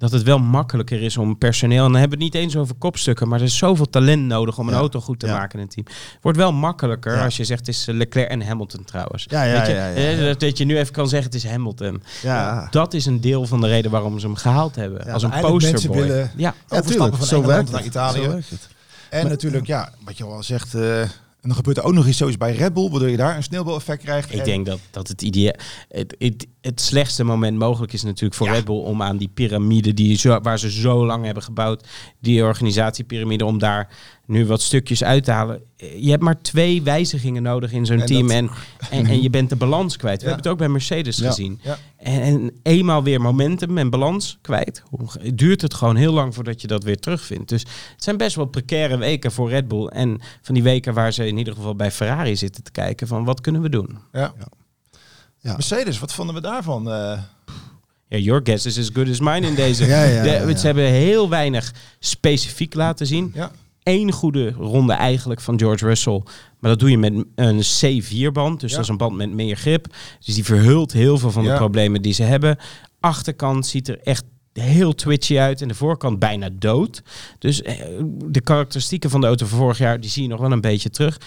dat 0.00 0.10
het 0.12 0.22
wel 0.22 0.38
makkelijker 0.38 1.02
is 1.02 1.16
om 1.16 1.38
personeel. 1.38 1.84
En 1.84 1.90
dan 1.92 2.00
hebben 2.00 2.18
we 2.18 2.24
het 2.24 2.34
niet 2.34 2.42
eens 2.42 2.56
over 2.56 2.74
kopstukken, 2.74 3.28
maar 3.28 3.38
er 3.38 3.44
is 3.44 3.56
zoveel 3.56 3.90
talent 3.90 4.22
nodig 4.26 4.58
om 4.58 4.66
een 4.68 4.72
Ja. 4.74 4.78
auto 4.80 5.00
goed 5.00 5.18
te 5.20 5.26
Ja. 5.26 5.36
maken 5.36 5.58
in 5.58 5.64
een 5.64 5.70
team. 5.70 5.86
Het 5.86 6.18
wordt 6.22 6.38
wel 6.38 6.52
makkelijker 6.52 7.14
Ja. 7.16 7.24
als 7.24 7.36
je 7.36 7.44
zegt 7.44 7.60
het 7.66 7.68
is 7.68 7.88
eh, 7.88 7.94
Leclerc 7.94 8.28
en 8.28 8.42
Hamilton 8.46 8.84
trouwens. 8.84 9.24
Ja, 9.28 9.42
ja, 9.42 9.58
Weet 9.58 9.66
je, 9.66 9.72
ja, 9.72 9.86
ja, 9.88 9.94
eh, 9.94 10.18
ja. 10.20 10.24
Dat, 10.26 10.40
dat 10.40 10.58
je 10.58 10.64
nu 10.64 10.78
even 10.78 10.92
kan 10.92 11.08
zeggen 11.08 11.30
het 11.32 11.42
is 11.44 11.50
Hamilton. 11.50 12.02
ja. 12.22 12.68
Dat 12.70 12.94
is 12.94 13.06
een 13.06 13.20
deel 13.20 13.46
van 13.46 13.60
de 13.60 13.66
reden 13.66 13.90
waarom 13.90 14.18
ze 14.18 14.26
hem 14.26 14.36
gehaald 14.36 14.74
hebben. 14.76 15.02
Ja, 15.06 15.12
als 15.12 15.22
een 15.22 15.30
posterboy. 15.40 15.96
willen- 16.00 16.16
Ja, 16.18 16.28
Ja, 16.36 16.54
Overstappen 16.68 16.86
tuurlijk. 16.92 17.16
van 17.16 17.26
Zo 17.26 17.42
werkt 17.42 17.70
naar 17.70 17.78
het. 17.80 17.88
Italië. 17.88 18.22
Zo 18.22 18.30
werkt 18.30 18.50
het. 18.50 18.68
En 19.10 19.28
natuurlijk, 19.28 19.66
ja, 19.66 19.92
wat 20.04 20.16
je 20.18 20.24
al 20.24 20.42
zegt, 20.42 20.74
eh, 20.74 21.00
en 21.00 21.08
dan 21.48 21.54
gebeurt 21.54 21.76
er 21.76 21.82
ook 21.84 21.92
nog 21.92 22.06
iets 22.06 22.18
zoiets 22.18 22.36
bij 22.36 22.54
Red 22.54 22.74
Bull, 22.74 22.90
waardoor 22.90 23.08
je 23.10 23.16
daar 23.16 23.36
een 23.36 23.42
sneeuwbaleffect 23.42 24.02
krijgt. 24.02 24.32
ik 24.32 24.38
En- 24.38 24.44
denk 24.44 24.66
dat, 24.66 24.78
dat 24.90 25.08
het 25.08 25.22
idee. 25.22 25.52
Het, 25.88 26.14
het, 26.18 26.46
het 26.60 26.80
slechtste 26.80 27.24
moment 27.24 27.58
mogelijk 27.58 27.92
is 27.92 28.02
natuurlijk 28.02 28.34
voor 28.34 28.46
Ja. 28.46 28.52
Red 28.52 28.64
Bull 28.64 28.76
om 28.82 29.02
aan 29.02 29.16
die 29.16 29.30
piramide 29.34 29.94
die 29.94 30.16
zo, 30.18 30.40
waar 30.40 30.58
ze 30.58 30.70
zo 30.70 31.06
lang 31.06 31.24
hebben 31.24 31.42
gebouwd, 31.42 31.88
die 32.18 32.44
organisatiepyramide, 32.44 33.44
om 33.44 33.58
daar 33.58 33.88
nu 34.26 34.46
wat 34.46 34.60
stukjes 34.62 35.04
uit 35.04 35.24
te 35.24 35.30
halen. 35.30 35.62
Je 35.98 36.10
hebt 36.10 36.22
maar 36.22 36.40
twee 36.42 36.82
wijzigingen 36.82 37.42
nodig 37.42 37.72
in 37.72 37.86
zo'n 37.86 38.04
team 38.04 38.26
dat- 38.26 38.36
en, 38.36 38.50
en, 38.90 39.06
en 39.06 39.22
je 39.22 39.30
bent 39.30 39.48
de 39.48 39.56
balans 39.56 39.96
kwijt. 39.96 40.16
We 40.22 40.22
Ja. 40.28 40.32
hebben 40.32 40.42
het 40.44 40.52
ook 40.52 40.58
bij 40.66 40.68
Mercedes 40.68 41.16
Ja. 41.18 41.26
gezien. 41.28 41.60
Ja. 41.62 41.78
En, 41.96 42.20
en 42.22 42.52
eenmaal 42.62 43.02
weer 43.02 43.20
momentum 43.20 43.78
en 43.78 43.90
balans 43.90 44.38
kwijt, 44.40 44.82
hoe- 44.90 45.34
duurt 45.34 45.62
het 45.62 45.74
gewoon 45.74 45.96
heel 45.96 46.12
lang 46.12 46.34
voordat 46.34 46.60
je 46.60 46.66
dat 46.66 46.84
weer 46.84 46.98
terugvindt. 47.00 47.48
Dus 47.48 47.60
het 47.94 48.04
zijn 48.04 48.16
best 48.16 48.36
wel 48.36 48.44
precaire 48.46 48.96
weken 48.96 49.32
voor 49.32 49.48
Red 49.48 49.68
Bull. 49.68 49.86
En 49.86 50.20
van 50.42 50.54
die 50.54 50.62
weken 50.64 50.94
waar 50.94 51.12
ze 51.12 51.26
in 51.26 51.38
ieder 51.38 51.54
geval 51.54 51.74
bij 51.76 51.90
Ferrari 51.90 52.36
zitten 52.36 52.62
te 52.64 52.70
kijken 52.70 53.06
van 53.06 53.24
wat 53.24 53.40
kunnen 53.40 53.62
we 53.62 53.68
doen. 53.68 53.98
Ja. 54.12 54.34
Ja. 55.40 55.52
Mercedes, 55.52 55.98
wat 55.98 56.12
vonden 56.12 56.34
we 56.34 56.40
daarvan? 56.40 56.90
Eh, 56.92 57.18
Ja, 58.08 58.18
your 58.18 58.40
guess 58.44 58.66
is 58.66 58.78
as 58.78 58.90
good 58.92 59.08
as 59.08 59.20
mine 59.20 59.46
in 59.46 59.54
deze. 59.54 59.86
Ja, 59.94 60.02
ja, 60.04 60.22
De- 60.22 60.28
ja, 60.28 60.48
ja. 60.48 60.56
Ze 60.56 60.66
hebben 60.66 60.84
heel 60.84 61.28
weinig 61.28 61.74
specifiek 61.98 62.74
laten 62.74 63.06
zien. 63.06 63.30
ja. 63.34 63.50
Eén 63.82 64.12
goede 64.12 64.50
ronde 64.50 64.92
eigenlijk 64.92 65.40
van 65.40 65.58
George 65.58 65.86
Russell. 65.86 66.22
Maar 66.58 66.70
dat 66.70 66.78
doe 66.78 66.90
je 66.90 66.98
met 66.98 67.12
een 67.34 67.60
C4-band. 67.62 68.60
Dus 68.60 68.70
Ja. 68.70 68.76
dat 68.76 68.84
is 68.84 68.90
een 68.90 68.96
band 68.96 69.16
met 69.16 69.30
meer 69.32 69.56
grip. 69.56 69.86
Dus 70.24 70.34
die 70.34 70.44
verhult 70.44 70.92
heel 70.92 71.18
veel 71.18 71.30
van 71.30 71.44
de 71.44 71.54
problemen 71.54 72.02
die 72.02 72.12
ze 72.12 72.22
hebben. 72.22 72.56
Achterkant 73.00 73.66
ziet 73.66 73.88
er 73.88 73.98
echt 74.02 74.24
heel 74.52 74.94
twitchy 74.94 75.38
uit. 75.38 75.62
En 75.62 75.68
de 75.68 75.74
voorkant 75.74 76.18
bijna 76.18 76.48
dood. 76.52 77.02
Dus 77.38 77.62
eh, 77.62 77.74
de 78.24 78.40
karakteristieken 78.40 79.10
van 79.10 79.20
de 79.20 79.26
auto 79.26 79.46
van 79.46 79.58
vorig 79.58 79.78
jaar... 79.78 80.00
die 80.00 80.10
zie 80.10 80.22
je 80.22 80.28
nog 80.28 80.40
wel 80.40 80.52
een 80.52 80.60
beetje 80.60 80.90
terug. 80.90 81.20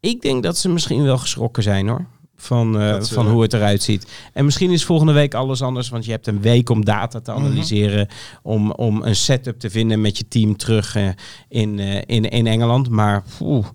Ik 0.00 0.20
denk 0.20 0.42
dat 0.42 0.58
ze 0.58 0.68
misschien 0.68 1.02
wel 1.02 1.18
geschrokken 1.18 1.62
zijn 1.62 1.88
hoor. 1.88 2.06
Van, 2.40 2.80
eh, 2.80 3.02
van 3.02 3.28
hoe 3.28 3.42
het 3.42 3.52
eruit 3.52 3.82
ziet. 3.82 4.06
En 4.32 4.44
misschien 4.44 4.70
is 4.70 4.84
volgende 4.84 5.12
week 5.12 5.34
alles 5.34 5.62
anders. 5.62 5.88
Want 5.88 6.04
je 6.04 6.10
hebt 6.10 6.26
een 6.26 6.40
week 6.40 6.70
om 6.70 6.84
data 6.84 7.20
te 7.20 7.32
analyseren. 7.32 8.08
om, 8.42 8.70
om 8.72 9.02
een 9.02 9.16
setup 9.16 9.58
te 9.58 9.70
vinden 9.70 10.00
met 10.00 10.18
je 10.18 10.28
team 10.28 10.56
terug 10.56 10.94
eh, 10.96 11.08
in, 11.48 11.78
eh, 11.78 11.94
in, 12.06 12.24
in 12.24 12.46
Engeland. 12.46 12.88
Maar 12.88 13.24
oeh, 13.40 13.66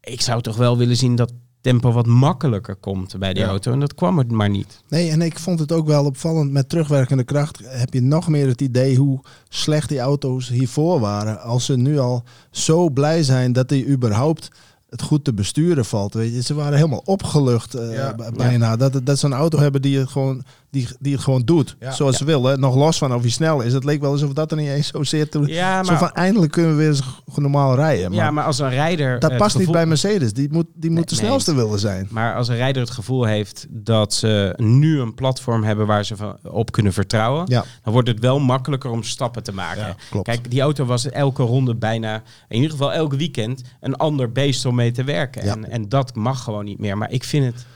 ik 0.00 0.20
zou 0.20 0.42
toch 0.42 0.56
wel 0.56 0.76
willen 0.76 0.96
zien 0.96 1.14
dat, 1.14 1.32
tempo 1.60 1.92
wat 1.92 2.06
makkelijker 2.06 2.76
komt 2.76 3.18
bij 3.18 3.32
die 3.32 3.42
Ja. 3.42 3.48
auto. 3.48 3.72
En 3.72 3.80
dat 3.80 3.94
kwam 3.94 4.18
er 4.18 4.24
maar 4.28 4.50
niet. 4.50 4.82
Nee, 4.88 5.10
en 5.10 5.22
ik 5.22 5.38
vond 5.38 5.58
het 5.58 5.72
ook 5.72 5.86
wel 5.86 6.04
opvallend. 6.04 6.52
Met 6.52 6.68
terugwerkende 6.68 7.24
kracht 7.24 7.60
heb 7.64 7.94
je 7.94 8.02
nog 8.02 8.28
meer 8.28 8.46
het 8.46 8.60
idee 8.60 8.96
hoe 8.96 9.20
slecht 9.48 9.88
die 9.88 9.98
auto's 9.98 10.48
hiervoor 10.48 11.00
waren. 11.00 11.40
Als 11.40 11.64
ze 11.64 11.76
nu 11.76 11.98
al 11.98 12.22
zo 12.50 12.90
blij 12.90 13.22
zijn 13.22 13.52
dat 13.52 13.68
die 13.68 13.86
überhaupt 13.86 14.50
het 14.90 15.02
goed 15.02 15.24
te 15.24 15.32
besturen 15.32 15.84
valt. 15.84 16.14
Weet 16.14 16.34
je. 16.34 16.42
Ze 16.42 16.54
waren 16.54 16.74
helemaal 16.76 17.02
opgelucht 17.04 17.74
eh, 17.74 17.92
Ja. 17.94 18.14
bijna. 18.36 18.76
Dat, 18.76 19.00
dat 19.04 19.18
ze 19.18 19.26
een 19.26 19.32
auto 19.32 19.58
hebben 19.58 19.82
die 19.82 19.98
het 19.98 20.08
gewoon, 20.08 20.44
die, 20.70 20.88
die 20.98 21.12
het 21.12 21.22
gewoon 21.22 21.42
doet. 21.44 21.76
Ja. 21.80 21.92
Zoals 21.92 22.16
ze 22.16 22.24
willen. 22.24 22.60
Nog 22.60 22.74
los 22.74 22.98
van 22.98 23.14
of 23.14 23.20
hij 23.20 23.30
snel 23.30 23.60
is. 23.60 23.72
Het 23.72 23.84
leek 23.84 24.00
wel 24.00 24.10
alsof 24.10 24.32
dat 24.32 24.50
er 24.50 24.56
niet 24.56 24.68
eens 24.68 24.86
zo 24.88 25.02
zit. 25.02 25.30
Toen- 25.30 25.46
Ja, 25.46 25.84
Zo 25.84 25.94
van 25.96 26.10
eindelijk 26.12 26.52
kunnen 26.52 26.70
we 26.70 26.76
weer 26.76 26.88
eens 26.88 27.02
normaal 27.34 27.74
rijden. 27.74 28.10
Maar, 28.10 28.18
ja, 28.24 28.30
maar 28.30 28.44
als 28.44 28.58
een 28.58 28.68
rijder... 28.70 29.18
dat 29.18 29.36
past 29.36 29.58
niet 29.58 29.70
bij 29.70 29.86
Mercedes. 29.86 30.32
Die 30.32 30.48
moet, 30.52 30.66
die 30.74 30.90
moet 30.90 31.08
de 31.08 31.14
nee. 31.14 31.24
snelste 31.24 31.54
willen 31.54 31.78
zijn. 31.78 32.08
Maar 32.10 32.34
als 32.34 32.48
een 32.48 32.56
rijder 32.56 32.82
het 32.82 32.90
gevoel 32.90 33.24
heeft 33.24 33.66
dat 33.70 34.14
ze 34.14 34.52
nu 34.56 35.00
een 35.00 35.14
platform 35.14 35.62
hebben 35.64 35.86
waar 35.86 36.04
ze 36.04 36.16
van- 36.16 36.38
op 36.42 36.72
kunnen 36.72 36.92
vertrouwen, 36.92 37.44
Ja. 37.48 37.64
dan 37.82 37.92
wordt 37.92 38.08
het 38.08 38.20
wel 38.20 38.38
makkelijker 38.38 38.90
om 38.90 39.02
stappen 39.02 39.42
te 39.42 39.52
maken. 39.52 39.82
Ja, 39.86 39.96
klopt. 40.10 40.26
Kijk, 40.26 40.50
die 40.50 40.60
auto 40.60 40.84
was 40.84 41.10
elke 41.10 41.42
ronde 41.42 41.74
bijna, 41.74 42.22
in 42.48 42.56
ieder 42.56 42.70
geval 42.70 42.92
elk 42.92 43.14
weekend, 43.14 43.62
een 43.80 43.96
ander 43.96 44.32
beest 44.32 44.64
om 44.66 44.74
mee 44.74 44.90
te 44.92 45.04
werken. 45.04 45.44
Ja. 45.44 45.52
En, 45.52 45.70
en 45.70 45.88
dat 45.88 46.14
mag 46.14 46.42
gewoon 46.42 46.64
niet 46.64 46.78
meer. 46.78 46.98
Maar 46.98 47.10
ik 47.10 47.24
vind 47.24 47.44
het, 47.54 47.66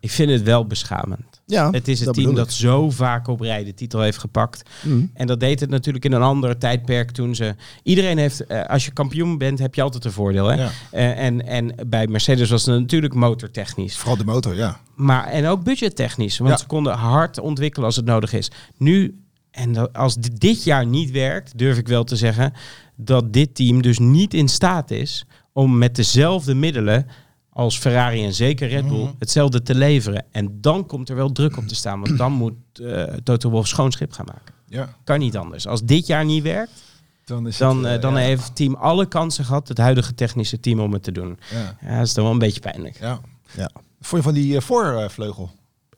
ik 0.00 0.10
vind 0.10 0.30
het 0.30 0.42
wel 0.42 0.66
beschamend. 0.66 1.33
Ja, 1.46 1.70
Het 1.70 1.88
is 1.88 1.96
het 1.98 2.06
dat 2.06 2.14
team 2.14 2.34
dat 2.34 2.52
zo 2.52 2.90
vaak 2.90 3.28
op 3.28 3.40
rij 3.40 3.64
de 3.64 3.74
titel 3.74 4.00
heeft 4.00 4.18
gepakt. 4.18 4.70
Mm. 4.82 5.10
En 5.14 5.26
dat 5.26 5.40
deed 5.40 5.60
het 5.60 5.70
natuurlijk 5.70 6.04
in 6.04 6.12
een 6.12 6.22
ander 6.22 6.58
tijdperk 6.58 7.10
toen 7.10 7.34
ze... 7.34 7.54
Iedereen 7.82 8.18
heeft, 8.18 8.46
eh, 8.46 8.64
als 8.64 8.84
je 8.84 8.90
kampioen 8.90 9.38
bent, 9.38 9.58
heb 9.58 9.74
je 9.74 9.82
altijd 9.82 10.04
een 10.04 10.12
voordeel. 10.12 10.46
Hè? 10.46 10.54
Ja. 10.62 10.70
Eh, 10.90 11.24
en, 11.24 11.46
en 11.46 11.74
bij 11.86 12.06
Mercedes 12.06 12.50
was 12.50 12.66
het 12.66 12.80
natuurlijk 12.80 13.14
motortechnisch. 13.14 13.96
Vooral 13.96 14.16
de 14.16 14.24
motor, 14.24 14.54
ja. 14.54 14.80
Maar, 14.94 15.26
en 15.26 15.46
ook 15.46 15.62
budgettechnisch. 15.64 16.38
Want 16.38 16.50
Ja. 16.50 16.56
ze 16.56 16.66
konden 16.66 16.92
hard 16.94 17.38
ontwikkelen 17.38 17.86
als 17.86 17.96
het 17.96 18.04
nodig 18.04 18.32
is. 18.32 18.50
Nu, 18.76 19.18
en 19.50 19.92
als 19.92 20.14
dit 20.16 20.64
jaar 20.64 20.86
niet 20.86 21.10
werkt, 21.10 21.58
durf 21.58 21.78
ik 21.78 21.88
wel 21.88 22.04
te 22.04 22.16
zeggen... 22.16 22.52
dat 22.96 23.32
dit 23.32 23.54
team 23.54 23.82
dus 23.82 23.98
niet 23.98 24.34
in 24.34 24.48
staat 24.48 24.90
is 24.90 25.24
om 25.52 25.78
met 25.78 25.96
dezelfde 25.96 26.54
middelen 26.54 27.06
als 27.54 27.78
Ferrari 27.78 28.24
en 28.24 28.34
zeker 28.34 28.68
Red 28.68 28.88
Bull 28.88 29.10
hetzelfde 29.18 29.62
te 29.62 29.74
leveren. 29.74 30.24
En 30.30 30.60
dan 30.60 30.86
komt 30.86 31.08
er 31.08 31.16
wel 31.16 31.32
druk 31.32 31.56
op 31.56 31.66
te 31.68 31.74
staan. 31.74 32.00
Want 32.00 32.18
dan 32.18 32.32
moet 32.32 32.54
eh 32.82 33.02
Toto 33.02 33.50
Wolff 33.50 33.68
schoon 33.68 33.92
schip 33.92 34.12
gaan 34.12 34.26
maken. 34.26 34.54
ja. 34.68 34.96
Kan 35.04 35.18
niet 35.18 35.36
anders. 35.36 35.66
Als 35.66 35.82
dit 35.82 36.06
jaar 36.06 36.24
niet 36.24 36.42
werkt, 36.42 36.82
Dan, 37.24 37.46
is 37.46 37.56
dan, 37.56 37.76
het, 37.76 37.86
eh, 37.86 37.94
eh, 37.94 38.00
dan 38.00 38.12
ja. 38.12 38.18
heeft 38.18 38.44
het 38.44 38.56
team 38.56 38.74
alle 38.74 39.06
kansen 39.06 39.44
gehad, 39.44 39.68
het 39.68 39.78
huidige 39.78 40.14
technische 40.14 40.60
team, 40.60 40.80
om 40.80 40.92
het 40.92 41.02
te 41.02 41.12
doen. 41.12 41.38
Ja. 41.52 41.76
Ja, 41.88 41.96
dat 41.98 42.06
is 42.06 42.14
dan 42.14 42.24
wel 42.24 42.32
een 42.32 42.38
beetje 42.38 42.60
pijnlijk. 42.60 42.98
ja. 43.00 43.20
Ja. 43.56 43.70
Vond 44.00 44.22
je 44.22 44.28
van 44.28 44.34
die 44.40 44.60
voorvleugel? 44.60 45.50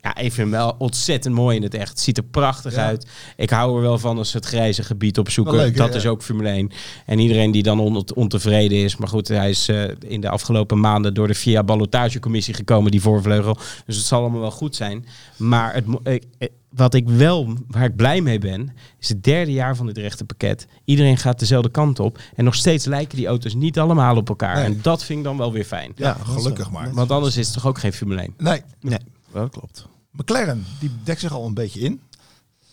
Ja, 0.06 0.14
ik 0.16 0.32
vind 0.32 0.36
hem 0.36 0.50
wel 0.50 0.74
ontzettend 0.78 1.34
mooi 1.34 1.56
in 1.56 1.62
het 1.62 1.74
echt. 1.74 1.88
Het 1.88 2.00
ziet 2.00 2.16
er 2.16 2.24
prachtig 2.24 2.74
Ja. 2.74 2.84
uit. 2.84 3.06
Ik 3.36 3.50
hou 3.50 3.76
er 3.76 3.82
wel 3.82 3.98
van 3.98 4.18
als 4.18 4.30
ze 4.30 4.36
het 4.36 4.46
grijze 4.46 4.82
gebied 4.82 5.18
opzoeken. 5.18 5.54
Leuk, 5.56 5.76
dat 5.76 5.94
is 5.94 6.02
Ja. 6.02 6.08
ook 6.08 6.22
Formule 6.22 6.48
1. 6.50 6.70
En 7.06 7.18
iedereen 7.18 7.50
die 7.50 7.62
dan 7.62 7.80
on- 7.80 8.06
ontevreden 8.14 8.78
is. 8.78 8.96
Maar 8.96 9.08
goed, 9.08 9.28
hij 9.28 9.50
is 9.50 9.68
eh, 9.68 9.84
in 10.08 10.20
de 10.20 10.28
afgelopen 10.28 10.80
maanden 10.80 11.14
door 11.14 11.26
de 11.26 11.34
VIA 11.34 11.62
ballotagecommissie 11.64 12.54
gekomen, 12.54 12.90
die 12.90 13.00
voorvleugel. 13.00 13.56
Dus 13.86 13.96
het 13.96 14.06
zal 14.06 14.20
allemaal 14.20 14.40
wel 14.40 14.50
goed 14.50 14.76
zijn. 14.76 15.06
Maar 15.36 15.74
het, 15.74 15.84
ik- 16.02 16.24
eh, 16.38 16.48
wat 16.70 16.94
ik 16.94 17.08
wel, 17.08 17.54
waar 17.68 17.84
ik 17.84 17.96
blij 17.96 18.20
mee 18.20 18.38
ben, 18.38 18.72
is 19.00 19.08
het 19.08 19.24
derde 19.24 19.52
jaar 19.52 19.76
van 19.76 19.86
dit 19.86 19.98
rechte 19.98 20.24
pakket. 20.24 20.66
Iedereen 20.84 21.16
gaat 21.16 21.38
dezelfde 21.38 21.70
kant 21.70 22.00
op. 22.00 22.18
En 22.34 22.44
nog 22.44 22.54
steeds 22.54 22.84
lijken 22.84 23.16
die 23.16 23.26
auto's 23.26 23.54
niet 23.54 23.78
allemaal 23.78 24.16
op 24.16 24.28
elkaar. 24.28 24.54
Nee. 24.54 24.64
En 24.64 24.78
dat 24.82 25.04
vind 25.04 25.18
ik 25.18 25.24
dan 25.24 25.36
wel 25.36 25.52
weer 25.52 25.64
fijn. 25.64 25.92
Ja, 25.96 26.16
gelukkig 26.24 26.70
maar. 26.70 26.92
Want 26.92 27.10
anders 27.10 27.36
is 27.36 27.44
het 27.46 27.54
toch 27.54 27.66
ook 27.66 27.78
geen 27.78 27.92
Formule 27.92 28.20
1. 28.20 28.34
Nee, 28.38 28.60
Nee, 28.80 28.98
dat 29.32 29.50
klopt. 29.50 29.86
McLaren, 30.16 30.64
die 30.78 30.90
dekt 31.04 31.20
zich 31.20 31.32
al 31.32 31.46
een 31.46 31.54
beetje 31.54 31.80
in. 31.80 32.00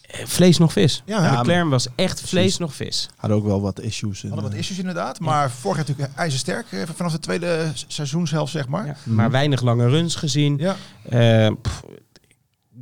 Eh, 0.01 0.25
Vlees 0.25 0.57
nog 0.57 0.71
vis. 0.73 1.03
Ja, 1.05 1.41
McLaren 1.41 1.69
was 1.69 1.87
echt 1.95 2.21
vlees 2.21 2.57
nog 2.57 2.75
vis. 2.75 3.09
Hadden 3.15 3.37
ook 3.37 3.45
wel 3.45 3.61
wat 3.61 3.79
issues. 3.81 4.23
In, 4.23 4.29
Hadden 4.29 4.45
wat 4.47 4.53
eh, 4.53 4.59
issues 4.59 4.77
inderdaad. 4.79 5.19
Maar 5.19 5.51
vorig 5.51 5.77
jaar 5.77 5.85
natuurlijk 5.87 6.17
ijzersterk. 6.17 6.65
eh, 6.71 6.81
Vanaf 6.95 7.11
de 7.11 7.19
tweede 7.19 7.71
seizoenshelft, 7.87 8.51
zeg 8.51 8.67
maar. 8.67 8.85
Ja, 8.85 8.95
maar 9.03 9.31
weinig 9.31 9.61
lange 9.61 9.89
runs 9.89 10.15
gezien. 10.15 10.57
Ja. 10.57 10.75
Eh, 11.09 11.51
pff, 11.61 11.83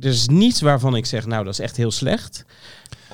er 0.00 0.08
is 0.08 0.28
niets 0.28 0.60
waarvan 0.60 0.96
ik 0.96 1.06
zeg, 1.06 1.26
nou, 1.26 1.44
dat 1.44 1.52
is 1.52 1.58
echt 1.60 1.76
heel 1.76 1.90
slecht. 1.90 2.44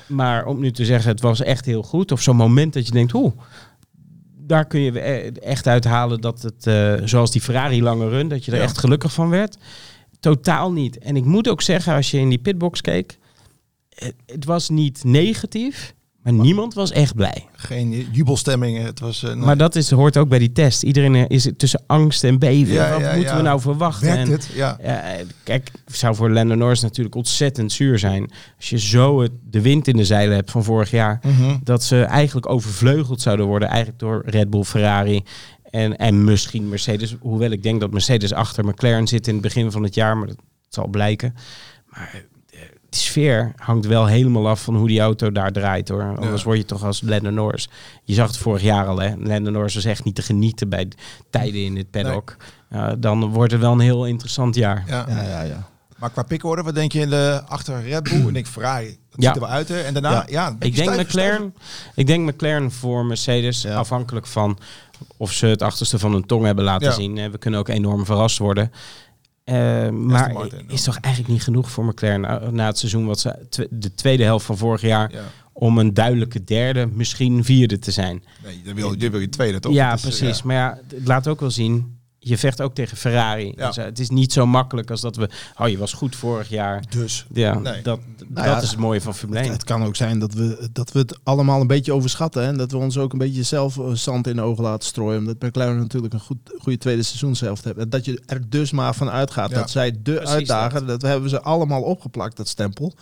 Maar 0.07 0.45
om 0.45 0.59
nu 0.59 0.71
te 0.71 0.85
zeggen, 0.85 1.11
het 1.11 1.21
was 1.21 1.41
echt 1.41 1.65
heel 1.65 1.83
goed. 1.83 2.11
Of 2.11 2.21
zo'n 2.21 2.35
moment 2.35 2.73
dat 2.73 2.85
je 2.85 2.91
denkt, 2.91 3.13
oeh, 3.13 3.33
daar 4.37 4.65
kun 4.65 4.79
je 4.79 4.91
echt 5.41 5.67
uithalen 5.67 6.21
dat 6.21 6.41
het, 6.41 6.67
eh, 6.67 6.93
zoals 7.03 7.31
die 7.31 7.41
Ferrari 7.41 7.81
lange 7.83 8.09
run, 8.09 8.27
dat 8.27 8.45
je 8.45 8.51
er 8.51 8.57
Ja. 8.57 8.63
echt 8.63 8.77
gelukkig 8.77 9.13
van 9.13 9.29
werd. 9.29 9.57
Totaal 10.19 10.71
niet. 10.71 10.97
En 10.97 11.15
ik 11.15 11.25
moet 11.25 11.49
ook 11.49 11.61
zeggen, 11.61 11.93
als 11.93 12.11
je 12.11 12.17
in 12.19 12.29
die 12.29 12.37
pitbox 12.39 12.81
keek, 12.81 13.17
het, 13.95 14.13
het 14.25 14.45
was 14.45 14.69
niet 14.69 15.03
negatief, 15.03 15.93
maar 16.23 16.33
niemand 16.33 16.73
was 16.73 16.91
echt 16.91 17.15
blij. 17.15 17.45
Geen 17.51 18.07
jubelstemming. 18.11 18.83
Het 18.83 18.99
was... 18.99 19.23
eh, 19.23 19.29
nee. 19.33 19.45
Maar 19.45 19.57
dat 19.57 19.75
is, 19.75 19.91
hoort 19.91 20.17
ook 20.17 20.29
bij 20.29 20.39
die 20.39 20.51
test. 20.51 20.83
Iedereen 20.83 21.15
eh, 21.15 21.23
is 21.27 21.49
tussen 21.57 21.83
angst 21.87 22.23
en 22.23 22.39
beven. 22.39 22.73
Ja, 22.73 22.91
Wat 22.91 22.99
ja, 22.99 23.05
moeten 23.15 23.31
ja. 23.31 23.37
we 23.37 23.41
nou 23.43 23.61
verwachten? 23.61 24.07
Werkt 24.07 24.21
En- 24.25 24.31
het? 24.31 24.49
Ja. 24.53 24.77
ja, 24.83 25.01
eh, 25.01 25.25
kijk, 25.43 25.71
het 25.85 25.95
zou 25.95 26.15
voor 26.15 26.29
Lando 26.31 26.55
Norris 26.55 26.81
natuurlijk 26.81 27.15
ontzettend 27.15 27.71
zuur 27.71 27.99
zijn. 27.99 28.31
Als 28.57 28.69
je 28.69 28.79
zo 28.79 29.21
het, 29.21 29.31
de 29.49 29.61
wind 29.61 29.87
in 29.87 29.95
de 29.97 30.05
zeilen 30.05 30.35
hebt 30.35 30.51
van 30.51 30.63
vorig 30.63 30.91
jaar. 30.91 31.19
Mhm. 31.23 31.57
Dat 31.63 31.83
ze 31.83 32.01
eigenlijk 32.03 32.49
overvleugeld 32.49 33.21
zouden 33.21 33.45
worden. 33.45 33.67
Eigenlijk 33.67 33.99
door 33.99 34.21
Red 34.25 34.49
Bull, 34.49 34.63
Ferrari 34.63 35.23
en, 35.69 35.97
en 35.97 36.23
misschien 36.23 36.69
Mercedes. 36.69 37.15
Hoewel 37.19 37.49
ik 37.51 37.63
denk 37.63 37.79
dat 37.79 37.91
Mercedes 37.91 38.33
achter 38.33 38.65
McLaren 38.65 39.07
zit 39.07 39.27
in 39.27 39.33
het 39.33 39.41
begin 39.43 39.71
van 39.71 39.83
het 39.83 39.93
jaar. 39.95 40.17
Maar 40.17 40.27
dat 40.27 40.37
zal 40.69 40.87
blijken. 40.87 41.35
Maar 41.89 42.09
eh, 42.13 42.59
de 42.89 42.97
sfeer 42.97 43.53
hangt 43.55 43.85
wel 43.85 44.05
helemaal 44.05 44.47
af 44.49 44.63
van 44.63 44.75
hoe 44.75 44.87
die 44.87 44.99
auto 44.99 45.31
daar 45.31 45.51
draait 45.51 45.89
hoor. 45.89 46.03
Anders 46.17 46.41
Ja. 46.41 46.45
word 46.47 46.57
je 46.57 46.65
toch 46.65 46.83
als 46.83 47.01
Lando 47.01 47.29
Norris. 47.29 47.69
Je 48.03 48.13
zag 48.13 48.27
het 48.27 48.37
vorig 48.37 48.61
jaar 48.61 48.87
al 48.87 48.99
hè. 48.99 49.13
Lando 49.17 49.49
Norris 49.51 49.75
was 49.75 49.85
echt 49.85 50.03
niet 50.03 50.15
te 50.15 50.21
genieten 50.21 50.69
bij 50.69 50.87
tijden 51.29 51.63
in 51.63 51.77
het 51.77 51.91
paddock. 51.91 52.35
Ja, 52.69 52.95
dan 52.95 53.25
wordt 53.29 53.51
het 53.51 53.61
wel 53.61 53.71
een 53.71 53.79
heel 53.79 54.05
interessant 54.05 54.55
jaar. 54.55 54.83
Ja. 54.87 55.05
ja, 55.09 55.23
ja, 55.23 55.41
ja. 55.41 55.67
Maar 55.97 56.09
qua 56.09 56.23
pickorde, 56.23 56.61
wat 56.63 56.75
denk 56.75 56.91
je 56.91 56.99
in 56.99 57.09
de, 57.09 57.41
achter 57.47 57.81
Red 57.83 58.03
Bull? 58.03 58.27
En 58.27 58.35
ik 58.35 58.47
Ferrari, 58.47 58.85
dat 58.87 58.97
Ja. 59.23 59.25
ziet 59.27 59.35
er 59.35 59.41
wel 59.47 59.49
uit. 59.55 59.67
Hè? 59.67 59.79
En 59.81 59.93
daarna, 59.93 60.25
ja, 60.29 60.49
Ik 60.59 60.75
denk, 60.75 60.89
stijf- 60.91 61.07
McLaren, 61.07 61.53
ik 61.95 62.07
denk 62.07 62.31
McLaren 62.31 62.71
voor 62.71 63.05
Mercedes, 63.05 63.61
Ja. 63.61 63.75
afhankelijk 63.75 64.27
van 64.27 64.57
of 65.17 65.31
ze 65.31 65.45
het 65.45 65.61
achterste 65.61 65.99
van 65.99 66.11
hun 66.11 66.25
tong 66.25 66.45
hebben 66.45 66.63
laten 66.63 66.87
Ja. 66.87 66.93
zien. 66.93 67.17
Eh, 67.17 67.29
We 67.29 67.37
kunnen 67.37 67.59
ook 67.59 67.67
enorm 67.67 68.05
verrast 68.05 68.37
worden. 68.37 68.71
Eh, 69.43 69.55
maar 69.89 70.31
Martin 70.33 70.63
is 70.67 70.83
toch 70.83 70.97
eigenlijk 70.99 71.33
niet 71.33 71.43
genoeg 71.43 71.71
voor 71.71 71.85
McLaren 71.85 72.21
na, 72.21 72.49
na 72.51 72.65
het 72.65 72.77
seizoen 72.77 73.05
wat 73.05 73.19
ze 73.19 73.45
tw- 73.49 73.61
de 73.69 73.93
tweede 73.93 74.23
helft 74.23 74.45
van 74.45 74.57
vorig 74.57 74.81
jaar 74.81 75.11
Ja. 75.11 75.21
om 75.53 75.77
een 75.77 75.93
duidelijke 75.93 76.43
derde, 76.43 76.87
misschien 76.93 77.43
vierde 77.43 77.79
te 77.79 77.91
zijn. 77.91 78.23
Nee, 78.43 78.61
dan 78.65 78.73
wil, 78.75 78.95
je 78.97 79.09
wil 79.09 79.19
je 79.19 79.29
tweede, 79.29 79.59
toch? 79.59 79.73
ja, 79.73 79.93
is, 79.93 80.01
precies. 80.01 80.37
ja. 80.37 80.43
Maar 80.45 80.55
ja, 80.55 80.79
het 80.95 81.07
laat 81.07 81.27
ook 81.27 81.39
wel 81.39 81.51
zien. 81.51 81.98
Je 82.21 82.37
vecht 82.37 82.61
ook 82.61 82.73
tegen 82.75 82.97
Ferrari. 82.97 83.53
Ja. 83.55 83.67
Dus, 83.67 83.77
eh, 83.77 83.83
het 83.85 83.99
is 83.99 84.09
niet 84.09 84.33
zo 84.33 84.45
makkelijk 84.45 84.91
als 84.91 85.01
dat 85.01 85.15
we. 85.15 85.29
Oh, 85.57 85.67
je 85.67 85.77
was 85.77 85.93
goed 85.93 86.15
vorig 86.15 86.49
jaar. 86.49 86.83
Dus, 86.89 87.25
Ja, 87.33 87.59
Nee. 87.59 87.81
dat, 87.81 87.99
Nou 88.17 88.27
dat 88.29 88.45
ja, 88.45 88.61
is 88.61 88.69
het 88.69 88.79
mooie 88.79 89.01
van 89.01 89.15
Formule 89.15 89.39
1. 89.41 89.51
Het 89.51 89.63
kan 89.63 89.83
ook 89.83 89.95
zijn 89.95 90.19
dat 90.19 90.33
we, 90.33 90.69
dat 90.73 90.91
we 90.91 90.99
het 90.99 91.19
allemaal 91.23 91.61
een 91.61 91.67
beetje 91.67 91.93
overschatten. 91.93 92.41
hè, 92.41 92.47
En 92.47 92.57
dat 92.57 92.71
we 92.71 92.77
ons 92.77 92.97
ook 92.97 93.11
een 93.13 93.17
beetje 93.19 93.43
zelf 93.43 93.77
eh, 93.77 93.91
zand 93.93 94.27
in 94.27 94.35
de 94.35 94.41
ogen 94.41 94.63
laten 94.63 94.87
strooien. 94.87 95.19
Omdat 95.19 95.41
McLaren 95.41 95.77
natuurlijk 95.77 96.13
een 96.13 96.19
goed, 96.19 96.37
goede 96.59 96.77
tweede 96.77 97.03
seizoenshelft 97.03 97.63
heeft. 97.63 97.77
En 97.77 97.89
dat 97.89 98.05
je 98.05 98.21
er 98.25 98.49
dus 98.49 98.71
maar 98.71 98.93
van 98.95 99.09
uitgaat 99.09 99.49
Ja. 99.49 99.55
dat 99.55 99.69
zij 99.69 99.91
de 99.91 100.13
Precies 100.13 100.29
uitdagen. 100.29 100.87
Dat. 100.87 101.01
hebben 101.01 101.29
ze 101.29 101.41
allemaal 101.41 101.81
opgeplakt, 101.81 102.37
dat 102.37 102.47
stempel. 102.47 102.93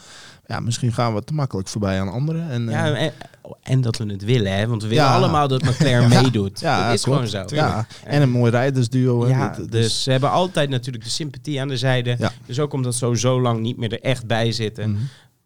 Ja, 0.48 0.60
misschien 0.60 0.94
gaan 0.94 1.14
we 1.16 1.24
te 1.24 1.34
makkelijk 1.34 1.68
voorbij 1.68 2.02
aan 2.02 2.10
anderen. 2.12 2.50
En, 2.50 2.70
Ja, 2.70 2.92
eh, 2.94 3.02
en, 3.04 3.14
en 3.62 3.82
dat 3.82 3.98
we 3.98 4.06
het 4.12 4.24
willen, 4.24 4.58
hè? 4.58 4.68
Want 4.68 4.82
we 4.82 4.88
willen 4.88 5.04
Ja. 5.04 5.16
allemaal 5.16 5.48
dat 5.48 5.62
McLaren 5.64 6.10
meedoet. 6.22 6.60
Ja, 6.60 6.86
dat 6.86 6.94
is 6.94 7.04
klopt. 7.04 7.30
gewoon 7.30 7.48
zo. 7.50 7.56
ja, 7.56 7.88
en 8.04 8.22
een 8.22 8.30
mooi 8.30 8.52
rijdersduo. 8.52 9.28
Ja, 9.28 9.50
dat- 9.58 9.72
dus 9.72 10.04
ze 10.04 10.12
hebben 10.12 10.32
altijd 10.32 10.70
natuurlijk 10.70 11.04
de 11.04 11.10
sympathie 11.10 11.62
aan 11.62 11.68
de 11.68 11.78
zijde. 11.78 12.16
Ja. 12.20 12.32
Dus 12.46 12.60
ook 12.60 12.74
omdat 12.74 12.96
ze 12.96 13.18
zo, 13.18 13.42
lang 13.42 13.60
niet 13.60 13.78
meer 13.78 13.92
er 13.94 14.02
echt 14.02 14.26
bij 14.28 14.52
zitten. 14.52 14.92
Mhm. 14.92 15.02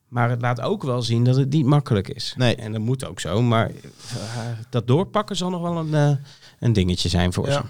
Maar 0.07 0.29
het 0.29 0.41
laat 0.41 0.61
ook 0.61 0.83
wel 0.83 1.01
zien 1.01 1.23
dat 1.23 1.35
het 1.35 1.49
niet 1.49 1.65
makkelijk 1.65 2.09
is. 2.09 2.33
Nee. 2.37 2.55
En 2.55 2.71
dat 2.71 2.81
moet 2.81 3.05
ook 3.05 3.19
zo. 3.19 3.41
Maar 3.41 3.65
eh, 3.67 3.73
dat 4.69 4.87
doorpakken 4.87 5.35
zal 5.35 5.49
nog 5.49 5.61
wel 5.61 5.77
een, 5.77 5.93
eh, 5.93 6.11
een 6.59 6.73
dingetje 6.73 7.09
zijn 7.09 7.33
voor 7.33 7.51
ze. 7.51 7.61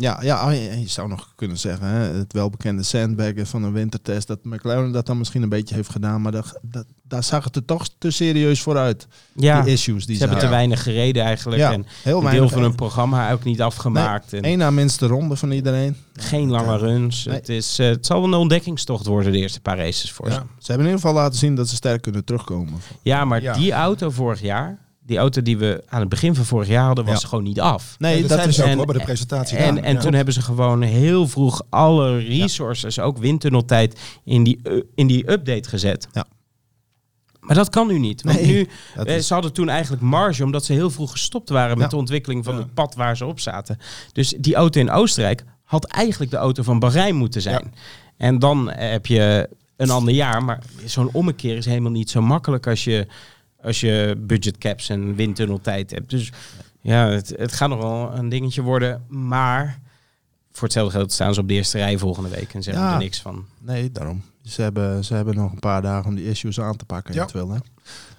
Ja, 0.00 0.18
ja, 0.22 0.50
en 0.52 0.80
je 0.80 0.88
zou 0.88 1.08
nog 1.08 1.32
kunnen 1.36 1.58
zeggen, 1.58 1.86
hè, 1.86 1.98
het 2.18 2.32
welbekende 2.32 2.82
sandbaggen 2.82 3.46
van 3.46 3.62
een 3.62 3.72
wintertest, 3.72 4.26
dat 4.26 4.44
McLaren 4.44 4.92
dat 4.92 5.06
dan 5.06 5.18
misschien 5.18 5.42
een 5.42 5.48
beetje 5.48 5.74
heeft 5.74 5.90
gedaan, 5.90 6.22
maar 6.22 6.32
dat, 6.32 6.58
dat, 6.62 6.84
daar 7.02 7.22
zag 7.24 7.44
het 7.44 7.56
er 7.56 7.64
toch 7.64 7.88
te 7.98 8.10
serieus 8.10 8.60
vooruit. 8.62 9.06
Ja, 9.34 9.62
Die 9.62 9.72
issues 9.72 10.06
die 10.06 10.16
ze 10.16 10.22
hebben 10.22 10.40
te 10.40 10.48
weinig 10.48 10.82
gereden 10.82 11.22
eigenlijk. 11.24 11.60
Ja, 11.60 11.72
en 11.72 11.86
heel 12.02 12.16
een 12.16 12.22
weinig. 12.24 12.42
deel 12.44 12.52
van 12.58 12.62
hun 12.62 12.74
programma 12.74 13.32
ook 13.32 13.44
niet 13.44 13.62
afgemaakt. 13.62 14.32
en 14.32 14.44
Eén 14.44 14.58
na 14.58 14.70
minste 14.70 15.06
ronde 15.06 15.36
van 15.36 15.50
iedereen. 15.50 15.96
geen 16.14 16.50
lange 16.50 16.76
runs. 16.76 17.24
Nee. 17.24 17.34
Het, 17.36 17.48
is, 17.48 17.78
eh, 17.78 17.86
het 17.88 18.06
zal 18.06 18.20
wel 18.20 18.28
een 18.32 18.38
ontdekkingstocht 18.38 19.06
worden 19.06 19.32
de 19.32 19.38
eerste 19.38 19.60
paar 19.60 19.76
races 19.76 20.12
voor 20.12 20.26
ze. 20.30 20.32
Ja. 20.32 20.38
Ze 20.58 20.66
hebben 20.72 20.86
in 20.86 20.92
ieder 20.92 21.06
geval 21.08 21.22
laten 21.22 21.38
zien 21.38 21.54
dat 21.54 21.68
ze 21.68 21.74
sterk 21.74 22.02
kunnen 22.02 22.24
terugkomen. 22.24 22.74
Ja, 23.02 23.24
maar 23.24 23.42
Ja. 23.42 23.52
die 23.52 23.72
auto 23.72 24.10
vorig 24.10 24.40
jaar, 24.40 24.78
die 25.08 25.18
auto 25.18 25.42
die 25.42 25.58
we 25.58 25.82
aan 25.88 26.00
het 26.00 26.08
begin 26.08 26.34
van 26.34 26.44
vorig 26.44 26.68
jaar 26.68 26.86
hadden, 26.86 27.04
was 27.04 27.22
Ja. 27.22 27.28
gewoon 27.28 27.44
niet 27.44 27.60
af. 27.60 27.96
Nee, 27.98 28.12
Nee, 28.20 28.26
dat, 28.28 28.46
is 28.46 28.60
ook 28.60 28.66
en- 28.66 28.76
wel 28.76 28.84
bij 28.86 28.94
de 28.98 29.04
presentatie. 29.04 29.56
En, 29.56 29.68
gedaan. 29.68 29.84
en 29.84 29.94
Ja. 29.94 30.00
toen 30.00 30.12
hebben 30.14 30.34
ze 30.34 30.42
gewoon 30.42 30.82
heel 30.82 31.28
vroeg 31.28 31.62
alle 31.68 32.18
resources, 32.18 32.98
ook 33.00 33.18
windtunneltijd, 33.18 34.00
in 34.24 34.42
die, 34.44 34.60
u- 34.64 34.84
in 34.94 35.06
die 35.06 35.30
update 35.30 35.68
gezet. 35.68 36.08
Ja. 36.12 36.24
Maar 37.40 37.56
dat 37.56 37.68
kan 37.70 37.86
nu 37.86 37.98
niet. 37.98 38.22
Want 38.22 38.36
Nee, 38.40 38.46
nu, 38.46 38.68
eh, 39.04 39.16
is- 39.16 39.26
ze 39.26 39.32
hadden 39.32 39.52
toen 39.52 39.68
eigenlijk 39.68 40.02
marge, 40.02 40.44
omdat 40.44 40.64
ze 40.64 40.72
heel 40.72 40.90
vroeg 40.90 41.10
gestopt 41.10 41.48
waren 41.48 41.78
met 41.78 41.90
de 41.90 41.96
ontwikkeling 41.96 42.44
van 42.44 42.56
het 42.56 42.74
pad 42.74 42.94
waar 42.94 43.16
ze 43.16 43.24
op 43.26 43.40
zaten. 43.40 43.78
Dus 44.12 44.34
die 44.38 44.54
auto 44.54 44.80
in 44.80 44.90
Oostenrijk 44.90 45.44
had 45.64 45.84
eigenlijk 45.84 46.30
de 46.30 46.36
auto 46.36 46.62
van 46.62 46.78
Bahrein 46.78 47.16
moeten 47.16 47.42
zijn. 47.42 47.74
En 48.16 48.38
dan 48.38 48.70
eh, 48.70 48.90
heb 48.90 49.06
je 49.06 49.48
een 49.76 49.90
ander 49.90 50.14
jaar, 50.14 50.44
maar 50.44 50.62
zo'n 50.84 51.08
ommekeer 51.12 51.56
is 51.56 51.64
helemaal 51.66 51.90
niet 51.90 52.10
zo 52.10 52.22
makkelijk 52.22 52.66
als 52.66 52.84
je, 52.84 53.06
als 53.62 53.80
je 53.80 54.14
budget 54.26 54.58
caps 54.58 54.88
en 54.88 55.14
windtunneltijd 55.14 55.90
hebt. 55.90 56.10
Dus 56.10 56.32
ja, 56.80 57.08
het, 57.08 57.32
het 57.36 57.52
gaat 57.52 57.68
nog 57.68 57.78
wel 57.82 58.12
een 58.14 58.28
dingetje 58.28 58.62
worden, 58.62 59.04
maar 59.08 59.78
voor 60.52 60.62
hetzelfde 60.62 60.98
geld 60.98 61.12
staan 61.12 61.34
ze 61.34 61.40
op 61.40 61.48
de 61.48 61.54
eerste 61.54 61.78
rij 61.78 61.98
volgende 61.98 62.28
week 62.28 62.54
en 62.54 62.62
zeggen 62.62 62.82
Ja. 62.82 62.92
er 62.92 62.98
niks 62.98 63.20
van. 63.20 63.44
Nee, 63.58 63.92
daarom. 63.92 64.22
Ze 64.42 64.62
hebben, 64.62 65.04
ze 65.04 65.14
hebben 65.14 65.34
nog 65.34 65.52
een 65.52 65.58
paar 65.58 65.82
dagen 65.82 66.08
om 66.08 66.14
die 66.14 66.28
issues 66.28 66.60
aan 66.60 66.76
te 66.76 66.84
pakken. 66.84 67.14
Ja. 67.14 67.28
Wil, 67.32 67.50
hè? 67.50 67.58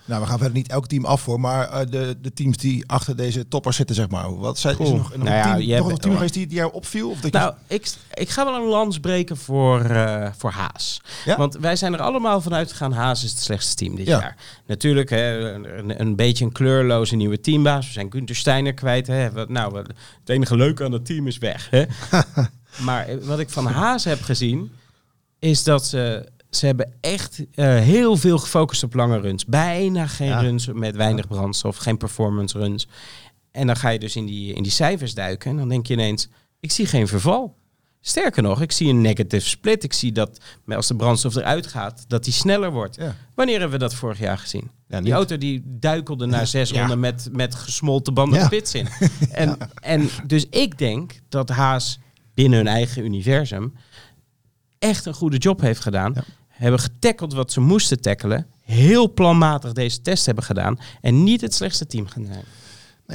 Nou, 0.09 0.21
we 0.21 0.27
gaan 0.27 0.37
verder 0.37 0.55
niet 0.57 0.67
elk 0.67 0.87
team 0.87 1.05
af 1.05 1.21
voor, 1.21 1.39
maar 1.39 1.69
eh, 1.69 1.79
de, 1.89 2.17
de 2.21 2.33
teams 2.33 2.57
die 2.57 2.83
achter 2.87 3.15
deze 3.15 3.47
toppers 3.47 3.75
zitten, 3.75 3.95
zeg 3.95 4.09
maar. 4.09 4.37
Wat 4.37 4.57
zijn, 4.57 4.79
is 4.79 4.89
er 4.89 4.95
nog, 4.95 5.15
nog 5.15 5.23
Nou 5.27 5.59
een 5.61 5.67
team, 5.67 5.87
nog 5.89 5.97
team 5.99 6.13
geweest 6.13 6.33
die, 6.33 6.47
die 6.47 6.57
jou 6.57 6.73
opviel? 6.73 7.09
Of 7.09 7.19
dat 7.19 7.31
je- 7.33 7.37
Nou, 7.39 7.53
ik, 7.67 7.91
ik 8.13 8.29
ga 8.29 8.45
wel 8.45 8.55
een 8.55 8.67
lans 8.67 8.99
breken 8.99 9.37
voor, 9.37 9.81
eh, 9.81 10.29
voor 10.37 10.51
Haas. 10.51 11.01
Ja? 11.25 11.37
Want 11.37 11.55
wij 11.57 11.75
zijn 11.75 11.93
er 11.93 12.01
allemaal 12.01 12.41
vanuit 12.41 12.71
gegaan, 12.71 12.91
Haas 12.93 13.23
is 13.23 13.29
het 13.31 13.39
slechtste 13.39 13.75
team 13.75 13.95
dit 13.95 14.07
Ja. 14.07 14.19
jaar. 14.19 14.35
Natuurlijk, 14.67 15.09
hè, 15.09 15.53
een, 15.53 16.01
een 16.01 16.15
beetje 16.15 16.45
een 16.45 16.51
kleurloze 16.51 17.15
nieuwe 17.15 17.39
teambaas. 17.41 17.85
We 17.87 17.91
zijn 17.93 18.11
Gunther 18.11 18.35
Steiner 18.35 18.73
kwijt. 18.73 19.07
Hè. 19.07 19.31
Wat, 19.31 19.49
nou, 19.49 19.71
wat- 19.71 19.87
het 20.19 20.29
enige 20.29 20.55
leuke 20.55 20.83
aan 20.83 20.91
het 20.91 21.05
team 21.05 21.27
is 21.27 21.37
weg. 21.37 21.67
Hè. 21.69 21.83
maar 22.85 23.07
eh, 23.07 23.17
wat 23.21 23.39
ik 23.39 23.49
van 23.49 23.65
Haas 23.65 24.03
heb 24.03 24.21
gezien, 24.21 24.71
is 25.39 25.63
dat 25.63 25.85
ze... 25.85 26.29
Ze 26.49 26.65
hebben 26.65 26.93
echt 27.01 27.45
eh, 27.53 27.65
heel 27.65 28.17
veel 28.17 28.37
gefocust 28.37 28.83
op 28.83 28.93
lange 28.93 29.19
runs. 29.19 29.45
Bijna 29.45 30.07
geen 30.07 30.27
Ja. 30.27 30.39
runs 30.39 30.67
met 30.73 30.95
weinig 30.95 31.27
brandstof, 31.27 31.77
geen 31.77 31.97
performance 31.97 32.57
runs. 32.57 32.87
En 33.51 33.67
dan 33.67 33.75
ga 33.75 33.89
je 33.89 33.99
dus 33.99 34.15
in 34.15 34.25
die, 34.25 34.53
in 34.53 34.63
die 34.63 34.71
cijfers 34.71 35.13
duiken. 35.13 35.51
En 35.51 35.57
dan 35.57 35.69
denk 35.69 35.87
je 35.87 35.93
ineens, 35.93 36.27
ik 36.59 36.71
zie 36.71 36.85
geen 36.85 37.07
verval. 37.07 37.57
Sterker 38.01 38.43
nog, 38.43 38.61
ik 38.61 38.71
zie 38.71 38.89
een 38.89 39.01
negative 39.01 39.47
split. 39.49 39.83
Ik 39.83 39.93
zie 39.93 40.11
dat 40.11 40.39
als 40.67 40.87
de 40.87 40.95
brandstof 40.95 41.35
eruit 41.35 41.67
gaat, 41.67 42.05
dat 42.07 42.23
die 42.23 42.33
sneller 42.33 42.71
wordt. 42.71 42.95
Ja. 42.95 43.15
Wanneer 43.35 43.59
hebben 43.59 43.79
we 43.79 43.85
dat 43.85 43.93
vorig 43.93 44.19
jaar 44.19 44.37
gezien? 44.37 44.71
Ja, 44.87 45.01
die 45.01 45.13
auto 45.13 45.37
die 45.37 45.61
duikelde 45.65 46.25
na 46.25 46.45
zes 46.45 46.71
ronden 46.71 46.99
met, 46.99 47.29
met 47.31 47.55
gesmolten 47.55 48.13
banden 48.13 48.39
de 48.41 48.47
pits 48.49 48.73
in. 48.73 48.87
En, 49.31 49.57
en 49.81 50.09
dus 50.27 50.45
ik 50.49 50.77
denk 50.77 51.19
dat 51.29 51.49
Haas 51.49 51.99
binnen 52.33 52.57
hun 52.57 52.67
eigen 52.67 53.03
universum 53.05 53.73
echt 54.79 55.05
een 55.05 55.13
goede 55.13 55.37
job 55.37 55.61
heeft 55.61 55.79
gedaan. 55.79 56.13
Hebben 56.59 56.79
getackeld 56.79 57.33
wat 57.33 57.51
ze 57.51 57.59
moesten 57.59 58.01
tackelen. 58.01 58.47
Heel 58.61 59.13
planmatig 59.13 59.73
deze 59.73 60.01
test 60.01 60.25
hebben 60.25 60.43
gedaan. 60.43 60.79
En 61.01 61.23
niet 61.23 61.41
het 61.41 61.53
slechtste 61.53 61.87
team 61.87 62.07
gaan 62.07 62.25
zijn. 62.25 62.43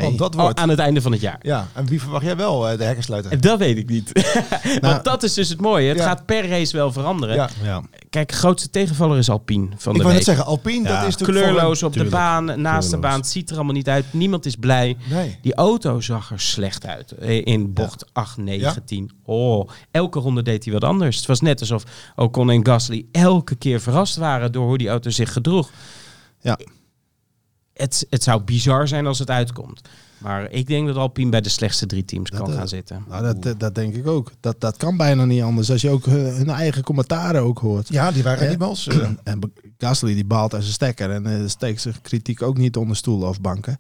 Want 0.02 0.18
dat 0.18 0.36
Al 0.36 0.42
wordt... 0.42 0.58
aan 0.58 0.68
het 0.68 0.78
einde 0.78 1.02
van 1.02 1.12
het 1.12 1.20
jaar. 1.20 1.38
Ja, 1.42 1.68
en 1.72 1.86
wie 1.86 2.00
verwacht 2.00 2.24
jij 2.24 2.36
wel 2.36 2.68
eh, 2.68 2.78
de 2.78 2.84
hekkensluiter? 2.84 3.32
En 3.32 3.40
dat 3.40 3.58
weet 3.58 3.76
ik 3.76 3.88
niet. 3.88 4.12
Want 4.80 5.04
dat 5.04 5.22
is 5.22 5.34
dus 5.34 5.48
het 5.48 5.60
mooie. 5.60 5.88
Het 5.88 5.96
Ja. 5.98 6.04
gaat 6.04 6.24
per 6.26 6.48
race 6.48 6.76
wel 6.76 6.92
veranderen. 6.92 7.34
Ja. 7.36 7.48
Ja. 7.62 7.82
Kijk, 8.10 8.32
grootste 8.32 8.70
tegenvaller 8.70 9.18
is 9.18 9.30
Alpine 9.30 9.66
van 9.76 9.92
Ik 9.92 9.98
de 9.98 10.04
wou 10.04 10.04
net 10.04 10.12
week. 10.14 10.22
zeggen, 10.24 10.44
Alpine, 10.44 10.88
Ja, 10.88 11.00
dat 11.00 11.08
is 11.08 11.16
natuurlijk 11.16 11.46
Kleurloos 11.46 11.82
op 11.82 11.92
Tuurlijk. 11.92 12.10
de 12.14 12.16
baan, 12.20 12.60
naast 12.60 12.90
de 12.90 12.98
baan. 12.98 13.16
Het 13.18 13.26
ziet 13.28 13.50
er 13.50 13.56
allemaal 13.56 13.74
niet 13.74 13.88
uit. 13.88 14.04
Niemand 14.10 14.46
is 14.46 14.56
blij. 14.56 14.96
Nee. 15.10 15.38
Die 15.42 15.54
auto 15.54 16.00
zag 16.00 16.30
er 16.30 16.40
slecht 16.40 16.86
uit 16.86 17.10
eh, 17.12 17.44
in 17.46 17.72
bocht 17.72 18.04
8, 18.12 18.36
9, 18.36 18.60
Ja. 18.60 18.74
10. 18.86 19.10
Oh, 19.24 19.68
elke 19.90 20.18
ronde 20.18 20.42
deed 20.42 20.64
hij 20.64 20.72
wat 20.72 20.84
anders. 20.84 21.16
Het 21.16 21.26
was 21.26 21.40
net 21.40 21.60
alsof 21.60 21.82
Ocon 22.16 22.50
en 22.50 22.66
Gasly 22.66 23.06
elke 23.12 23.54
keer 23.54 23.80
verrast 23.80 24.16
waren 24.16 24.52
door 24.52 24.66
hoe 24.66 24.78
die 24.78 24.88
auto 24.88 25.10
zich 25.10 25.32
gedroeg. 25.32 25.70
Ja. 26.40 26.58
Het, 27.74 28.06
het 28.10 28.22
zou 28.22 28.42
bizar 28.42 28.88
zijn 28.88 29.06
als 29.06 29.18
het 29.18 29.30
uitkomt. 29.30 29.80
Maar 30.18 30.50
ik 30.50 30.66
denk 30.66 30.86
dat 30.86 30.96
Alpine 30.96 31.30
bij 31.30 31.40
de 31.40 31.48
slechtste 31.48 31.86
drie 31.86 32.04
teams 32.04 32.30
Dat, 32.30 32.40
kan 32.40 32.50
eh, 32.50 32.56
gaan 32.56 32.68
zitten. 32.68 33.04
Nou, 33.08 33.22
dat, 33.22 33.42
dat, 33.42 33.60
dat 33.60 33.74
denk 33.74 33.94
ik 33.94 34.06
ook. 34.06 34.32
Dat, 34.40 34.60
dat 34.60 34.76
kan 34.76 34.96
bijna 34.96 35.24
niet 35.24 35.42
anders. 35.42 35.70
Als 35.70 35.80
je 35.80 35.90
ook 35.90 36.06
eh, 36.06 36.12
hun 36.12 36.50
eigen 36.50 36.82
commentaren 36.82 37.42
ook 37.42 37.58
hoort. 37.58 37.88
Ja, 37.88 38.10
die 38.12 38.22
waren 38.22 38.48
niet 38.48 38.58
mals. 38.58 38.86
eh, 38.86 39.08
En 39.24 39.52
Gasly 39.78 40.14
die 40.14 40.24
baalt 40.24 40.52
uit 40.54 40.62
zijn 40.62 40.74
stekker 40.74 41.10
en 41.10 41.50
steekt 41.50 41.80
zijn 41.80 42.00
kritiek 42.02 42.42
ook 42.42 42.56
niet 42.56 42.76
onder 42.76 42.96
stoelen 42.96 43.28
of 43.28 43.40
banken. 43.40 43.78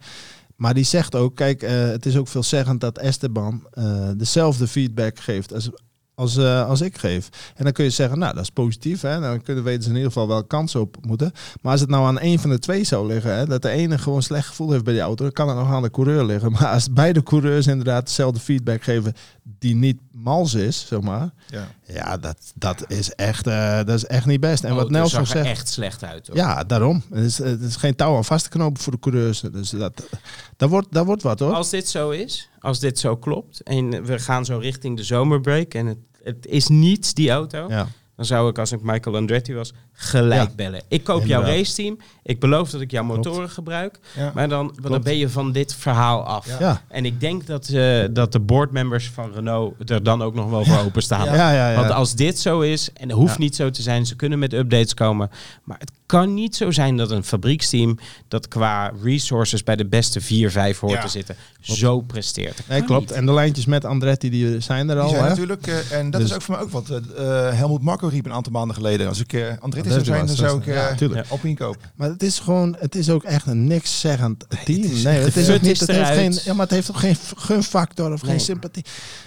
Maar 0.56 0.74
die 0.74 0.84
zegt 0.84 1.14
ook, 1.14 1.36
kijk, 1.36 1.62
eh, 1.62 1.72
het 1.72 2.06
is 2.06 2.16
ook 2.16 2.28
veelzeggend 2.28 2.80
dat 2.80 2.98
Esteban 2.98 3.66
eh, 3.70 4.08
dezelfde 4.16 4.68
feedback 4.68 5.18
geeft 5.18 5.54
als, 5.54 5.70
als, 6.14 6.36
eh, 6.36 6.68
als 6.68 6.80
ik 6.80 6.98
geef. 6.98 7.28
En 7.54 7.64
dan 7.64 7.72
kun 7.72 7.84
je 7.84 7.90
zeggen, 7.90 8.18
nou, 8.18 8.34
dat 8.34 8.42
is 8.42 8.50
positief. 8.50 9.00
Hè? 9.00 9.20
Dan 9.20 9.42
kunnen 9.42 9.64
weten 9.64 9.82
ze 9.82 9.88
in 9.88 9.94
ieder 9.94 10.12
geval 10.12 10.28
wel 10.28 10.44
kansen 10.44 10.80
op 10.80 10.96
moeten. 11.00 11.32
Maar 11.62 11.72
als 11.72 11.80
het 11.80 11.90
nou 11.90 12.06
aan 12.06 12.18
één 12.18 12.38
van 12.38 12.50
de 12.50 12.58
twee 12.58 12.84
zou 12.84 13.06
liggen, 13.06 13.36
hè, 13.36 13.46
dat 13.46 13.62
de 13.62 13.68
ene 13.68 13.98
gewoon 13.98 14.22
slecht 14.22 14.46
gevoel 14.46 14.70
heeft 14.70 14.84
bij 14.84 14.92
die 14.92 15.02
auto, 15.02 15.24
dan 15.24 15.32
kan 15.32 15.48
het 15.48 15.56
nog 15.56 15.68
aan 15.68 15.82
de 15.82 15.90
coureur 15.90 16.24
liggen. 16.24 16.52
Maar 16.54 16.66
als 16.66 16.92
beide 16.92 17.22
coureurs 17.22 17.66
inderdaad 17.66 18.06
dezelfde 18.06 18.40
feedback 18.40 18.82
geven 18.82 19.14
die 19.58 19.74
niet 19.74 19.98
mals 20.12 20.54
is, 20.54 20.86
zeg 20.86 21.00
maar. 21.00 21.30
ja. 21.48 21.68
Ja, 21.86 22.16
dat, 22.16 22.52
dat, 22.54 22.84
is, 22.90 23.10
echt, 23.14 23.46
eh, 23.46 23.76
dat 23.76 23.88
is 23.88 24.06
echt 24.06 24.26
niet 24.26 24.40
best. 24.40 24.64
En 24.64 24.74
wat 24.74 24.90
Nelson 24.90 25.20
Oh, 25.20 25.26
zag 25.26 25.36
er 25.36 25.42
zegt... 25.44 25.56
echt 25.58 25.68
slecht 25.68 26.04
uit. 26.04 26.26
hoor. 26.26 26.36
Ja, 26.36 26.64
daarom. 26.64 27.02
Het 27.10 27.24
is, 27.24 27.38
het 27.38 27.60
is 27.60 27.76
geen 27.76 27.94
touw 27.96 28.16
aan 28.16 28.24
vast 28.24 28.44
te 28.44 28.50
knopen 28.50 28.82
voor 28.82 28.92
de 28.92 28.98
coureurs. 28.98 29.40
Dus 29.40 29.70
dat, 29.70 30.08
dat, 30.56 30.68
wordt, 30.68 30.86
dat 30.92 31.06
wordt 31.06 31.22
wat 31.22 31.38
hoor. 31.38 31.52
Als 31.52 31.70
dit 31.70 31.88
zo 31.88 32.10
is, 32.10 32.48
als 32.58 32.78
dit 32.80 32.98
zo 32.98 33.16
klopt 33.16 33.62
en 33.62 34.04
we 34.04 34.18
gaan 34.18 34.44
zo 34.44 34.58
richting 34.58 34.96
de 34.96 35.04
zomerbreak 35.04 35.74
en 35.74 35.86
het, 35.86 35.98
het 36.22 36.46
is 36.46 36.68
niet 36.68 37.14
die 37.14 37.30
auto, 37.30 37.66
Ja. 37.68 37.86
dan 38.16 38.24
zou 38.24 38.48
ik 38.50 38.58
als 38.58 38.72
ik 38.72 38.82
Michael 38.82 39.16
Andretti 39.16 39.54
was 39.54 39.72
gelijk 39.96 40.48
Ja. 40.48 40.54
bellen. 40.56 40.82
Ik 40.88 41.04
koop 41.04 41.24
jouw 41.24 41.38
Inderdaad. 41.40 41.64
raceteam, 41.64 41.98
ik 42.22 42.40
beloof 42.40 42.70
dat 42.70 42.80
ik 42.80 42.90
jouw 42.90 43.04
Klopt. 43.04 43.24
motoren 43.24 43.50
gebruik, 43.50 43.98
Ja. 44.16 44.32
maar 44.34 44.48
dan, 44.48 44.78
dan 44.82 45.02
ben 45.02 45.16
je 45.16 45.28
van 45.28 45.52
dit 45.52 45.74
verhaal 45.74 46.22
af. 46.24 46.46
Ja. 46.46 46.56
Ja. 46.60 46.82
En 46.88 47.04
ik 47.04 47.20
denk 47.20 47.46
dat, 47.46 47.68
eh, 47.68 48.04
dat 48.10 48.32
de 48.32 48.40
boardmembers 48.40 49.10
van 49.10 49.32
Renault 49.34 49.90
er 49.90 50.02
dan 50.02 50.22
ook 50.22 50.34
nog 50.34 50.50
wel 50.50 50.64
voor 50.64 50.78
openstaan. 50.84 51.24
Ja, 51.24 51.52
ja, 51.52 51.70
ja. 51.70 51.76
Want 51.76 51.90
als 51.90 52.14
dit 52.14 52.38
zo 52.38 52.60
is, 52.60 52.90
en 52.92 53.08
het 53.08 53.16
hoeft 53.18 53.32
Ja. 53.32 53.38
niet 53.40 53.56
zo 53.56 53.70
te 53.70 53.82
zijn, 53.82 54.06
ze 54.06 54.16
kunnen 54.16 54.38
met 54.38 54.52
updates 54.52 54.94
komen. 54.94 55.30
Maar 55.64 55.78
het 55.78 55.90
kan 56.06 56.34
niet 56.34 56.56
zo 56.56 56.70
zijn 56.70 56.96
dat 56.96 57.10
een 57.10 57.24
fabrieksteam 57.24 57.98
dat 58.28 58.48
qua 58.48 58.92
resources 59.02 59.62
bij 59.64 59.76
de 59.76 59.86
beste 59.86 60.20
4, 60.20 60.50
5 60.50 60.78
hoort 60.78 60.92
Ja. 60.92 61.00
te 61.02 61.08
zitten, 61.08 61.36
zo 61.60 62.00
presteert. 62.00 62.60
Nee, 62.68 62.82
klopt. 62.82 63.00
niet. 63.08 63.10
En 63.18 63.26
de 63.26 63.32
lijntjes 63.32 63.66
met 63.66 63.84
Andretti 63.84 64.30
die 64.30 64.60
zijn 64.60 64.88
er 64.88 64.94
Die 64.94 65.04
al. 65.04 65.08
zijn 65.10 65.22
hè? 65.22 65.28
natuurlijk, 65.28 65.66
eh, 65.66 65.92
en 65.98 66.10
dat 66.10 66.20
Dus- 66.20 66.30
is 66.30 66.36
ook 66.36 66.42
voor 66.42 66.54
mij 66.54 66.64
ook 66.64 66.70
wat 66.70 66.88
eh, 66.88 66.96
eh, 67.48 67.54
Helmoet 67.54 67.82
Marco 67.82 68.06
riep 68.08 68.24
een 68.24 68.32
aantal 68.32 68.52
maanden 68.52 68.76
geleden. 68.76 69.08
Als 69.08 69.20
ik 69.20 69.32
eh 69.32 69.40
Andretti 69.60 69.83
zou 69.90 69.98
Andretti 70.00 70.04
zijn, 70.10 70.26
dan 70.26 70.36
zou 70.36 70.60
ik 70.60 70.66
is- 70.66 71.14
ja, 71.16 71.22
eh. 71.22 71.30
Alpine 71.30 71.54
kopen. 71.56 71.80
Maar 71.94 72.08
het 72.08 72.22
is 72.22 72.38
gewoon, 72.38 72.76
het 72.78 72.94
is 72.94 73.10
ook 73.10 73.22
echt 73.24 73.46
een 73.46 73.66
niks 73.66 74.00
zeggend 74.00 74.44
team. 74.64 74.82
het 74.82 74.90
is 74.92 75.02
nee, 75.02 75.18
het 75.20 75.36
is 75.36 75.50
ook 75.50 75.60
niet. 75.60 75.70
is 75.70 75.80
Het 75.80 75.90
heeft 75.90 76.08
geen, 76.10 76.38
ja, 76.44 76.52
maar 76.52 76.62
het 76.66 76.74
heeft 76.74 76.90
ook 76.90 76.96
geen 76.98 77.16
gunfactor 77.36 78.12
of 78.12 78.20
geen 78.20 78.28
Nee. 78.30 78.38
sympathie. 78.38 78.84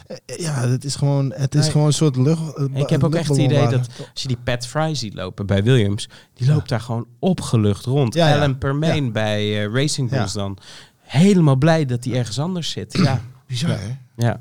Eh, 0.08 0.38
Ja, 0.40 0.68
het 0.68 0.84
is 0.86 0.96
gewoon, 0.96 1.34
het 1.36 1.56
is 1.56 1.62
Nee. 1.62 1.72
gewoon 1.72 1.88
een 1.88 1.94
soort 1.94 2.16
lucht. 2.16 2.56
eh, 2.58 2.66
Ik 2.74 2.90
heb 2.90 3.04
ook 3.04 3.16
echt 3.16 3.28
het 3.30 3.38
idee 3.38 3.68
dat 3.68 3.88
als 4.14 4.22
je 4.22 4.28
die 4.28 4.38
Pat 4.44 4.68
Fry 4.68 4.96
ziet 4.96 5.14
lopen 5.14 5.46
bij 5.46 5.64
Williams, 5.64 6.10
die 6.34 6.48
loopt 6.48 6.70
daar 6.70 6.82
gewoon 6.82 7.08
opgelucht 7.20 7.86
rond. 7.86 8.14
Ja, 8.14 8.28
ja. 8.30 8.36
Alan 8.36 8.58
Permain 8.58 9.12
bij 9.12 9.64
eh, 9.66 9.74
Racing 9.74 10.10
Bulls 10.10 10.34
dan. 10.34 10.58
Helemaal 11.02 11.56
blij 11.56 11.86
dat 11.86 12.04
hij 12.04 12.14
ergens 12.14 12.40
anders 12.40 12.70
zit. 12.70 12.98
Ja, 12.98 13.22
Bizar, 13.48 13.70
hè? 13.80 13.98
ja. 14.28 14.38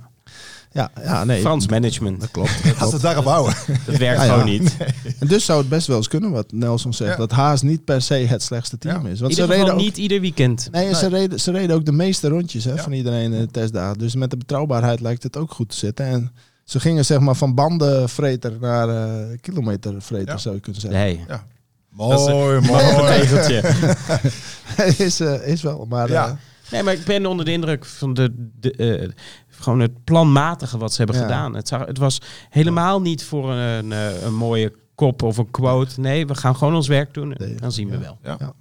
Ja, 0.77 0.91
ja, 1.03 1.25
nee. 1.25 1.41
Frans 1.41 1.69
management. 1.69 2.21
Dat 2.21 2.31
klopt. 2.31 2.49
Dat 2.49 2.65
Laten 2.65 2.73
we 2.73 2.79
klopt. 2.79 2.93
het 2.93 3.03
daarop 3.03 3.25
houden. 3.25 3.55
Dat 3.87 3.97
werkt 3.97 4.21
Ja, 4.21 4.25
ja. 4.25 4.33
gewoon 4.33 4.45
niet. 4.45 4.77
En 5.21 5.27
dus 5.27 5.45
zou 5.45 5.59
het 5.61 5.69
best 5.69 5.87
wel 5.87 5.97
eens 5.97 6.09
kunnen, 6.09 6.31
wat 6.31 6.53
Nelson 6.53 6.93
zegt, 6.95 7.11
Ja. 7.11 7.17
dat 7.17 7.31
Haas 7.31 7.63
niet 7.63 7.85
per 7.85 8.03
se 8.03 8.15
het 8.15 8.43
slechtste 8.43 8.79
team 8.79 9.05
Ja. 9.07 9.11
is. 9.13 9.21
Want 9.21 9.35
ze 9.35 9.45
reden 9.45 9.73
ook, 9.73 9.79
niet 9.81 9.97
ieder 9.97 10.21
weekend. 10.21 10.69
Nee, 10.73 10.95
Ze, 10.95 11.09
reden, 11.09 11.41
ze 11.41 11.51
reden 11.51 11.77
ook 11.77 11.85
de 11.85 11.93
meeste 11.93 12.29
rondjes 12.29 12.65
hè, 12.65 12.71
Ja. 12.75 12.83
van 12.83 12.93
iedereen 12.93 13.33
in 13.33 13.41
de 13.41 13.51
testdagen. 13.51 13.99
Dus 13.99 14.15
met 14.15 14.31
de 14.31 14.37
betrouwbaarheid 14.37 15.01
lijkt 15.01 15.23
het 15.23 15.37
ook 15.37 15.51
goed 15.53 15.69
te 15.69 15.77
zitten. 15.77 16.07
En 16.07 16.33
ze 16.65 16.81
gingen 16.81 17.05
zeg 17.05 17.19
maar 17.19 17.35
van 17.37 17.55
bandenvreter 17.55 18.53
naar 18.61 18.89
eh 18.89 19.39
kilometervreter, 19.41 20.29
Ja. 20.29 20.37
zou 20.39 20.55
je 20.55 20.61
kunnen 20.61 20.81
zeggen. 20.81 21.01
Nee. 21.01 21.25
Ja. 21.29 21.45
Dat 21.97 22.21
is- 22.21 22.27
Mooi, 22.27 22.61
Mooi 22.61 22.93
mooi. 22.93 23.07
tegeltje. 23.21 23.63
is, 25.05 25.21
eh, 25.21 25.47
is 25.49 25.63
wel, 25.63 25.87
maar... 25.89 26.11
Ja. 26.11 26.27
eh, 26.27 26.33
Nee, 26.71 26.83
maar 26.83 26.93
ik 26.93 27.05
ben 27.05 27.27
onder 27.27 27.45
de 27.45 27.53
indruk 27.53 27.85
van 27.85 28.15
de, 28.15 28.51
de, 28.61 28.71
eh, 28.73 29.09
gewoon 29.61 29.81
het 29.81 30.05
planmatige 30.05 30.79
wat 30.79 30.93
ze 30.93 30.97
hebben 31.03 31.17
Ja. 31.17 31.23
gedaan. 31.23 31.55
Het, 31.55 31.69
zag, 31.69 31.87
het 31.87 31.99
was 31.99 32.21
helemaal 32.51 33.01
niet 33.01 33.25
voor 33.25 33.51
een, 33.53 33.93
eh, 33.93 34.23
een 34.23 34.35
mooie 34.35 34.73
kop 34.95 35.23
of 35.23 35.37
een 35.37 35.51
quote. 35.51 36.01
Nee, 36.01 36.27
we 36.27 36.35
gaan 36.35 36.57
gewoon 36.57 36.75
ons 36.75 36.89
werk 36.89 37.15
doen. 37.15 37.33
en 37.35 37.47
Nee. 37.49 37.57
Dan 37.57 37.73
zien 37.73 37.89
we 37.89 37.95
Ja. 37.95 38.01
wel. 38.01 38.19
Ja. 38.23 38.37
Ja. 38.39 38.53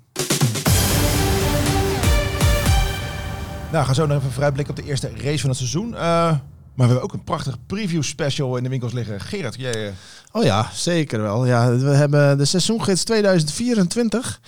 Nou, 3.72 3.88
we 3.88 3.94
gaan 3.94 3.96
zo 3.96 4.06
nog 4.06 4.18
even 4.18 4.32
vooruitblikken 4.32 4.76
op 4.78 4.82
de 4.84 4.90
eerste 4.90 5.10
race 5.18 5.40
van 5.40 5.50
het 5.50 5.58
seizoen. 5.58 5.96
Eh, 5.96 6.32
Maar 6.76 6.88
we 6.88 6.94
hebben 6.94 7.02
ook 7.04 7.14
een 7.14 7.24
prachtig 7.24 7.58
preview 7.68 8.04
special 8.04 8.58
in 8.58 8.64
de 8.64 8.70
winkels 8.70 8.94
liggen. 8.94 9.20
Gerard, 9.22 9.56
jij... 9.56 9.88
eh, 9.88 9.94
Oh 10.32 10.44
ja, 10.44 10.70
zeker 10.74 11.22
wel. 11.22 11.46
Ja, 11.46 11.76
we 11.76 11.90
hebben 11.90 12.38
de 12.38 12.46
seizoengids 12.46 13.04
2024 13.04 14.40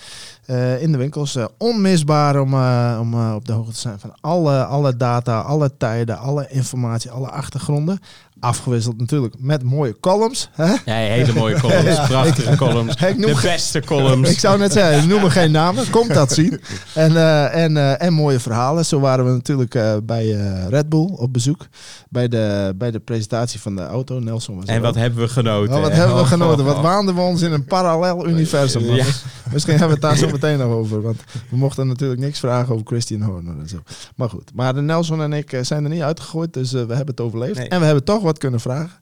eh, 0.46 0.82
in 0.82 0.92
de 0.92 0.98
winkels. 0.98 1.36
Eh, 1.36 1.44
onmisbaar 1.58 2.40
om, 2.40 2.54
om 3.00 3.32
op 3.34 3.44
de 3.46 3.52
hoogte 3.52 3.72
te 3.72 3.78
zijn 3.78 3.98
van 3.98 4.14
alle, 4.20 4.64
alle 4.64 4.96
data, 4.96 5.40
alle 5.40 5.76
tijden, 5.76 6.18
alle 6.18 6.46
informatie, 6.48 7.10
alle 7.10 7.28
achtergronden. 7.28 7.98
Afgewisseld 8.40 8.98
natuurlijk 8.98 9.34
met 9.38 9.62
mooie 9.62 9.96
columns. 10.00 10.50
Hè? 10.52 10.64
Ja, 10.84 10.94
hele 10.94 11.32
mooie 11.32 11.60
columns, 11.60 12.06
prachtige 12.06 12.56
columns. 12.56 12.94
Ik 12.94 13.16
noem- 13.18 13.34
de 13.34 13.40
beste 13.42 13.80
columns. 13.80 14.30
Ik 14.30 14.38
zou 14.38 14.58
net 14.58 14.72
zeggen, 14.72 15.00
we 15.00 15.06
noemen 15.06 15.30
geen 15.30 15.50
namen. 15.50 15.90
Komt 15.90 16.14
dat 16.14 16.32
zien. 16.32 16.60
En, 16.94 17.16
eh, 17.16 17.54
en, 17.64 17.76
eh, 17.76 18.02
en 18.02 18.12
mooie 18.12 18.40
verhalen. 18.40 18.84
Zo 18.86 19.00
waren 19.00 19.24
we 19.24 19.30
natuurlijk 19.30 19.74
eh, 19.74 19.96
bij 20.02 20.26
Red 20.68 20.88
Bull 20.88 21.08
op 21.16 21.32
bezoek. 21.32 21.66
Bij 22.08 22.28
de, 22.28 22.74
bij 22.76 22.90
de 22.90 22.98
presentatie 23.00 23.60
van 23.60 23.76
de 23.76 23.82
auto. 23.86 24.18
Nelson 24.18 24.56
was 24.56 24.64
er 24.66 24.74
En 24.74 24.80
wat 24.80 24.90
ook. 24.94 24.96
hebben 25.00 25.20
we 25.20 25.28
genoten. 25.28 25.74
Oh, 25.74 25.80
wat 25.80 25.92
hebben 25.92 26.14
we 26.16 26.20
Oh, 26.22 26.26
genoten? 26.28 26.64
Wat 26.64 26.80
waanden 26.80 27.14
we 27.14 27.20
ons 27.20 27.42
in 27.42 27.52
een 27.52 27.64
parallel 27.64 28.28
universum. 28.28 28.82
Ja. 28.84 29.04
Misschien 29.52 29.78
hebben 29.78 30.00
we 30.00 30.06
het 30.06 30.18
daar 30.18 30.28
zo 30.28 30.32
meteen 30.32 30.58
nog 30.58 30.72
over. 30.72 31.02
Want 31.02 31.20
we 31.50 31.56
mochten 31.56 31.86
natuurlijk 31.86 32.20
niks 32.20 32.38
vragen 32.38 32.74
over 32.74 32.86
Christian 32.86 33.22
Horner 33.22 33.58
en 33.60 33.68
zo. 33.68 33.76
Maar 34.16 34.28
goed. 34.30 34.50
Maar 34.54 34.74
de 34.74 34.80
Nelson 34.80 35.22
en 35.22 35.32
ik 35.32 35.58
zijn 35.62 35.84
er 35.84 35.90
niet 35.90 36.02
uitgegooid. 36.02 36.52
Dus 36.52 36.72
we 36.72 36.78
hebben 36.78 37.06
het 37.06 37.20
overleefd. 37.20 37.58
Nee. 37.58 37.68
En 37.68 37.78
we 37.80 37.84
hebben 37.86 38.04
toch 38.04 38.22
wat 38.28 38.38
kunnen 38.38 38.60
vragen 38.60 38.98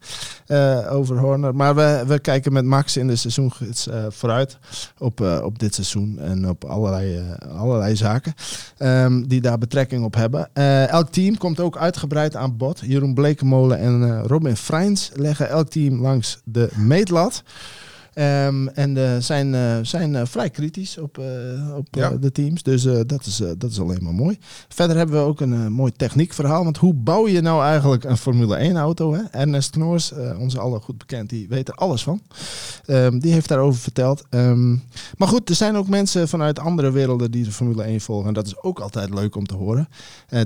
eh, 0.46 0.92
over 0.92 1.18
Horner. 1.18 1.54
Maar 1.54 1.74
we, 1.74 2.04
we 2.06 2.18
kijken 2.18 2.52
met 2.52 2.64
Max 2.64 2.96
in 2.96 3.06
de 3.06 3.16
seizoengids 3.16 3.88
eh, 3.88 4.04
vooruit 4.08 4.58
op, 4.98 5.20
eh, 5.20 5.40
op 5.42 5.58
dit 5.58 5.74
seizoen. 5.74 6.18
En 6.18 6.48
op 6.48 6.64
allerlei, 6.64 7.22
allerlei 7.56 7.96
zaken 7.96 8.34
ehm, 8.78 9.22
die 9.22 9.40
daar 9.40 9.58
betrekking 9.58 10.04
op 10.04 10.14
hebben. 10.14 10.54
Elk 10.88 11.08
team 11.08 11.38
komt 11.38 11.60
ook 11.60 11.76
uitgebreid 11.76 12.36
aan 12.36 12.56
bod. 12.56 12.80
Jeroen 12.84 13.14
Blekemolen 13.14 13.78
en 13.78 14.22
Robin 14.22 14.56
Freins 14.56 15.10
leggen 15.14 15.48
elk 15.48 15.68
team 15.68 16.00
langs 16.00 16.40
de 16.44 16.68
meetlat. 16.74 17.42
Ehm, 18.16 18.66
en 18.66 18.96
eh, 18.96 19.20
zijn, 19.20 19.54
eh, 19.54 19.76
zijn 19.82 20.16
eh, 20.16 20.22
vrij 20.26 20.50
kritisch 20.50 20.98
op, 20.98 21.20
op 21.76 21.86
Ja. 21.90 22.10
de 22.10 22.32
teams. 22.32 22.62
Dus 22.62 22.82
dat, 23.06 23.26
is, 23.26 23.42
dat 23.58 23.70
is 23.70 23.80
alleen 23.80 24.02
maar 24.02 24.14
mooi. 24.14 24.38
Verder 24.68 24.96
hebben 24.96 25.16
we 25.16 25.26
ook 25.26 25.40
een 25.40 25.72
mooi 25.72 25.92
techniekverhaal. 25.92 26.64
Want 26.64 26.76
hoe 26.76 26.94
bouw 26.94 27.28
je 27.28 27.40
nou 27.40 27.62
eigenlijk 27.62 28.04
een 28.04 28.16
Formule 28.16 28.56
1 28.56 28.76
auto? 28.76 29.14
Hè? 29.14 29.20
Ernest 29.30 29.70
Knoors, 29.70 30.12
onze 30.38 30.58
allen 30.58 30.80
goed 30.80 30.98
bekend, 30.98 31.30
die 31.30 31.48
weet 31.48 31.68
er 31.68 31.74
alles 31.74 32.02
van. 32.02 32.20
Ehm, 32.86 33.18
die 33.18 33.32
heeft 33.32 33.48
daarover 33.48 33.80
verteld. 33.80 34.24
Ehm, 34.30 34.70
maar 35.16 35.28
goed, 35.28 35.48
er 35.48 35.54
zijn 35.54 35.76
ook 35.76 35.88
mensen 35.88 36.28
vanuit 36.28 36.58
andere 36.58 36.90
werelden 36.90 37.30
die 37.30 37.44
de 37.44 37.52
Formule 37.52 37.82
1 37.86 38.00
volgen. 38.00 38.28
En 38.28 38.34
dat 38.34 38.46
is 38.46 38.62
ook 38.62 38.80
altijd 38.80 39.14
leuk 39.14 39.36
om 39.36 39.46
te 39.46 39.54
horen. 39.54 39.88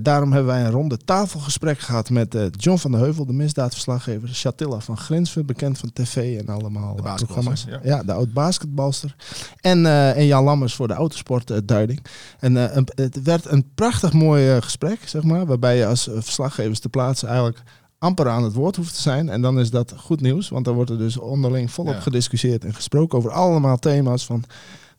Daarom 0.02 0.32
hebben 0.32 0.52
wij 0.52 0.64
een 0.64 0.70
ronde 0.70 0.98
tafelgesprek 1.04 1.78
gehad 1.78 2.10
met 2.10 2.36
John 2.50 2.78
van 2.78 2.90
der 2.90 3.00
Heuvel, 3.00 3.26
de 3.26 3.32
misdaadverslaggever. 3.32 4.28
Chatilla 4.32 4.80
van 4.80 4.96
Grinsven, 4.96 5.46
bekend 5.46 5.78
van 5.78 5.90
tv 5.92 6.38
en 6.40 6.46
allemaal 6.46 6.96
De 6.96 7.02
ja. 7.68 7.80
Ja, 7.82 8.02
de 8.02 8.12
oud 8.12 8.32
basketbalster. 8.32 9.14
En, 9.60 9.86
eh, 9.86 10.16
en 10.16 10.26
Jan 10.26 10.44
Lammers 10.44 10.74
voor 10.74 10.88
de 10.88 10.94
autosportduiding. 10.94 12.04
En 12.38 12.56
eh, 12.56 12.76
een- 12.76 12.88
het 12.94 13.22
werd 13.22 13.46
een 13.50 13.64
prachtig 13.74 14.12
mooi 14.12 14.50
eh, 14.50 14.62
gesprek, 14.62 14.98
zeg 15.08 15.22
maar. 15.22 15.46
Waarbij 15.46 15.76
je 15.76 15.86
als 15.86 16.08
verslaggevers 16.12 16.78
te 16.80 16.88
plaatsen 16.88 17.28
eigenlijk 17.28 17.62
amper 17.98 18.28
aan 18.28 18.42
het 18.44 18.52
woord 18.54 18.76
hoeft 18.76 18.94
te 18.94 19.00
zijn. 19.00 19.28
En 19.28 19.42
dan 19.42 19.60
is 19.60 19.70
dat 19.70 19.94
goed 19.96 20.20
nieuws, 20.20 20.48
want 20.48 20.64
dan 20.64 20.74
wordt 20.74 20.90
er 20.90 20.98
dus 20.98 21.16
onderling 21.18 21.70
volop 21.70 21.94
Ja. 21.94 22.00
gediscussieerd 22.00 22.64
en 22.64 22.74
gesproken 22.74 23.18
over 23.18 23.30
allemaal 23.30 23.78
thema's 23.78 24.24
van 24.26 24.44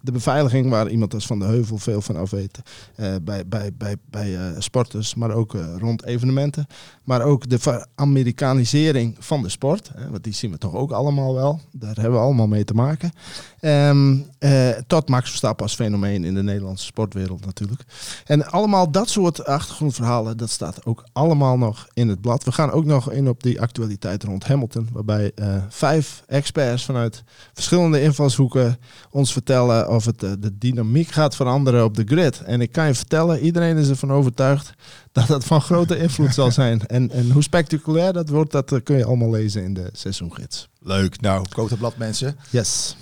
de 0.01 0.11
beveiliging, 0.11 0.69
waar 0.69 0.89
iemand 0.89 1.13
als 1.13 1.25
Van 1.25 1.39
de 1.39 1.45
Heuvel 1.45 1.77
veel 1.77 2.01
van 2.01 2.15
af 2.15 2.29
weet. 2.29 2.61
eh, 2.95 3.15
bij 3.21 3.47
bij, 3.47 3.71
bij, 3.77 3.95
bij 4.09 4.35
eh, 4.35 4.59
sporters, 4.59 5.15
maar 5.15 5.31
ook 5.31 5.55
eh, 5.55 5.75
rond 5.77 6.05
evenementen. 6.05 6.67
Maar 7.03 7.21
ook 7.21 7.49
de 7.49 7.59
ver-Amerikanisering 7.59 9.15
van 9.19 9.41
de 9.41 9.49
sport. 9.49 9.91
Hè, 9.95 10.09
want 10.09 10.23
die 10.23 10.33
zien 10.33 10.51
we 10.51 10.57
toch 10.57 10.73
ook 10.73 10.91
allemaal 10.91 11.33
wel. 11.33 11.59
Daar 11.71 11.95
hebben 11.95 12.11
we 12.11 12.25
allemaal 12.25 12.47
mee 12.47 12.63
te 12.63 12.73
maken. 12.73 13.11
Eh, 13.59 14.69
tot 14.87 15.09
Max 15.09 15.29
Verstappen 15.29 15.65
als 15.65 15.75
fenomeen 15.75 16.23
in 16.23 16.33
de 16.33 16.43
Nederlandse 16.43 16.85
sportwereld 16.85 17.45
natuurlijk. 17.45 17.81
En 18.25 18.45
allemaal 18.45 18.91
dat 18.91 19.09
soort 19.09 19.45
achtergrondverhalen, 19.45 20.37
dat 20.37 20.49
staat 20.49 20.85
ook 20.85 21.03
allemaal 21.13 21.57
nog 21.57 21.87
in 21.93 22.09
het 22.09 22.21
blad. 22.21 22.43
We 22.43 22.51
gaan 22.51 22.71
ook 22.71 22.85
nog 22.85 23.11
in 23.11 23.29
op 23.29 23.43
die 23.43 23.61
actualiteit 23.61 24.23
rond 24.23 24.43
Hamilton. 24.43 24.89
Waarbij 24.91 25.31
vijf 25.69 26.23
experts 26.27 26.85
vanuit 26.85 27.23
verschillende 27.53 28.01
invalshoeken 28.01 28.77
ons 29.11 29.31
vertellen 29.31 29.89
of 29.91 30.05
het 30.05 30.23
eh, 30.23 30.31
de 30.39 30.57
dynamiek 30.57 31.07
gaat 31.11 31.35
veranderen 31.35 31.83
op 31.83 31.95
de 31.95 32.03
grid. 32.05 32.41
En 32.41 32.61
ik 32.61 32.71
kan 32.71 32.87
je 32.87 32.93
vertellen, 32.95 33.39
iedereen 33.39 33.77
is 33.77 33.89
ervan 33.89 34.11
overtuigd 34.11 34.73
dat 35.11 35.27
dat 35.27 35.43
van 35.45 35.61
grote 35.61 35.97
invloed 35.97 36.33
zal 36.33 36.51
zijn. 36.51 36.81
En, 36.87 37.11
en 37.11 37.31
hoe 37.31 37.43
spectaculair 37.43 38.13
dat 38.13 38.29
wordt, 38.29 38.51
dat 38.51 38.71
eh, 38.71 38.79
kun 38.83 38.97
je 38.97 39.05
allemaal 39.05 39.29
lezen 39.29 39.63
in 39.63 39.73
de 39.73 39.89
seizoengids. 39.93 40.69
Leuk. 40.79 41.21
Nou, 41.21 41.45
koop 41.49 41.69
het 41.69 41.79
blad 41.79 41.97
mensen. 41.97 42.37
Yes. 42.49 42.95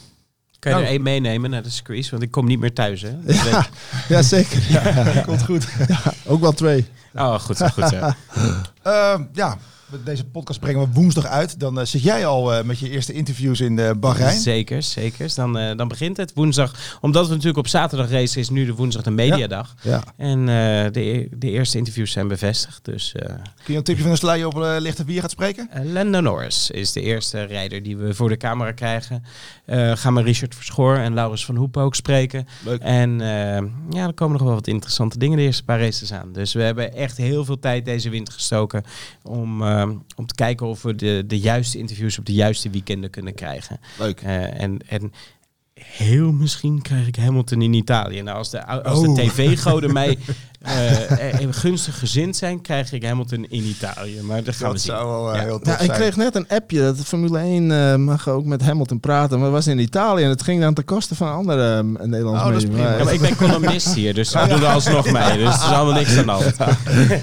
Kan 0.60 0.72
je 0.72 0.78
er 0.78 0.84
Nou. 0.84 0.94
één 0.96 1.04
meenemen 1.04 1.50
naar 1.50 1.64
de 1.64 1.70
circuits? 1.70 2.10
Want 2.10 2.24
ik 2.24 2.32
kom 2.32 2.46
niet 2.46 2.60
meer 2.60 2.74
thuis, 2.74 3.02
hè? 3.02 3.16
Ja, 3.26 3.68
ja 4.10 4.22
zeker. 4.22 4.66
Ja, 4.70 5.22
Komt 5.26 5.44
goed. 5.44 5.68
ook 6.26 6.42
wel 6.42 6.52
twee. 6.52 6.86
Oh, 7.16 7.40
goed 7.40 7.58
zo, 7.58 7.68
goed 7.68 7.88
zo. 7.88 7.96
Ehm, 8.84 9.24
ja, 9.34 9.58
deze 10.04 10.26
podcast 10.26 10.60
brengen 10.60 10.82
we 10.82 10.94
woensdag 10.94 11.26
uit. 11.26 11.60
Dan 11.60 11.80
eh, 11.80 11.86
zit 11.86 12.02
jij 12.02 12.26
al 12.26 12.54
eh, 12.54 12.64
met 12.64 12.80
je 12.80 12.90
eerste 12.90 13.14
interviews 13.14 13.60
in 13.60 13.80
eh 13.80 13.92
Bahrein. 13.98 14.40
Zeker, 14.40 14.84
zeker. 14.84 15.32
Dan, 15.36 15.54
dan 15.78 15.88
begint 15.88 16.18
het 16.18 16.34
woensdag. 16.34 16.98
Omdat 17.02 17.24
we 17.24 17.30
natuurlijk 17.30 17.58
op 17.58 17.68
zaterdag 17.68 18.10
racen, 18.10 18.42
is 18.42 18.50
nu 18.50 18.66
de 18.66 18.76
woensdag 18.76 19.04
de 19.04 19.12
mediadag. 19.12 19.76
Ja. 19.82 20.04
En 20.18 20.40
eh, 20.40 20.92
de, 20.92 21.28
de 21.32 21.50
eerste 21.50 21.78
interviews 21.78 22.12
zijn 22.12 22.28
bevestigd. 22.28 22.86
Dus 22.86 23.12
Kun 23.64 23.74
je 23.74 23.76
een 23.76 23.84
tipje 23.84 24.02
van 24.02 24.12
de 24.12 24.18
sluier 24.18 24.48
op 24.48 24.56
lichten 24.80 25.06
wie 25.06 25.16
je 25.16 25.22
gaat 25.22 25.32
spreken? 25.32 25.70
Lando 25.84 26.20
Norris 26.20 26.72
is 26.72 26.92
de 26.92 27.02
eerste 27.02 27.44
rijder 27.44 27.84
die 27.84 27.98
we 27.98 28.14
voor 28.14 28.30
de 28.30 28.38
camera 28.38 28.72
krijgen. 28.72 29.24
Gaan 29.94 30.16
we 30.16 30.22
Richard 30.22 30.56
Verschoor 30.56 30.96
en 30.96 31.14
Laurens 31.14 31.46
van 31.46 31.56
Hoepen 31.56 31.82
ook 31.82 31.96
spreken. 31.96 32.48
Leuk. 32.66 32.82
En 32.82 33.20
ja, 33.90 34.08
er 34.08 34.14
komen 34.14 34.38
nog 34.38 34.46
wel 34.46 34.56
wat 34.56 34.68
interessante 34.68 35.18
dingen 35.18 35.38
de 35.38 35.44
eerste 35.44 35.64
paar 35.64 35.80
races 35.80 36.14
aan. 36.14 36.32
Dus 36.32 36.54
we 36.54 36.62
hebben 36.62 36.94
echt 36.94 37.18
heel 37.18 37.46
veel 37.46 37.60
tijd 37.60 37.86
deze 37.86 38.10
winter 38.10 38.34
gestoken 38.34 38.84
om, 39.24 39.62
eh, 39.82 39.90
om 40.16 40.26
te 40.26 40.36
kijken 40.36 40.68
of 40.68 40.82
we 40.82 40.96
de, 40.96 41.24
de 41.28 41.40
juiste 41.40 41.78
interviews 41.78 42.20
op 42.20 42.26
de 42.26 42.34
juiste 42.34 42.70
weekenden 42.70 43.10
kunnen 43.10 43.36
krijgen. 43.36 43.80
Leuk. 43.98 44.22
Eh, 44.22 44.62
en, 44.62 44.80
en 44.88 45.12
heel 45.86 46.32
misschien 46.32 46.82
krijg 46.82 47.08
ik 47.08 47.16
Hamilton 47.16 47.62
in 47.62 47.74
Italië. 47.74 48.22
Nou, 48.22 48.38
als 48.38 48.50
de, 48.50 48.66
als 48.66 49.02
de 49.02 49.08
Oh. 49.08 49.16
tv-goden 49.16 49.94
mij 49.94 50.18
eh, 50.62 51.42
eh, 51.44 51.48
gunstig 51.52 52.00
gezind 52.00 52.36
zijn, 52.36 52.62
krijg 52.62 52.92
ik 52.92 53.04
Hamilton 53.06 53.46
in 53.50 53.64
Italië. 53.64 54.22
Maar 54.22 54.44
dat 54.44 54.56
gaan 54.56 54.68
we 54.68 54.74
Dat 54.74 54.82
zien. 54.82 54.96
zou 54.96 55.08
wel 55.08 55.30
eh, 55.34 55.36
Ja. 55.40 55.44
heel 55.44 55.60
tof 55.60 55.74
ik 55.74 55.80
zijn. 55.80 55.92
kreeg 55.98 56.16
net 56.16 56.36
een 56.36 56.48
appje 56.48 56.80
dat 56.82 56.98
de 56.98 57.04
Formule 57.04 57.40
1 57.40 57.72
eh, 57.72 57.96
mag 57.96 58.28
ook 58.28 58.46
met 58.46 58.62
Hamilton 58.62 59.00
praten. 59.00 59.36
Maar 59.40 59.46
dat 59.48 59.56
was 59.56 59.68
in 59.68 59.80
Italië 59.80 60.24
en 60.24 60.30
het 60.30 60.44
ging 60.44 60.62
dan 60.62 60.74
ten 60.74 60.86
koste 60.86 61.16
van 61.16 61.32
andere 61.34 61.78
eh, 61.78 62.06
Nederlandse 62.08 62.68
Oh. 62.68 62.78
Ja, 62.78 63.04
maar 63.04 63.14
ik 63.14 63.22
ben 63.22 63.36
columnist 63.36 63.94
hier, 63.94 64.14
dus 64.14 64.34
we 64.34 64.48
doen 64.48 64.60
er 64.62 64.66
alsnog 64.68 65.12
mee. 65.12 65.38
Dus 65.38 65.56
er 65.56 65.70
is 65.70 65.76
allemaal 65.76 65.94
niks 65.94 66.18
aan 66.18 66.26
de 66.26 66.32
hand. 66.32 66.56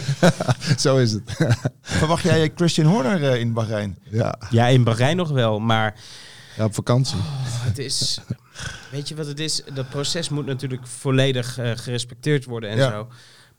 Zo 0.80 0.96
is 0.96 1.12
het. 1.12 1.22
Verwacht 1.82 2.22
jij 2.22 2.52
Christian 2.54 2.86
Horner 2.86 3.36
in 3.38 3.52
Bahrein? 3.52 3.98
ja. 4.10 4.34
Ja, 4.50 4.66
in 4.66 4.84
Bahrein 4.84 5.16
nog 5.16 5.30
wel, 5.30 5.58
maar 5.60 5.94
ja, 6.56 6.64
op 6.64 6.74
vakantie. 6.74 7.16
het 7.44 7.78
is... 7.78 8.20
Weet 8.90 9.08
je 9.08 9.14
wat 9.14 9.26
het 9.26 9.40
is? 9.40 9.62
Dat 9.74 9.88
proces 9.88 10.28
moet 10.28 10.46
natuurlijk 10.46 10.86
volledig 10.86 11.58
eh, 11.58 11.70
gerespecteerd 11.74 12.44
worden 12.44 12.70
en 12.70 12.76
Ja. 12.76 12.90
zo. 12.90 13.08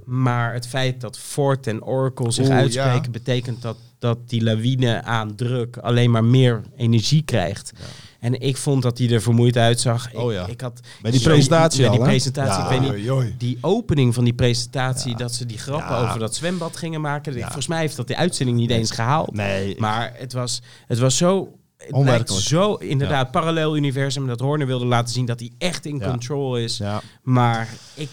Maar 0.05 0.53
het 0.53 0.67
feit 0.67 1.01
dat 1.01 1.19
Ford 1.19 1.67
en 1.67 1.83
Oracle 1.83 2.31
zich 2.31 2.45
Oeh, 2.45 2.55
uitspreken, 2.55 3.03
ja. 3.03 3.09
betekent 3.11 3.61
dat, 3.61 3.77
dat 3.99 4.29
die 4.29 4.43
lawine 4.43 5.03
aan 5.03 5.35
druk 5.35 5.77
alleen 5.77 6.11
maar 6.11 6.23
meer 6.23 6.61
energie 6.75 7.21
krijgt. 7.23 7.71
En 8.19 8.41
ik 8.41 8.57
vond 8.57 8.81
dat 8.83 8.97
hij 8.97 9.09
er 9.11 9.21
vermoeid 9.21 9.57
uitzag. 9.57 10.13
Oh 10.13 10.31
ja. 10.31 10.47
ik 10.47 10.61
had 10.61 10.79
Bij 11.01 11.11
die 11.11 11.21
presentatie 11.21 11.81
bij 11.81 11.89
die 11.89 11.99
presentatie, 11.99 12.75
ik 12.75 12.81
weet 12.81 12.95
niet, 13.19 13.39
die 13.39 13.57
opening 13.61 14.13
van 14.13 14.23
die 14.23 14.33
presentatie, 14.33 15.15
dat 15.15 15.33
ze 15.33 15.45
die 15.45 15.57
grappen 15.57 15.95
Ja. 15.95 16.07
over 16.07 16.19
dat 16.19 16.35
zwembad 16.35 16.77
gingen 16.77 17.01
maken. 17.01 17.33
Volgens 17.33 17.67
mij 17.67 17.79
heeft 17.79 17.95
dat 17.95 18.07
die 18.07 18.17
uitzending 18.17 18.57
niet 18.57 18.69
eens 18.71 18.91
gehaald. 18.91 19.33
Nee. 19.33 19.75
Maar 19.79 20.13
het 20.15 20.33
was, 20.33 20.61
het 20.87 20.99
was 20.99 21.17
zo. 21.17 21.51
Het 21.77 21.91
lijkt 21.91 21.95
Onwerkelijk. 22.07 22.43
zo 22.43 22.73
inderdaad 22.73 23.31
parallel 23.31 23.75
universum 23.77 24.27
dat 24.27 24.39
Horner 24.39 24.67
wilde 24.67 24.85
laten 24.85 25.13
zien 25.13 25.25
dat 25.25 25.39
hij 25.39 25.51
echt 25.57 25.85
in 25.85 25.97
Ja. 25.97 26.09
control 26.09 26.57
is. 26.57 26.77
Ja. 26.77 27.01
Maar 27.23 27.69
ik, 27.95 28.09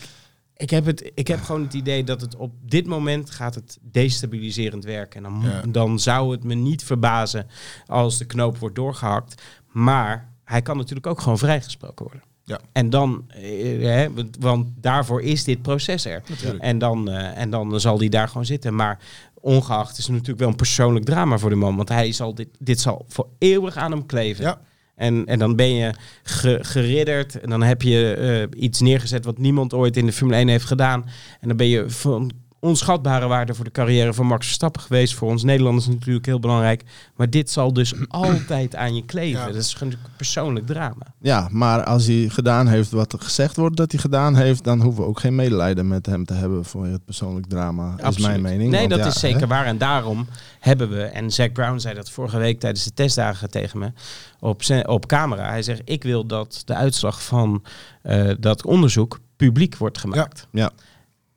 ik, 0.57 0.71
heb 0.71 0.85
het, 0.87 1.11
ik 1.15 1.27
heb 1.29 1.43
gewoon 1.43 1.63
het 1.63 1.75
idee 1.75 2.05
dat 2.05 2.21
het 2.21 2.37
op 2.37 2.53
dit 2.63 2.87
moment 2.87 3.31
gaat 3.31 3.55
het 3.55 3.79
destabiliserend 3.83 4.85
werken. 4.85 5.25
En 5.25 5.33
dan, 5.33 5.51
Ja. 5.51 5.63
dan 5.69 5.99
zou 5.99 6.33
het 6.33 6.45
me 6.45 6.55
niet 6.55 6.85
verbazen 6.85 7.47
als 7.87 8.19
de 8.19 8.25
knoop 8.25 8.59
wordt 8.59 8.75
doorgehakt. 8.75 9.43
Maar 9.73 10.33
hij 10.45 10.63
kan 10.63 10.77
natuurlijk 10.77 11.07
ook 11.07 11.21
gewoon 11.21 11.39
vrijgesproken 11.39 12.05
worden. 12.05 12.23
Ja. 12.45 12.61
En 12.73 12.91
dan, 12.91 13.25
eh, 13.29 13.83
hè, 13.83 14.13
want, 14.13 14.37
want 14.41 14.69
daarvoor 14.77 15.23
is 15.23 15.45
dit 15.45 15.63
proces 15.63 16.05
er. 16.05 16.23
Natuurlijk. 16.29 16.63
En 16.63 16.79
dan, 16.79 17.11
eh, 17.11 17.39
en 17.41 17.51
dan 17.51 17.81
zal 17.81 17.99
hij 17.99 18.09
daar 18.09 18.29
gewoon 18.29 18.47
zitten. 18.47 18.75
Maar 18.75 18.99
ongeacht 19.45 19.99
is 19.99 20.05
het 20.05 20.13
natuurlijk 20.13 20.39
wel 20.41 20.49
een 20.49 20.57
persoonlijk 20.57 21.05
drama 21.05 21.39
voor 21.39 21.51
de 21.51 21.57
man. 21.57 21.77
Want 21.77 21.89
hij 21.89 22.13
zal 22.13 22.35
dit, 22.35 22.49
dit 22.59 22.81
zal 22.81 23.05
voor 23.09 23.29
eeuwig 23.39 23.77
aan 23.77 23.91
hem 23.91 24.07
kleven. 24.07 24.45
Ja. 24.45 24.61
En, 24.95 25.27
en 25.27 25.39
dan 25.39 25.57
ben 25.57 25.75
je 25.75 25.95
ge- 26.23 26.59
geridderd. 26.63 27.41
En 27.41 27.51
dan 27.51 27.63
heb 27.63 27.83
je 27.83 28.15
eh, 28.53 28.63
iets 28.63 28.81
neergezet 28.81 29.25
wat 29.25 29.39
niemand 29.39 29.75
ooit 29.75 29.97
in 29.97 30.07
de 30.07 30.13
Formule 30.13 30.37
1 30.39 30.49
heeft 30.49 30.65
gedaan. 30.65 31.05
En 31.41 31.49
dan 31.49 31.57
ben 31.57 31.67
je 31.69 31.91
van 31.91 32.31
onschatbare 32.65 33.27
waarde 33.27 33.55
voor 33.55 33.65
de 33.65 33.71
carrière 33.71 34.15
van 34.15 34.27
Max 34.27 34.47
Verstappen 34.47 34.83
geweest. 34.83 35.15
Voor 35.15 35.31
ons 35.31 35.43
Nederlanders 35.43 35.87
natuurlijk 35.87 36.27
heel 36.27 36.41
belangrijk. 36.41 36.83
Maar 37.17 37.31
dit 37.31 37.51
zal 37.51 37.73
dus 37.73 37.95
altijd 38.09 38.77
aan 38.77 38.95
je 38.95 39.05
kleven. 39.05 39.41
Ja. 39.41 39.47
Dat 39.47 39.55
is 39.55 39.77
een 39.81 39.95
persoonlijk 40.17 40.67
drama. 40.67 41.15
Ja, 41.21 41.49
maar 41.51 41.85
als 41.85 42.07
hij 42.07 42.29
gedaan 42.29 42.67
heeft 42.67 42.91
wat 42.91 43.13
er 43.13 43.21
gezegd 43.21 43.57
wordt 43.57 43.77
dat 43.77 43.93
hij 43.93 44.01
gedaan 44.01 44.37
heeft, 44.37 44.65
dan 44.65 44.81
hoeven 44.81 45.03
we 45.03 45.09
ook 45.09 45.21
geen 45.21 45.35
medelijden 45.35 45.89
met 45.89 46.07
hem 46.07 46.25
te 46.25 46.35
hebben 46.35 46.65
voor 46.65 46.87
het 46.87 47.05
persoonlijk 47.05 47.47
drama. 47.47 47.95
Is 47.97 48.03
Absoluut. 48.03 48.31
mijn 48.31 48.43
mening. 48.43 48.71
Nee, 48.71 48.79
Want 48.79 48.91
dat 48.91 48.99
ja, 48.99 49.07
is 49.07 49.21
zeker 49.21 49.41
hè? 49.41 49.47
waar. 49.47 49.67
En 49.67 49.79
daarom 49.79 50.27
hebben 50.61 50.91
we, 50.91 51.03
en 51.03 51.31
Zack 51.31 51.53
Brown 51.53 51.79
zei 51.79 51.95
dat 51.95 52.11
vorige 52.11 52.39
week 52.39 52.61
tijdens 52.61 52.85
de 52.85 52.95
testdagen 52.95 53.51
tegen 53.51 53.79
me 53.79 53.93
op, 54.41 54.63
op 54.87 55.07
camera. 55.07 55.49
Hij 55.49 55.63
zegt, 55.63 55.83
ik 55.85 56.03
wil 56.03 56.27
dat 56.27 56.63
de 56.65 56.75
uitslag 56.75 57.23
van 57.23 57.65
eh, 58.03 58.31
dat 58.39 58.65
onderzoek 58.65 59.21
publiek 59.37 59.77
wordt 59.77 59.99
gemaakt. 59.99 60.47
Ja. 60.53 60.71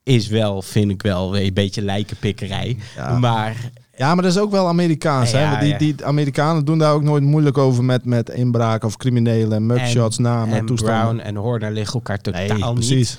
Is 0.08 0.28
wel, 0.28 0.62
vind 0.62 0.92
ik 0.92 1.02
wel, 1.02 1.38
een 1.38 1.54
beetje 1.54 1.82
lijkenpikkerij. 1.82 2.78
Ja. 2.96 3.18
Maar 3.18 3.72
Ja, 3.98 4.14
maar 4.14 4.24
dat 4.24 4.32
is 4.32 4.40
ook 4.40 4.52
wel 4.52 4.68
Amerikaans. 4.68 5.32
hè? 5.32 5.42
Ja, 5.42 5.50
Want 5.50 5.62
die, 5.62 5.72
ja. 5.72 5.78
die 5.78 6.06
Amerikanen 6.06 6.66
doen 6.66 6.78
daar 6.78 6.94
ook 6.94 7.04
nooit 7.04 7.24
moeilijk 7.24 7.58
over 7.58 7.84
met, 7.84 8.06
met 8.06 8.30
inbraken 8.30 8.88
of 8.88 8.98
criminelen, 8.98 9.66
mugshots, 9.66 10.18
namen, 10.18 10.58
en 10.58 10.66
toestanden. 10.66 11.16
Brown 11.16 11.20
en 11.28 11.36
Horner 11.36 11.72
liggen 11.72 11.94
elkaar 11.94 12.22
totaal 12.22 12.42
nee, 12.42 12.64
niet. 12.64 12.74
precies. 12.74 13.18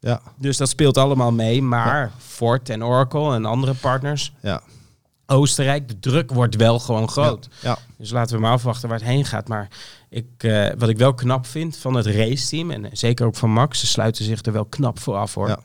Ja, 0.00 0.20
Dus 0.38 0.56
dat 0.56 0.68
speelt 0.68 0.98
allemaal 0.98 1.32
mee. 1.32 1.62
Maar 1.62 2.12
Ford 2.18 2.68
en 2.68 2.84
Oracle 2.84 3.34
en 3.34 3.44
andere 3.44 3.74
partners, 3.74 4.32
ja, 4.40 4.62
Oostenrijk, 5.26 5.88
de 5.88 5.98
druk 5.98 6.30
wordt 6.30 6.56
wel 6.56 6.78
gewoon 6.78 7.08
groot. 7.08 7.48
ja. 7.60 7.78
Dus 7.98 8.10
laten 8.10 8.34
we 8.36 8.42
maar 8.42 8.52
afwachten 8.52 8.88
waar 8.88 8.98
het 8.98 9.08
heen 9.08 9.24
gaat. 9.24 9.48
Maar 9.48 9.68
ik, 10.08 10.26
eh, 10.38 10.68
wat 10.78 10.88
ik 10.88 10.98
wel 10.98 11.14
knap 11.14 11.46
vind 11.46 11.76
van 11.76 11.94
het 11.94 12.06
raceteam, 12.06 12.70
en 12.70 12.88
zeker 12.92 13.26
ook 13.26 13.34
van 13.34 13.50
Max, 13.50 13.80
ze 13.80 13.86
sluiten 13.86 14.24
zich 14.24 14.44
er 14.44 14.52
wel 14.52 14.64
knap 14.64 14.98
voor 14.98 15.16
af 15.16 15.34
hoor. 15.34 15.58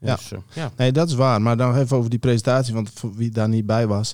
Ja. 0.00 0.08
Ja. 0.08 0.14
Dus, 0.16 0.32
eh, 0.32 0.38
ja. 0.52 0.70
Nee, 0.76 0.92
dat 0.92 1.08
is 1.08 1.14
waar. 1.14 1.42
Maar 1.42 1.56
dan 1.56 1.76
even 1.76 1.96
over 1.96 2.10
die 2.10 2.18
presentatie, 2.18 2.74
want 2.74 2.90
voor 2.94 3.14
wie 3.14 3.30
daar 3.30 3.48
niet 3.48 3.66
bij 3.66 3.86
was. 3.86 4.12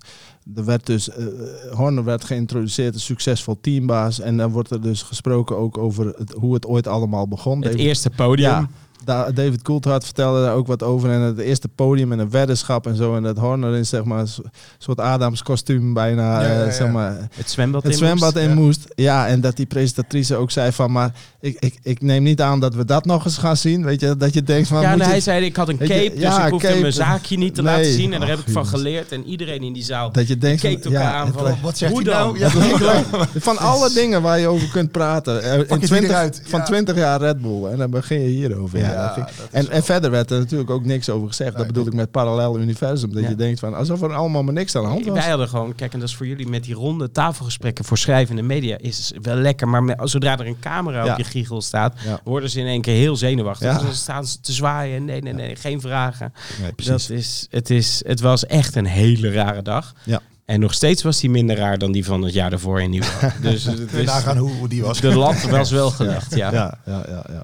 Er 0.54 0.64
werd 0.64 0.86
dus, 0.86 1.10
eh, 1.10 1.24
Horner 1.72 2.04
werd 2.04 2.24
geïntroduceerd 2.24 2.94
als 2.94 3.04
succesvol 3.04 3.58
teambaas. 3.60 4.20
En 4.20 4.36
dan 4.36 4.50
wordt 4.50 4.70
er 4.70 4.80
dus 4.82 5.02
gesproken 5.02 5.56
ook 5.56 5.78
over 5.78 6.06
het, 6.06 6.32
hoe 6.32 6.54
het 6.54 6.66
ooit 6.66 6.86
allemaal 6.86 7.28
begon. 7.28 7.54
Het 7.62 7.62
David- 7.70 7.86
eerste 7.86 8.10
podium. 8.10 8.48
Ja, 8.50 8.68
David 9.04 9.62
Coulthard 9.62 10.04
vertelde 10.04 10.40
daar 10.42 10.54
ook 10.54 10.66
wat 10.66 10.82
over. 10.82 11.10
En 11.10 11.20
het 11.20 11.38
eerste 11.38 11.68
podium 11.68 12.12
en 12.12 12.18
een 12.18 12.30
weddenschap 12.30 12.86
en 12.86 12.96
zo. 12.96 13.16
En 13.16 13.22
dat 13.22 13.38
Horner 13.38 13.74
in 13.76 13.86
zeg 13.86 14.04
maar 14.04 14.18
een 14.20 14.28
so- 14.28 14.42
soort 14.78 15.00
Adams 15.00 15.42
kostuum 15.42 15.94
bijna. 15.94 16.40
Ja, 16.42 16.46
ja, 16.48 16.58
eh, 16.60 16.66
ja. 16.66 16.72
zeg 16.72 16.90
maar, 16.90 17.28
Het 17.34 17.50
zwembad 17.50 17.82
het 17.82 17.92
in 17.92 17.98
zwembad 17.98 18.34
moest. 18.34 18.44
in 18.46 18.48
ja. 18.48 18.54
moest. 18.54 18.84
Ja, 18.94 19.26
en 19.26 19.40
dat 19.40 19.56
die 19.56 19.66
presentatrice 19.66 20.36
ook 20.36 20.50
zei 20.50 20.72
van... 20.72 20.92
Maar 20.92 21.10
ik, 21.40 21.56
ik, 21.58 21.74
ik 21.82 22.02
neem 22.02 22.22
niet 22.22 22.40
aan 22.40 22.60
dat 22.60 22.74
we 22.74 22.84
dat 22.84 23.04
nog 23.04 23.24
eens 23.24 23.38
gaan 23.38 23.56
zien. 23.56 23.84
Weet 23.84 24.00
je, 24.00 24.16
dat 24.16 24.34
je 24.34 24.42
denkt 24.42 24.68
van... 24.68 24.80
Ja, 24.80 24.90
moet 24.90 25.00
je- 25.00 25.04
hij 25.06 25.20
zei, 25.20 25.44
ik 25.44 25.56
had 25.56 25.68
een 25.68 25.78
cape, 25.78 25.94
je, 25.94 26.10
dus 26.10 26.20
ja, 26.20 26.44
ik 26.44 26.50
hoefde 26.50 26.66
cape. 26.68 26.80
mijn 26.80 26.92
zaakje 26.92 27.36
niet 27.38 27.54
te 27.54 27.62
Nee. 27.62 27.76
laten 27.76 27.92
zien. 27.92 28.12
En 28.12 28.20
daar 28.20 28.28
heb 28.28 28.38
ik 28.38 28.52
van 28.52 28.66
geleerd. 28.66 29.12
En 29.12 29.24
iedereen 29.24 29.62
in 29.62 29.72
die 29.72 29.84
zaal 29.84 30.12
Dat 30.12 30.28
je 30.28 30.38
denkt 30.38 30.60
keek 30.60 30.84
elkaar 30.84 31.00
ja, 31.02 31.12
aan 31.14 31.26
het 31.26 31.34
van, 31.34 31.44
lijkt- 31.44 31.60
Wat 31.60 31.78
zegt 31.78 31.92
hoe 31.92 32.02
hij 32.02 32.12
dan? 32.12 32.38
nou? 32.38 32.38
Ja. 32.84 33.02
Van 33.48 33.58
alle 33.58 33.90
dingen 33.92 34.22
waar 34.22 34.38
je 34.40 34.46
over 34.46 34.68
kunt 34.68 34.90
praten. 34.90 35.42
eh, 35.42 35.52
In 35.52 35.58
het 35.58 35.68
20, 35.68 35.98
hieruit, 35.98 36.42
Van 36.44 36.58
ja. 36.58 36.64
20 36.64 36.96
jaar 36.96 37.20
Red 37.20 37.40
Bull. 37.42 37.64
En 37.64 37.78
dan 37.78 37.90
begin 37.90 38.20
je 38.20 38.28
hierover. 38.28 38.78
Ja, 38.86 38.92
Ja, 38.92 39.02
dat 39.06 39.14
vind 39.14 39.28
ik- 39.28 39.36
dat 39.36 39.46
is 39.62 39.68
en, 39.68 39.74
en 39.74 39.82
verder 39.84 40.10
werd 40.10 40.30
er 40.30 40.38
natuurlijk 40.38 40.70
ook 40.70 40.84
niks 40.84 41.08
over 41.10 41.28
gezegd. 41.28 41.50
Nee, 41.50 41.58
dat 41.58 41.66
bedoel 41.66 41.86
ik 41.86 41.92
met 41.94 42.10
parallel 42.10 42.58
universum. 42.58 43.12
Dat 43.14 43.22
je 43.28 43.34
denkt 43.34 43.60
van 43.60 43.74
alsof 43.74 44.02
er 44.02 44.12
allemaal 44.14 44.42
maar 44.42 44.52
niks 44.52 44.76
aan 44.76 44.82
de 44.82 44.88
hand 44.88 45.04
was. 45.06 45.18
Wij 45.18 45.28
hadden 45.28 45.48
gewoon, 45.48 45.74
kijk, 45.74 45.92
en 45.92 45.98
dat 46.00 46.08
is 46.08 46.14
voor 46.14 46.26
jullie 46.26 46.48
met 46.48 46.64
die 46.64 46.74
ronde 46.74 47.10
tafelgesprekken 47.10 47.84
voor 47.84 47.98
schrijvende 47.98 48.42
media, 48.42 48.76
is 48.78 49.12
wel 49.22 49.36
lekker. 49.36 49.68
Maar 49.68 49.82
met- 49.84 50.00
zodra 50.04 50.38
er 50.38 50.46
een 50.46 50.58
camera 50.60 51.10
op 51.12 51.16
je 51.18 51.24
giegel 51.24 51.62
staat, 51.62 51.94
worden 52.24 52.50
ze 52.50 52.60
in 52.60 52.66
één 52.66 52.80
keer 52.80 52.94
heel 52.96 53.16
zenuwachtig. 53.16 53.72
Dus 53.72 53.82
dan 53.82 53.94
staan 53.94 54.26
ze 54.26 54.40
te 54.40 54.52
zwaaien. 54.52 55.04
Nee, 55.04 55.20
nee, 55.22 55.32
nee, 55.32 55.56
geen 55.56 55.80
vragen. 55.80 56.32
Nee, 56.60 56.72
Dat 56.86 57.10
is, 57.10 57.46
het, 57.50 57.70
is, 57.70 58.02
het 58.06 58.20
was 58.20 58.46
echt 58.46 58.74
een 58.76 58.86
hele 58.86 59.30
rare 59.32 59.62
dag. 59.62 59.94
Ja. 60.04 60.20
En 60.44 60.60
nog 60.60 60.74
steeds 60.74 61.02
was 61.02 61.20
die 61.20 61.30
minder 61.30 61.56
raar 61.56 61.78
dan 61.78 61.92
die 61.92 62.04
van 62.04 62.22
het 62.22 62.32
jaar 62.32 62.50
daarvoor 62.50 62.80
in 62.82 62.90
Nieuwland. 62.90 63.32
dus 63.42 63.64
het 63.64 63.92
is, 63.92 64.04
nagaan 64.06 64.36
hoe, 64.36 64.50
hoe 64.52 64.68
die 64.68 64.82
was. 64.82 65.00
de 65.00 65.14
lat 65.16 65.42
was 65.42 65.70
wel 65.70 65.90
gelegd, 66.00 66.34
ja. 66.34 66.52
Ja, 66.52 66.78
ja, 66.86 67.04
ja, 67.08 67.24
ja. 67.28 67.42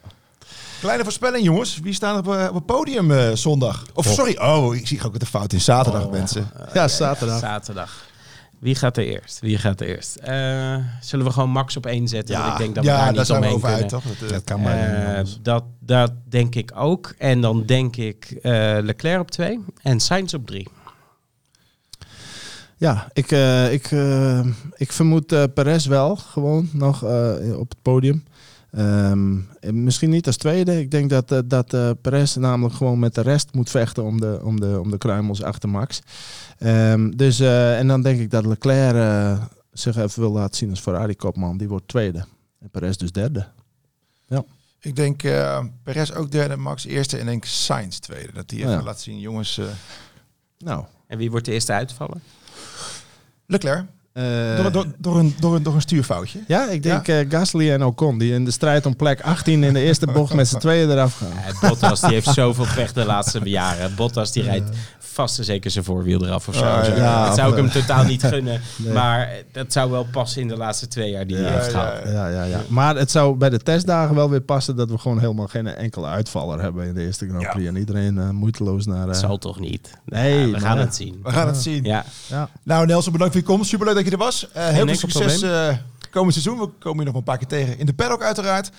Kleine 0.82 1.02
voorspelling, 1.02 1.44
jongens. 1.44 1.78
Wie 1.78 1.92
staat 1.92 2.18
op, 2.18 2.34
eh, 2.34 2.46
op 2.48 2.54
het 2.54 2.66
podium 2.66 3.10
eh, 3.10 3.32
zondag? 3.32 3.84
Of 3.94 4.06
sorry, 4.06 4.36
oh, 4.36 4.74
ik 4.74 4.86
zie 4.86 5.04
ook 5.04 5.18
de 5.18 5.26
fout 5.26 5.52
in 5.52 5.60
zaterdag, 5.60 6.10
mensen. 6.10 6.50
Ja, 6.72 6.88
zaterdag. 6.88 7.38
Zaterdag. 7.38 8.04
Wie 8.58 8.74
gaat 8.74 8.96
er 8.96 9.04
eerst? 9.04 9.40
Wie 9.40 9.58
gaat 9.58 9.80
er 9.80 9.86
eerst? 9.86 10.16
Eh, 10.16 10.76
zullen 11.00 11.26
we 11.26 11.32
gewoon 11.32 11.50
Max 11.50 11.76
op 11.76 11.86
één 11.86 12.08
zetten? 12.08 12.38
Want 12.38 12.52
ik 12.52 12.58
denk 12.58 12.74
dat 12.74 12.84
we 12.84 12.90
ja, 12.90 12.96
daar 12.96 13.04
daar 13.04 13.14
niet 13.14 13.26
zijn 13.26 13.40
we 13.40 13.46
omheen 13.46 13.56
over 13.56 13.68
kunnen. 13.68 13.92
uit, 13.92 14.02
toch? 14.02 14.18
Dat, 14.18 14.28
Dat 14.28 14.44
kan 14.44 14.62
maar 14.62 15.24
dat, 15.42 15.64
dat 15.80 16.12
denk 16.28 16.54
ik 16.54 16.72
ook. 16.74 17.14
En 17.18 17.40
dan 17.40 17.66
denk 17.66 17.96
ik 17.96 18.38
eh, 18.42 18.52
Leclerc 18.80 19.20
op 19.20 19.30
twee 19.30 19.64
en 19.82 20.00
Sainz 20.00 20.34
op 20.34 20.46
drie. 20.46 20.68
Ja, 22.76 23.08
ik, 23.12 23.30
eh, 23.30 23.72
ik, 23.72 23.90
eh, 23.90 24.46
ik 24.74 24.92
vermoed 24.92 25.32
eh 25.32 25.42
Perez 25.54 25.86
wel 25.86 26.16
gewoon 26.16 26.68
nog 26.72 27.02
op 27.56 27.68
het 27.68 27.82
podium. 27.82 28.24
Ehm, 28.72 29.38
en 29.60 29.84
misschien 29.84 30.10
niet 30.10 30.26
als 30.26 30.36
tweede. 30.36 30.80
Ik 30.80 30.90
denk 30.90 31.10
dat, 31.10 31.32
eh, 31.32 31.38
dat 31.44 31.74
eh 31.74 31.90
Perez 32.02 32.34
namelijk 32.36 32.74
gewoon 32.74 32.98
met 32.98 33.14
de 33.14 33.20
rest 33.20 33.54
moet 33.54 33.70
vechten 33.70 34.02
om 34.04 34.20
de, 34.20 34.40
om 34.42 34.60
de, 34.60 34.80
om 34.80 34.90
de 34.90 34.98
kruimels 34.98 35.42
achter 35.42 35.68
Max. 35.68 36.00
Ehm, 36.58 37.10
dus, 37.10 37.40
eh, 37.40 37.78
en 37.78 37.86
dan 37.86 38.02
denk 38.02 38.20
ik 38.20 38.30
dat 38.30 38.46
Leclerc 38.46 38.94
eh, 38.94 39.44
zich 39.72 39.96
even 39.96 40.20
wil 40.20 40.32
laten 40.32 40.56
zien 40.56 40.70
als 40.70 40.80
Ferrari-kopman. 40.80 41.56
Die 41.56 41.68
wordt 41.68 41.88
tweede. 41.88 42.24
En 42.60 42.70
Perez 42.70 42.96
dus 42.96 43.12
derde. 43.12 43.46
Ik 44.80 44.96
denk 44.96 45.22
eh 45.22 45.64
Perez 45.82 46.10
ook 46.10 46.30
derde, 46.30 46.56
Max 46.56 46.84
eerste 46.84 47.16
en 47.18 47.26
denk 47.26 47.44
Sainz 47.44 47.98
tweede. 47.98 48.32
Dat 48.32 48.48
die 48.48 48.58
even 48.58 48.70
Ja. 48.70 48.82
laat 48.82 49.00
zien, 49.00 49.18
jongens. 49.20 49.58
eh 49.58 49.64
Nou, 50.58 50.84
En 51.06 51.18
wie 51.18 51.30
wordt 51.30 51.44
de 51.46 51.52
eerste 51.52 51.72
uitvallen? 51.72 52.22
Leclerc, 53.46 53.84
eh, 54.12 54.56
door, 54.56 54.72
door, 54.72 54.86
door, 54.98 55.18
een, 55.18 55.34
door, 55.40 55.54
een, 55.54 55.62
door 55.62 55.74
een 55.74 55.80
stuurfoutje. 55.80 56.38
ja, 56.46 56.68
ik 56.68 56.82
denk 56.82 57.08
eh 57.08 57.16
Gasly 57.28 57.70
en 57.70 57.84
Ocon 57.84 58.18
die 58.18 58.32
in 58.32 58.44
de 58.44 58.50
strijd 58.50 58.86
om 58.86 58.96
plek 58.96 59.20
18 59.20 59.64
in 59.64 59.72
de 59.72 59.80
eerste 59.80 60.06
bocht 60.06 60.34
met 60.34 60.48
z'n 60.48 60.58
tweeën 60.58 60.90
eraf 60.90 61.16
gaan. 61.16 61.28
Eh, 61.46 61.68
Bottas 61.68 62.00
die 62.00 62.10
heeft 62.10 62.32
zoveel 62.32 62.66
pech 62.74 62.92
de 62.92 63.04
laatste 63.04 63.40
jaren. 63.44 63.94
Bottas 63.94 64.32
die 64.32 64.42
rijdt 64.42 64.68
vast 64.98 65.38
en 65.38 65.44
zeker 65.44 65.70
zijn 65.70 65.84
voorwiel 65.84 66.24
eraf 66.24 66.48
of 66.48 66.54
zo. 66.54 66.64
Ja. 66.64 66.84
Ja, 66.96 67.26
dat 67.26 67.36
zou 67.36 67.50
ik 67.50 67.56
hem 67.56 67.70
totaal 67.70 68.04
niet 68.04 68.22
gunnen. 68.22 68.60
Nee. 68.76 68.92
Maar 68.92 69.30
dat 69.52 69.72
zou 69.72 69.90
wel 69.90 70.06
passen 70.12 70.40
in 70.42 70.48
de 70.48 70.56
laatste 70.56 70.88
twee 70.88 71.10
jaar 71.10 71.26
die 71.26 71.36
hij 71.36 71.44
Ja, 71.44 71.52
heeft 71.52 71.64
ja, 71.64 71.70
gehad. 71.70 72.12
Ja, 72.12 72.28
ja, 72.28 72.42
ja. 72.42 72.60
Maar 72.68 72.96
het 72.96 73.10
zou 73.10 73.36
bij 73.36 73.50
de 73.50 73.58
testdagen 73.58 74.14
wel 74.14 74.30
weer 74.30 74.40
passen 74.40 74.76
dat 74.76 74.90
we 74.90 74.98
gewoon 74.98 75.18
helemaal 75.20 75.46
geen 75.46 75.66
enkele 75.66 76.06
uitvaller 76.06 76.60
hebben 76.60 76.86
in 76.86 76.94
de 76.94 77.04
eerste 77.04 77.28
Grand 77.28 77.48
Prix. 77.50 77.68
En 77.68 77.76
iedereen 77.76 78.34
moeiteloos 78.34 78.86
naar... 78.86 79.06
Dat 79.06 79.16
zal 79.16 79.38
toch 79.38 79.60
niet? 79.60 79.90
Nee, 80.04 80.38
Ja, 80.38 80.44
we 80.44 80.50
maar 80.50 80.60
gaan 80.60 80.76
ja. 80.76 80.82
het 80.84 80.94
zien. 80.94 81.20
We 81.22 81.30
gaan 81.30 81.46
het 81.46 81.56
zien. 81.56 81.84
Ja. 81.84 82.04
ja. 82.26 82.48
Nou 82.62 82.86
Nelson, 82.86 83.12
bedankt 83.12 83.32
voor 83.34 83.42
je 83.42 83.48
komst. 83.48 83.68
Superleuk 83.70 83.96
dat 84.02 84.12
je 84.12 84.18
er 84.18 84.24
was. 84.24 84.50
Eh, 84.52 84.68
heel 84.68 84.86
veel 84.86 84.94
succes 84.94 85.42
eh 85.42 85.76
komend 86.10 86.32
seizoen. 86.32 86.58
We 86.58 86.68
komen 86.78 86.98
je 86.98 87.06
nog 87.06 87.14
een 87.14 87.22
paar 87.22 87.38
keer 87.38 87.46
tegen 87.46 87.78
in 87.78 87.86
de 87.86 87.94
paddock 87.94 88.22
uiteraard. 88.22 88.70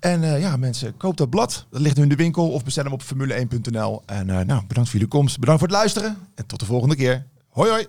En 0.00 0.24
eh, 0.24 0.40
ja, 0.40 0.56
mensen, 0.56 0.96
koop 0.96 1.16
dat 1.16 1.30
blad. 1.30 1.66
Dat 1.70 1.80
ligt 1.80 1.96
nu 1.96 2.02
in 2.02 2.08
de 2.08 2.16
winkel 2.16 2.50
of 2.50 2.64
bestel 2.64 2.84
hem 2.84 2.92
op 2.92 3.02
formule1.nl. 3.02 4.02
En 4.06 4.26
nou, 4.26 4.46
bedankt 4.46 4.90
voor 4.90 4.92
jullie 4.92 5.08
komst. 5.08 5.38
Bedankt 5.38 5.60
voor 5.60 5.68
het 5.68 5.78
luisteren. 5.78 6.16
En 6.34 6.46
tot 6.46 6.60
de 6.60 6.66
volgende 6.66 6.96
keer. 6.96 7.24
Hoi 7.48 7.70
hoi. 7.70 7.86